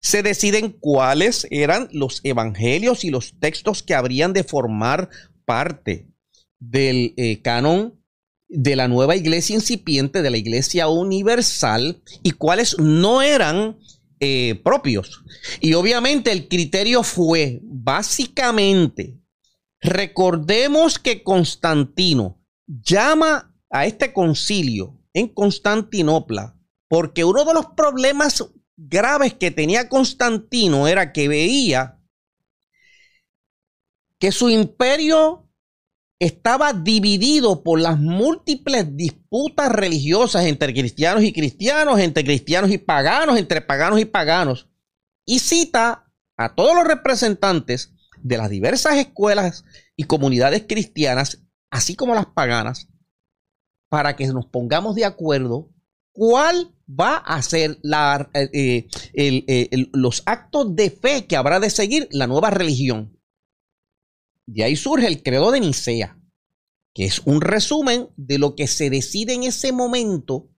se 0.00 0.22
deciden 0.22 0.70
cuáles 0.70 1.46
eran 1.50 1.88
los 1.92 2.20
evangelios 2.24 3.04
y 3.04 3.10
los 3.10 3.38
textos 3.40 3.82
que 3.82 3.94
habrían 3.94 4.32
de 4.32 4.44
formar 4.44 5.10
parte 5.44 6.13
del 6.70 7.14
eh, 7.16 7.40
canon 7.42 8.00
de 8.48 8.76
la 8.76 8.88
nueva 8.88 9.16
iglesia 9.16 9.54
incipiente, 9.54 10.22
de 10.22 10.30
la 10.30 10.36
iglesia 10.36 10.88
universal, 10.88 12.02
y 12.22 12.32
cuáles 12.32 12.78
no 12.78 13.22
eran 13.22 13.78
eh, 14.20 14.60
propios. 14.62 15.24
Y 15.60 15.74
obviamente 15.74 16.30
el 16.30 16.48
criterio 16.48 17.02
fue 17.02 17.60
básicamente, 17.62 19.18
recordemos 19.80 20.98
que 20.98 21.22
Constantino 21.22 22.40
llama 22.66 23.54
a 23.70 23.86
este 23.86 24.12
concilio 24.12 25.00
en 25.12 25.28
Constantinopla, 25.28 26.56
porque 26.88 27.24
uno 27.24 27.44
de 27.44 27.54
los 27.54 27.66
problemas 27.76 28.44
graves 28.76 29.34
que 29.34 29.50
tenía 29.50 29.88
Constantino 29.88 30.86
era 30.86 31.12
que 31.12 31.28
veía 31.28 32.00
que 34.18 34.32
su 34.32 34.48
imperio 34.48 35.43
estaba 36.18 36.72
dividido 36.72 37.62
por 37.62 37.80
las 37.80 37.98
múltiples 37.98 38.96
disputas 38.96 39.70
religiosas 39.70 40.46
entre 40.46 40.72
cristianos 40.72 41.24
y 41.24 41.32
cristianos, 41.32 41.98
entre 41.98 42.24
cristianos 42.24 42.70
y 42.70 42.78
paganos, 42.78 43.38
entre 43.38 43.60
paganos 43.60 44.00
y 44.00 44.04
paganos, 44.04 44.68
y 45.26 45.40
cita 45.40 46.10
a 46.36 46.54
todos 46.54 46.74
los 46.74 46.84
representantes 46.84 47.94
de 48.22 48.38
las 48.38 48.50
diversas 48.50 48.96
escuelas 48.96 49.64
y 49.96 50.04
comunidades 50.04 50.64
cristianas, 50.68 51.42
así 51.70 51.94
como 51.94 52.14
las 52.14 52.26
paganas, 52.26 52.88
para 53.88 54.16
que 54.16 54.26
nos 54.28 54.46
pongamos 54.46 54.94
de 54.94 55.04
acuerdo 55.04 55.70
cuál 56.12 56.74
va 56.88 57.16
a 57.16 57.42
ser 57.42 57.78
la, 57.82 58.30
eh, 58.34 58.86
eh, 59.14 59.86
los 59.92 60.22
actos 60.26 60.74
de 60.74 60.90
fe 60.90 61.26
que 61.26 61.36
habrá 61.36 61.60
de 61.60 61.70
seguir 61.70 62.08
la 62.10 62.26
nueva 62.26 62.50
religión. 62.50 63.13
De 64.46 64.64
ahí 64.64 64.76
surge 64.76 65.06
el 65.06 65.22
credo 65.22 65.50
de 65.50 65.60
Nicea, 65.60 66.18
que 66.92 67.04
es 67.04 67.22
un 67.24 67.40
resumen 67.40 68.08
de 68.16 68.38
lo 68.38 68.54
que 68.54 68.66
se 68.66 68.90
decide 68.90 69.34
en 69.34 69.44
ese 69.44 69.72
momento 69.72 70.50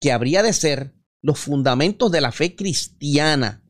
que 0.00 0.12
habría 0.12 0.42
de 0.42 0.52
ser 0.52 0.94
los 1.20 1.38
fundamentos 1.38 2.12
de 2.12 2.20
la 2.20 2.32
fe 2.32 2.54
cristiana. 2.54 3.62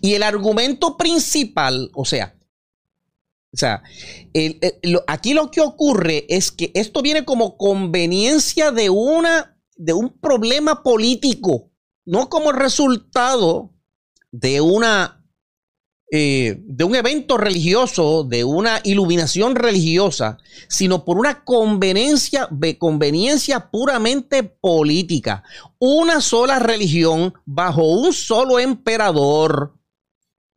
Y 0.00 0.14
el 0.14 0.22
argumento 0.22 0.96
principal, 0.96 1.90
o 1.94 2.04
sea, 2.04 2.36
o 3.52 3.58
sea, 3.58 3.82
aquí 5.06 5.32
lo 5.32 5.50
que 5.50 5.62
ocurre 5.62 6.26
es 6.28 6.52
que 6.52 6.70
esto 6.74 7.00
viene 7.00 7.24
como 7.24 7.56
conveniencia 7.56 8.70
de, 8.70 8.90
una, 8.90 9.58
de 9.76 9.94
un 9.94 10.10
problema 10.10 10.82
político, 10.82 11.70
no 12.04 12.28
como 12.28 12.52
resultado 12.52 13.72
de 14.30 14.60
una 14.60 15.15
eh, 16.12 16.60
de 16.60 16.84
un 16.84 16.94
evento 16.94 17.36
religioso, 17.36 18.22
de 18.22 18.44
una 18.44 18.80
iluminación 18.84 19.56
religiosa, 19.56 20.38
sino 20.68 21.04
por 21.04 21.18
una 21.18 21.42
conveniencia, 21.44 22.48
conveniencia 22.78 23.70
puramente 23.70 24.44
política. 24.44 25.42
Una 25.78 26.20
sola 26.20 26.60
religión 26.60 27.34
bajo 27.44 27.82
un 27.82 28.12
solo 28.12 28.60
emperador. 28.60 29.76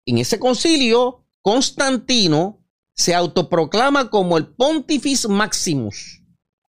En 0.05 0.19
ese 0.19 0.37
concilio, 0.37 1.25
Constantino 1.41 2.63
se 2.93 3.15
autoproclama 3.15 4.11
como 4.11 4.37
el 4.37 4.47
Pontifex 4.47 5.27
Maximus, 5.29 6.21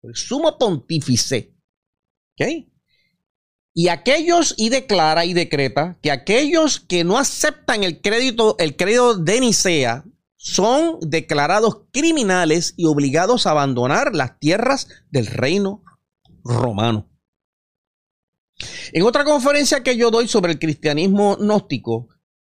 el 0.04 0.16
sumo 0.16 0.58
pontífice. 0.58 1.56
¿Ok? 2.34 2.68
Y 3.78 3.90
aquellos, 3.90 4.56
y 4.58 4.70
declara 4.70 5.26
y 5.26 5.34
decreta 5.34 6.00
que 6.02 6.10
aquellos 6.10 6.80
que 6.80 7.04
no 7.04 7.18
aceptan 7.18 7.84
el 7.84 8.00
crédito, 8.00 8.56
el 8.58 8.78
de 8.78 9.40
Nicea, 9.42 10.06
son 10.38 10.98
declarados 11.02 11.82
criminales 11.92 12.74
y 12.78 12.86
obligados 12.86 13.46
a 13.46 13.52
abandonar 13.52 14.16
las 14.16 14.40
tierras 14.40 14.88
del 15.12 15.26
reino 15.26 15.84
romano. 16.46 17.10
En 18.94 19.04
otra 19.04 19.26
conferencia 19.26 19.84
que 19.84 19.98
yo 19.98 20.10
doy 20.10 20.30
sobre 20.30 20.54
el 20.54 20.60
cristianismo 20.60 21.36
gnóstico, 21.36 22.08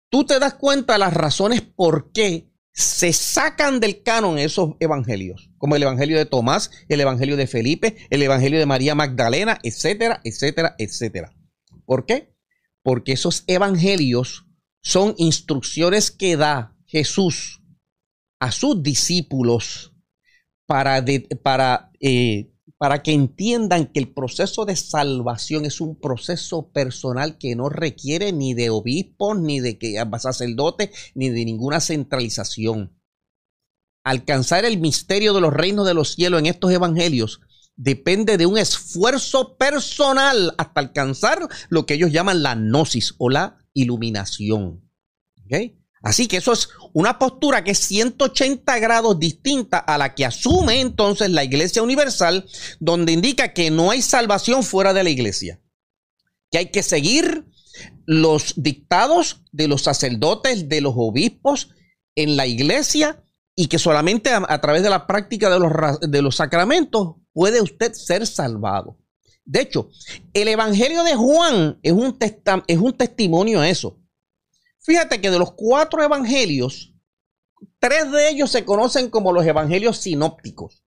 tú 0.08 0.24
te 0.24 0.38
das 0.38 0.54
cuenta 0.54 0.94
de 0.94 1.00
las 1.00 1.12
razones 1.12 1.60
por 1.60 2.12
qué 2.12 2.49
se 2.72 3.12
sacan 3.12 3.80
del 3.80 4.02
canon 4.02 4.38
esos 4.38 4.74
evangelios, 4.80 5.50
como 5.58 5.76
el 5.76 5.82
evangelio 5.82 6.16
de 6.16 6.26
Tomás, 6.26 6.70
el 6.88 7.00
evangelio 7.00 7.36
de 7.36 7.46
Felipe, 7.46 7.96
el 8.10 8.22
evangelio 8.22 8.58
de 8.58 8.66
María 8.66 8.94
Magdalena, 8.94 9.58
etcétera, 9.62 10.20
etcétera, 10.24 10.76
etcétera. 10.78 11.34
¿Por 11.84 12.06
qué? 12.06 12.34
Porque 12.82 13.12
esos 13.12 13.44
evangelios 13.46 14.46
son 14.82 15.14
instrucciones 15.18 16.10
que 16.10 16.36
da 16.36 16.76
Jesús 16.86 17.62
a 18.38 18.52
sus 18.52 18.82
discípulos 18.82 19.92
para, 20.66 21.04
para 21.42 21.90
eh, 22.00 22.49
para 22.80 23.02
que 23.02 23.12
entiendan 23.12 23.92
que 23.92 24.00
el 24.00 24.10
proceso 24.10 24.64
de 24.64 24.74
salvación 24.74 25.66
es 25.66 25.82
un 25.82 26.00
proceso 26.00 26.70
personal 26.72 27.36
que 27.36 27.54
no 27.54 27.68
requiere 27.68 28.32
ni 28.32 28.54
de 28.54 28.70
obispos, 28.70 29.38
ni 29.38 29.60
de 29.60 29.78
sacerdotes, 30.18 30.88
ni 31.14 31.28
de 31.28 31.44
ninguna 31.44 31.80
centralización. 31.80 32.98
Alcanzar 34.02 34.64
el 34.64 34.78
misterio 34.78 35.34
de 35.34 35.42
los 35.42 35.52
reinos 35.52 35.86
de 35.86 35.92
los 35.92 36.14
cielos 36.14 36.40
en 36.40 36.46
estos 36.46 36.72
evangelios 36.72 37.42
depende 37.76 38.38
de 38.38 38.46
un 38.46 38.56
esfuerzo 38.56 39.58
personal 39.58 40.54
hasta 40.56 40.80
alcanzar 40.80 41.50
lo 41.68 41.84
que 41.84 41.92
ellos 41.92 42.12
llaman 42.12 42.42
la 42.42 42.54
gnosis 42.54 43.14
o 43.18 43.28
la 43.28 43.58
iluminación. 43.74 44.90
Así 46.02 46.28
que 46.28 46.38
eso 46.38 46.52
es 46.52 46.70
una 46.94 47.18
postura 47.18 47.62
que 47.62 47.72
es 47.72 47.78
180 47.78 48.78
grados 48.78 49.18
distinta 49.18 49.78
a 49.78 49.98
la 49.98 50.14
que 50.14 50.24
asume 50.24 50.80
entonces 50.80 51.30
la 51.30 51.44
Iglesia 51.44 51.82
Universal, 51.82 52.48
donde 52.78 53.12
indica 53.12 53.52
que 53.52 53.70
no 53.70 53.90
hay 53.90 54.00
salvación 54.00 54.62
fuera 54.62 54.94
de 54.94 55.04
la 55.04 55.10
Iglesia, 55.10 55.60
que 56.50 56.58
hay 56.58 56.70
que 56.70 56.82
seguir 56.82 57.44
los 58.06 58.54
dictados 58.56 59.42
de 59.52 59.68
los 59.68 59.82
sacerdotes, 59.82 60.68
de 60.68 60.80
los 60.80 60.94
obispos 60.96 61.70
en 62.14 62.36
la 62.36 62.46
Iglesia 62.46 63.22
y 63.54 63.66
que 63.66 63.78
solamente 63.78 64.30
a, 64.32 64.60
través 64.60 64.82
de 64.82 64.90
la 64.90 65.06
práctica 65.06 65.50
de 65.50 66.22
los, 66.22 66.36
sacramentos 66.36 67.16
puede 67.32 67.60
usted 67.60 67.92
ser 67.92 68.26
salvado. 68.26 68.96
De 69.44 69.60
hecho, 69.60 69.90
el 70.32 70.48
Evangelio 70.48 71.04
de 71.04 71.14
Juan 71.14 71.78
es 71.82 71.92
un, 71.92 72.16
es 72.66 72.78
un 72.78 72.96
testimonio 72.96 73.60
a 73.60 73.68
eso. 73.68 73.99
Fíjate 74.82 75.20
que 75.20 75.30
de 75.30 75.38
los 75.38 75.52
cuatro 75.52 76.02
evangelios, 76.02 76.94
tres 77.78 78.10
de 78.10 78.30
ellos 78.30 78.50
se 78.50 78.64
conocen 78.64 79.10
como 79.10 79.32
los 79.32 79.44
evangelios 79.46 79.98
sinópticos. 79.98 80.84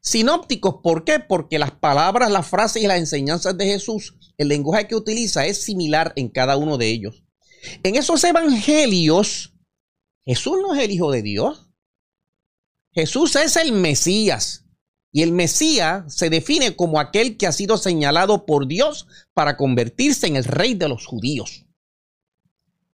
Sinópticos, 0.00 0.76
¿por 0.82 1.04
qué? 1.04 1.20
Porque 1.20 1.58
las 1.58 1.72
palabras, 1.72 2.30
las 2.30 2.46
frases 2.46 2.82
y 2.82 2.86
las 2.86 2.98
enseñanzas 2.98 3.56
de 3.56 3.66
Jesús, 3.66 4.16
el 4.36 4.48
lenguaje 4.48 4.86
que 4.88 4.96
utiliza 4.96 5.46
es 5.46 5.62
similar 5.62 6.12
en 6.16 6.28
cada 6.28 6.56
uno 6.56 6.76
de 6.78 6.88
ellos. 6.88 7.24
En 7.82 7.96
esos 7.96 8.22
evangelios, 8.24 9.54
Jesús 10.24 10.58
no 10.60 10.74
es 10.74 10.82
el 10.82 10.90
Hijo 10.90 11.10
de 11.10 11.22
Dios. 11.22 11.68
Jesús 12.92 13.36
es 13.36 13.56
el 13.56 13.72
Mesías. 13.72 14.64
Y 15.12 15.22
el 15.22 15.32
Mesías 15.32 16.14
se 16.14 16.30
define 16.30 16.76
como 16.76 17.00
aquel 17.00 17.36
que 17.36 17.46
ha 17.46 17.52
sido 17.52 17.78
señalado 17.78 18.44
por 18.44 18.66
Dios 18.66 19.06
para 19.34 19.56
convertirse 19.56 20.26
en 20.26 20.36
el 20.36 20.44
rey 20.44 20.74
de 20.74 20.88
los 20.88 21.06
judíos. 21.06 21.65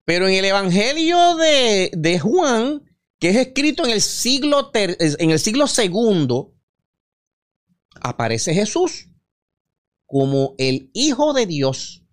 Pero 0.05 0.29
en 0.29 0.35
el 0.35 0.45
Evangelio 0.45 1.37
de, 1.37 2.19
Juan, 2.21 2.83
que 3.19 3.31
es 3.31 3.37
escrito 3.37 3.85
en 3.85 3.93
el 3.93 4.01
siglo, 4.01 4.71
en 4.75 5.31
el 5.31 5.39
siglo 5.39 5.67
segundo, 5.67 6.55
aparece 8.01 8.55
Jesús 8.55 9.09
como 10.07 10.55
el 10.59 10.91
Hijo 10.93 11.33
de 11.33 11.47
Dios, 11.47 12.05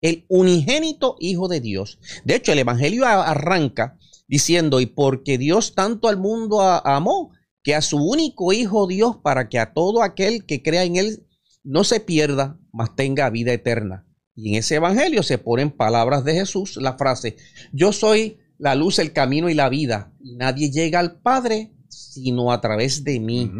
el 0.00 0.26
unigénito 0.28 1.16
Hijo 1.18 1.48
de 1.48 1.60
Dios. 1.60 1.98
De 2.24 2.36
hecho, 2.36 2.52
el 2.52 2.60
Evangelio 2.60 3.04
arranca 3.04 3.98
diciendo, 4.28 4.80
y 4.80 4.86
porque 4.86 5.38
Dios 5.38 5.74
tanto 5.74 6.08
al 6.08 6.18
mundo 6.18 6.60
amó, 6.60 7.32
que 7.64 7.74
a 7.74 7.82
su 7.82 7.96
único 7.96 8.52
Hijo 8.52 8.86
Dios, 8.86 9.16
para 9.22 9.48
que 9.48 9.58
a 9.58 9.72
todo 9.72 10.02
aquel 10.02 10.44
que 10.46 10.62
crea 10.62 10.84
en 10.84 10.96
Él 10.96 11.26
no 11.64 11.82
se 11.82 12.00
pierda, 12.00 12.58
mas 12.72 12.94
tenga 12.94 13.28
vida 13.30 13.52
eterna. 13.52 14.07
Y 14.38 14.50
en 14.50 14.54
ese 14.60 14.76
evangelio 14.76 15.24
se 15.24 15.36
ponen 15.36 15.72
palabras 15.72 16.22
de 16.22 16.32
Jesús, 16.32 16.76
la 16.76 16.96
frase, 16.96 17.36
yo 17.72 17.92
soy 17.92 18.38
la 18.56 18.76
luz, 18.76 19.00
el 19.00 19.12
camino 19.12 19.50
y 19.50 19.54
la 19.54 19.68
vida. 19.68 20.12
Y 20.22 20.36
nadie 20.36 20.70
llega 20.70 21.00
al 21.00 21.20
Padre 21.20 21.72
sino 21.88 22.52
a 22.52 22.60
través 22.60 23.02
de 23.02 23.18
mí. 23.18 23.50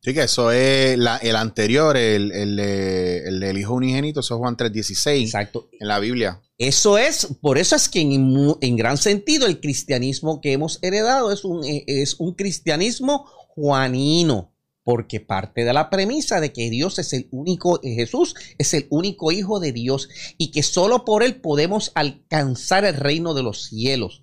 Sí, 0.00 0.12
que 0.12 0.24
eso 0.24 0.50
es 0.50 0.98
el 0.98 1.36
anterior, 1.36 1.96
el, 1.96 2.32
el, 2.32 3.58
Hijo 3.58 3.72
Unigénito, 3.72 4.20
eso 4.20 4.34
es 4.34 4.38
Juan 4.38 4.58
3.16. 4.58 5.22
Exacto. 5.22 5.70
En 5.80 5.88
la 5.88 5.98
Biblia. 6.00 6.42
Eso 6.58 6.98
es, 6.98 7.26
por 7.40 7.56
eso 7.56 7.74
es 7.74 7.88
que 7.88 8.02
en, 8.02 8.54
en, 8.60 8.76
gran 8.76 8.98
sentido 8.98 9.46
el 9.46 9.58
cristianismo 9.58 10.42
que 10.42 10.52
hemos 10.52 10.80
heredado 10.82 11.32
es 11.32 11.46
un, 11.46 11.62
es 11.64 12.20
un 12.20 12.34
cristianismo 12.34 13.24
juanino 13.54 14.53
porque 14.84 15.18
parte 15.18 15.64
de 15.64 15.72
la 15.72 15.88
premisa 15.88 16.40
de 16.40 16.52
que 16.52 16.68
Dios 16.70 16.98
es 16.98 17.14
el 17.14 17.26
único, 17.30 17.80
eh, 17.82 17.94
Jesús 17.94 18.34
es 18.58 18.74
el 18.74 18.86
único 18.90 19.32
Hijo 19.32 19.58
de 19.58 19.72
Dios 19.72 20.08
y 20.36 20.50
que 20.50 20.62
solo 20.62 21.04
por 21.06 21.22
Él 21.22 21.40
podemos 21.40 21.90
alcanzar 21.94 22.84
el 22.84 22.94
reino 22.94 23.32
de 23.34 23.42
los 23.42 23.64
cielos. 23.64 24.22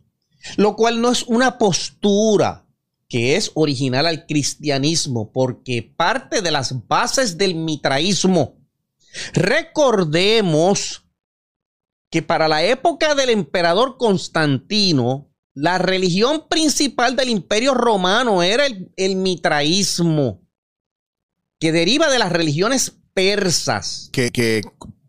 Lo 0.58 0.76
cual 0.76 1.02
no 1.02 1.12
es 1.12 1.24
una 1.24 1.58
postura 1.58 2.68
que 3.10 3.36
es 3.36 3.52
original 3.56 4.06
al 4.06 4.26
cristianismo, 4.26 5.32
porque 5.34 5.84
parte 5.84 6.42
de 6.42 6.52
las 6.52 6.88
bases 6.88 7.38
del 7.38 7.56
mitraísmo. 7.56 8.56
Recordemos 9.34 11.04
que 12.10 12.22
para 12.22 12.48
la 12.48 12.64
época 12.64 13.14
del 13.16 13.32
emperador 13.32 13.98
Constantino, 13.98 15.30
la 15.54 15.78
religión 15.78 16.48
principal 16.48 17.16
del 17.16 17.30
imperio 17.30 17.74
romano 17.74 18.44
era 18.44 18.66
el, 18.66 18.92
el 18.96 19.18
mitraísmo 19.18 20.41
que 21.62 21.72
deriva 21.72 22.10
de 22.10 22.20
las 22.20 22.32
religiones 22.32 22.98
persas. 23.14 24.10
Que, 24.12 24.64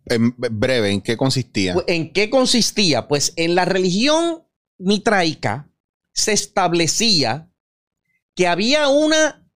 en 0.07 0.35
breve, 0.37 0.91
¿en 0.91 1.01
qué 1.01 1.17
consistía? 1.17 1.75
Pues, 1.75 1.87
¿En 1.89 2.13
qué 2.13 2.31
consistía? 2.31 3.09
Pues 3.09 3.33
en 3.37 3.55
la 3.55 3.65
religión 3.65 4.45
mitraica 4.79 5.73
se 6.13 6.33
establecía 6.33 7.51
que 8.35 8.47
había 8.47 8.89
una 8.89 9.51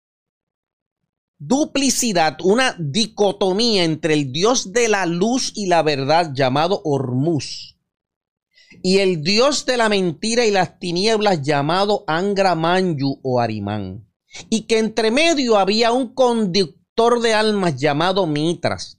duplicidad, 1.37 2.37
una 2.43 2.75
dicotomía 2.79 3.83
entre 3.83 4.15
el 4.15 4.31
dios 4.31 4.73
de 4.73 4.89
la 4.89 5.05
luz 5.05 5.53
y 5.55 5.67
la 5.67 5.83
verdad 5.83 6.31
llamado 6.33 6.81
Hormuz 6.83 7.77
y 8.81 8.97
el 8.97 9.23
dios 9.23 9.65
de 9.65 9.77
la 9.77 9.89
mentira 9.89 10.45
y 10.45 10.51
las 10.51 10.79
tinieblas 10.79 11.41
llamado 11.41 12.03
Angra 12.07 12.55
Manyu 12.55 13.19
o 13.23 13.39
Arimán. 13.39 14.07
Y 14.49 14.61
que 14.61 14.77
entre 14.79 15.09
medio 15.09 15.57
había 15.57 15.91
un 15.91 16.13
de 16.97 17.33
almas 17.33 17.75
llamado 17.75 18.25
Mitras. 18.25 18.97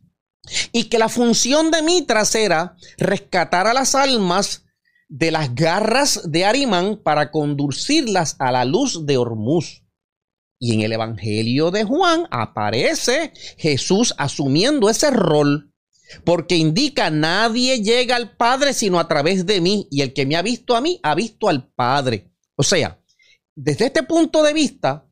Y 0.72 0.84
que 0.84 0.98
la 0.98 1.08
función 1.08 1.70
de 1.70 1.82
Mitras 1.82 2.34
era 2.34 2.76
rescatar 2.96 3.66
a 3.66 3.74
las 3.74 3.94
almas 3.94 4.64
de 5.08 5.30
las 5.30 5.54
garras 5.54 6.20
de 6.30 6.44
Arimán 6.44 6.96
para 7.02 7.30
conducirlas 7.30 8.36
a 8.38 8.52
la 8.52 8.64
luz 8.64 9.04
de 9.04 9.16
Hormuz. 9.16 9.82
Y 10.60 10.74
en 10.74 10.82
el 10.82 10.92
Evangelio 10.92 11.70
de 11.70 11.84
Juan 11.84 12.26
aparece 12.30 13.32
Jesús 13.56 14.14
asumiendo 14.16 14.88
ese 14.88 15.10
rol, 15.10 15.72
porque 16.24 16.56
indica, 16.56 17.10
nadie 17.10 17.82
llega 17.82 18.16
al 18.16 18.36
Padre 18.36 18.72
sino 18.74 19.00
a 19.00 19.08
través 19.08 19.44
de 19.44 19.60
mí, 19.60 19.88
y 19.90 20.02
el 20.02 20.14
que 20.14 20.24
me 20.24 20.36
ha 20.36 20.42
visto 20.42 20.76
a 20.76 20.80
mí, 20.80 21.00
ha 21.02 21.14
visto 21.14 21.48
al 21.48 21.68
Padre. 21.68 22.30
O 22.56 22.62
sea, 22.62 23.00
desde 23.54 23.86
este 23.86 24.02
punto 24.04 24.42
de 24.42 24.52
vista, 24.52 25.07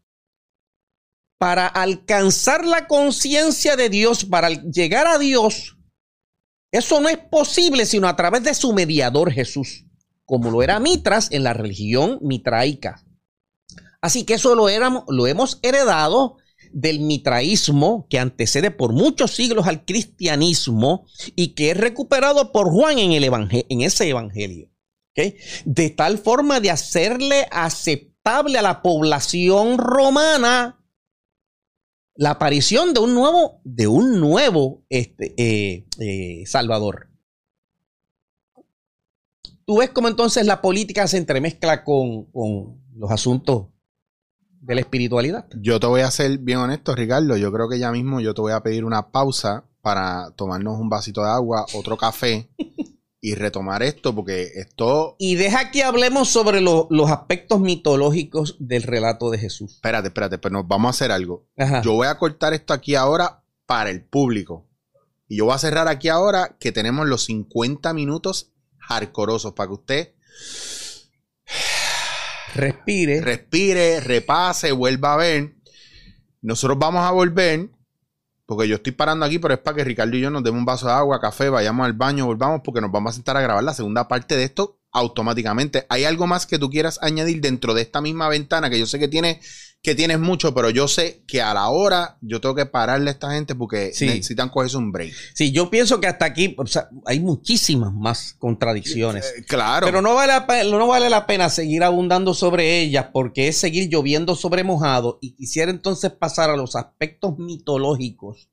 para 1.39 1.66
alcanzar 1.66 2.64
la 2.64 2.87
conciencia 2.87 3.76
de 3.76 3.89
Dios, 3.89 4.24
para 4.24 4.49
llegar 4.51 5.07
a 5.07 5.18
Dios, 5.18 5.76
eso 6.72 7.01
no 7.01 7.09
es 7.09 7.18
posible 7.18 7.87
sino 7.87 8.09
a 8.09 8.16
través 8.16 8.43
de 8.43 8.55
su 8.55 8.72
mediador 8.72 9.32
Jesús, 9.32 9.84
como 10.24 10.51
lo 10.51 10.62
era 10.62 10.80
Mitras 10.80 11.28
en 11.30 11.45
la 11.45 11.53
religión 11.53 12.18
mitraica. 12.22 13.03
Así 14.01 14.24
que 14.24 14.34
eso 14.34 14.55
lo, 14.55 14.68
lo 15.09 15.26
hemos 15.26 15.59
heredado 15.62 16.37
del 16.72 17.01
mitraísmo 17.01 18.07
que 18.11 18.18
antecede 18.18 18.70
por 18.70 18.93
muchos 18.93 19.34
siglos 19.34 19.66
al 19.66 19.84
cristianismo 19.84 21.07
y 21.34 21.55
que 21.55 21.70
es 21.70 21.76
recuperado 21.76 22.53
por 22.53 22.70
Juan 22.70 22.99
en, 22.99 23.12
el 23.12 23.24
en 23.24 23.80
ese 23.80 24.09
evangelio. 24.09 24.70
De 25.64 25.91
tal 25.91 26.18
forma 26.18 26.61
de 26.61 26.70
hacerle 26.70 27.47
aceptable 27.51 28.59
a 28.59 28.62
la 28.62 28.82
población 28.82 29.78
romana 29.78 30.86
la 32.17 32.31
aparición 32.31 32.95
de 32.95 33.01
un 33.01 33.14
nuevo, 33.14 33.61
de 33.64 33.87
un 33.87 34.21
nuevo 34.21 34.83
este, 34.89 35.35
eh, 35.37 35.87
eh, 35.99 36.45
Salvador. 36.47 37.09
Tú 39.64 39.79
ves 39.79 39.91
cómo 39.91 40.09
entonces 40.09 40.47
la 40.47 40.62
política 40.62 41.07
se 41.09 41.19
entremezcla 41.19 41.85
con, 41.85 42.29
los 42.95 43.11
asuntos 43.11 43.67
de 44.61 44.75
la 44.75 44.81
espiritualidad. 44.81 45.47
Yo 45.61 45.79
te 45.79 45.87
voy 45.87 46.01
a 46.01 46.11
ser 46.11 46.39
bien 46.39 46.59
honesto, 46.59 46.95
Ricardo. 46.95 47.37
Yo 47.37 47.53
creo 47.53 47.69
que 47.69 47.79
ya 47.79 47.93
mismo 47.93 48.21
yo 48.21 48.33
te 48.33 48.41
voy 48.41 48.53
a 48.53 48.62
pedir 48.62 48.85
una 48.85 49.11
pausa 49.11 49.64
para 49.83 50.31
tomarnos 50.33 50.79
un 50.79 50.89
vasito 50.89 51.23
de 51.23 51.31
agua, 51.31 51.67
otro 51.75 51.97
café 51.97 52.49
y 53.27 53.35
retomar 53.35 53.83
esto, 53.83 54.14
porque 54.14 54.53
esto... 54.55 55.16
Y 55.18 55.35
deja 55.35 55.72
que 55.72 55.83
hablemos 55.83 56.29
sobre 56.29 56.61
los 56.61 57.11
aspectos 57.11 57.59
mitológicos 57.59 58.55
del 58.61 58.85
relato 58.85 59.33
de 59.33 59.39
Jesús. 59.39 59.74
Espérate, 59.74 60.09
espérate, 60.09 60.39
pero 60.39 60.53
nos 60.53 60.68
vamos 60.68 60.87
a 60.87 60.91
hacer 60.91 61.11
algo. 61.11 61.45
Yo 61.83 61.95
voy 61.95 62.07
a 62.07 62.18
cortar 62.18 62.55
esto 62.55 62.72
aquí 62.72 62.95
ahora 62.95 63.43
para 63.66 63.91
el 63.91 64.05
público. 64.05 64.68
Y 65.27 65.39
yo 65.39 65.47
voy 65.47 65.55
a 65.55 65.59
cerrar 65.59 65.89
aquí 65.89 66.09
ahora 66.09 66.57
que 66.61 66.70
tenemos 66.70 67.09
los 67.09 67.24
50 67.24 67.93
minutos 67.95 68.53
hardcoreosos 68.79 69.55
para 69.55 69.66
que 69.66 69.74
usted... 69.74 70.14
Respire. 72.55 73.22
Respire, 73.22 73.99
repase, 73.99 74.70
vuelva 74.70 75.14
a 75.14 75.16
ver. 75.16 75.57
Nosotros 76.43 76.79
vamos 76.79 77.03
a 77.05 77.11
volver 77.11 77.70
porque 78.47 78.68
yo 78.68 78.76
estoy 78.76 78.92
parando 78.92 79.26
aquí, 79.26 79.38
pero 79.38 79.55
es 79.55 79.61
para 79.61 79.76
que 79.76 79.84
Ricardo 79.84 80.16
y 80.16 80.20
yo 80.20 80.30
nos 80.30 80.44
demos 80.44 80.61
un 80.61 80.64
vaso 80.64 80.86
de 80.86 80.92
agua, 80.92 81.20
café, 81.20 81.49
vayamos 81.49 81.84
al 81.84 81.92
baño, 81.92 82.26
volvamos, 82.26 82.61
porque 82.64 82.80
nos 82.80 82.92
vamos 82.92 83.11
a 83.11 83.14
sentar 83.14 83.36
a 83.36 83.40
grabar 83.40 83.64
la 83.64 83.74
segunda 83.74 84.07
parte 84.07 84.36
de 84.36 84.44
esto 84.44 84.78
automáticamente. 84.92 85.84
¿Hay 85.88 86.05
algo 86.05 86.26
más 86.26 86.47
que 86.47 86.59
tú 86.59 86.70
quieras 86.70 86.99
añadir 87.03 87.40
dentro 87.40 87.74
de 87.74 87.82
esta 87.82 88.01
misma 88.01 88.28
ventana 88.28 88.70
que 88.70 88.78
yo 88.78 88.86
sé 88.86 88.99
que 88.99 89.09
tienes 89.09 89.66
que 89.83 89.95
tienes 89.95 90.18
mucho, 90.18 90.53
pero 90.53 90.70
yo 90.70 90.89
sé 90.89 91.22
que 91.29 91.41
a 91.41 91.55
la 91.55 91.68
hora 91.68 92.18
yo 92.20 92.41
tengo 92.41 92.57
que 92.57 92.66
pararle 92.66 93.09
a 93.09 93.12
esta 93.12 93.31
gente 93.33 93.55
porque 93.55 93.93
necesitan 94.01 94.49
cogerse 94.49 94.77
un 94.77 94.91
break. 94.91 95.12
Sí, 95.33 95.53
yo 95.53 95.70
pienso 95.70 96.01
que 96.01 96.09
hasta 96.09 96.24
aquí 96.24 96.57
hay 97.05 97.20
muchísimas 97.20 97.93
más 97.93 98.35
contradicciones. 98.39 99.33
Eh, 99.39 99.45
claro. 99.47 99.87
Pero 99.87 100.03
no 100.03 100.14
vale, 100.14 100.33
la, 100.33 100.64
no 100.64 100.89
vale 100.89 101.09
la 101.09 101.27
pena 101.27 101.49
seguir 101.51 101.85
abundando 101.85 102.35
sobre 102.35 102.81
ellas 102.81 103.07
porque 103.12 103.47
es 103.47 103.59
seguir 103.59 103.89
lloviendo 103.89 104.35
sobre 104.35 104.64
mojado 104.64 105.18
y 105.20 105.37
quisiera 105.37 105.70
entonces 105.70 106.11
pasar 106.11 106.51
a 106.51 106.57
los 106.57 106.74
aspectos 106.74 107.39
mitológicos 107.39 108.49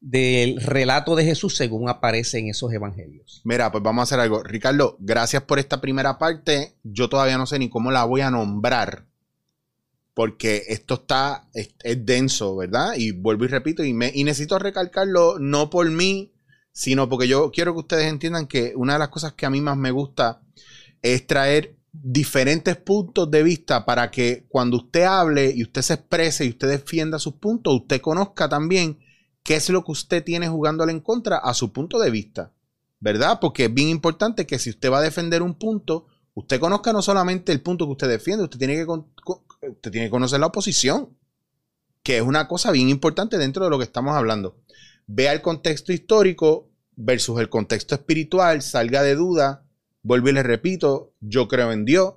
del 0.00 0.60
relato 0.60 1.16
de 1.16 1.24
Jesús 1.24 1.56
según 1.56 1.88
aparece 1.88 2.38
en 2.38 2.48
esos 2.48 2.72
evangelios. 2.72 3.40
Mira, 3.42 3.72
pues 3.72 3.82
vamos 3.82 4.02
a 4.02 4.04
hacer 4.04 4.20
algo. 4.20 4.42
Ricardo, 4.44 4.96
gracias 5.00 5.42
por 5.42 5.58
esta 5.58 5.80
primera 5.80 6.16
parte. 6.16 6.76
Yo 6.84 7.08
todavía 7.08 7.38
no 7.38 7.46
sé 7.46 7.58
ni 7.58 7.68
cómo 7.68 7.90
la 7.90 8.04
voy 8.04 8.20
a 8.20 8.30
nombrar 8.30 9.06
porque 10.16 10.62
esto 10.68 10.94
está, 10.94 11.46
es, 11.52 11.74
denso, 12.06 12.56
¿verdad? 12.56 12.94
Y 12.96 13.10
vuelvo 13.10 13.44
y 13.44 13.48
repito, 13.48 13.84
y, 13.84 13.92
me, 13.92 14.10
y 14.14 14.24
necesito 14.24 14.58
recalcarlo 14.58 15.38
no 15.38 15.68
por 15.68 15.90
mí, 15.90 16.32
sino 16.72 17.06
porque 17.06 17.28
yo 17.28 17.50
quiero 17.50 17.74
que 17.74 17.80
ustedes 17.80 18.06
entiendan 18.06 18.46
que 18.46 18.72
una 18.76 18.94
de 18.94 19.00
las 19.00 19.10
cosas 19.10 19.34
que 19.34 19.44
a 19.44 19.50
mí 19.50 19.60
más 19.60 19.76
me 19.76 19.90
gusta 19.90 20.40
es 21.02 21.26
traer 21.26 21.76
diferentes 21.92 22.76
puntos 22.76 23.30
de 23.30 23.42
vista 23.42 23.84
para 23.84 24.10
que 24.10 24.46
cuando 24.48 24.78
usted 24.78 25.02
hable 25.02 25.52
y 25.54 25.62
usted 25.62 25.82
se 25.82 25.92
exprese 25.92 26.46
y 26.46 26.48
usted 26.48 26.68
defienda 26.70 27.18
sus 27.18 27.34
puntos, 27.34 27.74
usted 27.74 28.00
conozca 28.00 28.48
también 28.48 28.98
qué 29.42 29.56
es 29.56 29.68
lo 29.68 29.84
que 29.84 29.92
usted 29.92 30.24
tiene 30.24 30.48
jugándole 30.48 30.92
en 30.92 31.00
contra 31.00 31.36
a 31.36 31.52
su 31.52 31.74
punto 31.74 31.98
de 31.98 32.10
vista, 32.10 32.54
¿verdad? 33.00 33.38
Porque 33.38 33.66
es 33.66 33.74
bien 33.74 33.90
importante 33.90 34.46
que 34.46 34.58
si 34.58 34.70
usted 34.70 34.90
va 34.90 35.00
a 35.00 35.02
defender 35.02 35.42
un 35.42 35.58
punto, 35.58 36.06
usted 36.32 36.58
conozca 36.58 36.94
no 36.94 37.02
solamente 37.02 37.52
el 37.52 37.60
punto 37.60 37.84
que 37.84 37.92
usted 37.92 38.08
defiende, 38.08 38.44
usted 38.44 38.58
tiene 38.58 38.76
que 38.76 38.86
usted 39.68 39.90
tiene 39.90 40.06
que 40.06 40.10
conocer 40.10 40.40
la 40.40 40.46
oposición, 40.46 41.16
que 42.02 42.18
es 42.18 42.22
una 42.22 42.48
cosa 42.48 42.70
bien 42.70 42.88
importante 42.88 43.38
dentro 43.38 43.64
de 43.64 43.70
lo 43.70 43.78
que 43.78 43.84
estamos 43.84 44.14
hablando. 44.14 44.62
Vea 45.06 45.32
el 45.32 45.42
contexto 45.42 45.92
histórico 45.92 46.70
versus 46.96 47.38
el 47.40 47.48
contexto 47.48 47.94
espiritual, 47.94 48.62
salga 48.62 49.02
de 49.02 49.14
duda, 49.14 49.64
vuelvo 50.02 50.28
y 50.28 50.32
le 50.32 50.42
repito, 50.42 51.14
yo 51.20 51.48
creo 51.48 51.72
en 51.72 51.84
Dios, 51.84 52.14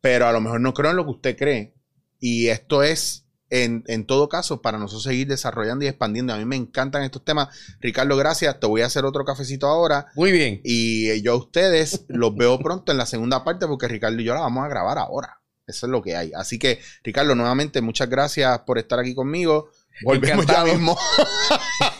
pero 0.00 0.26
a 0.26 0.32
lo 0.32 0.40
mejor 0.40 0.60
no 0.60 0.74
creo 0.74 0.90
en 0.90 0.96
lo 0.96 1.04
que 1.04 1.10
usted 1.10 1.36
cree. 1.36 1.74
Y 2.18 2.48
esto 2.48 2.82
es, 2.82 3.26
en, 3.48 3.84
en, 3.86 4.06
todo 4.06 4.28
caso, 4.28 4.60
para 4.60 4.78
nosotros 4.78 5.04
seguir 5.04 5.26
desarrollando 5.26 5.84
y 5.84 5.88
expandiendo. 5.88 6.32
A 6.32 6.38
mí 6.38 6.44
me 6.44 6.56
encantan 6.56 7.02
estos 7.02 7.24
temas. 7.24 7.48
Ricardo, 7.80 8.16
gracias. 8.16 8.60
Te 8.60 8.66
voy 8.66 8.82
a 8.82 8.86
hacer 8.86 9.04
otro 9.04 9.24
cafecito 9.24 9.66
ahora. 9.66 10.06
Muy 10.14 10.30
bien. 10.32 10.60
Y 10.64 11.22
yo 11.22 11.32
a 11.32 11.36
ustedes 11.36 12.04
los 12.08 12.34
veo 12.34 12.58
pronto 12.58 12.92
en 12.92 12.98
la 12.98 13.06
segunda 13.06 13.42
parte 13.44 13.66
porque 13.66 13.88
Ricardo 13.88 14.20
y 14.20 14.24
yo 14.24 14.34
la 14.34 14.40
vamos 14.40 14.64
a 14.64 14.68
grabar 14.68 14.98
ahora. 14.98 15.39
Eso 15.70 15.86
es 15.86 15.90
lo 15.90 16.02
que 16.02 16.16
hay. 16.16 16.32
Así 16.34 16.58
que, 16.58 16.80
Ricardo, 17.02 17.34
nuevamente, 17.34 17.80
muchas 17.80 18.08
gracias 18.08 18.58
por 18.60 18.78
estar 18.78 18.98
aquí 18.98 19.14
conmigo. 19.14 19.70
Volvemos 20.02 20.46
ya 20.46 20.64
mismo. 20.64 20.98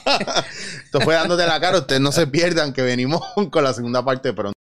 Esto 0.85 1.01
fue 1.01 1.15
dándote 1.15 1.47
la 1.47 1.61
cara. 1.61 1.79
Ustedes 1.79 2.01
no 2.01 2.13
se 2.13 2.27
pierdan 2.27 2.73
que 2.73 2.83
venimos 2.83 3.23
con 3.51 3.65
la 3.65 3.73
segunda 3.73 4.05
parte 4.05 4.33
pronto. 4.33 4.60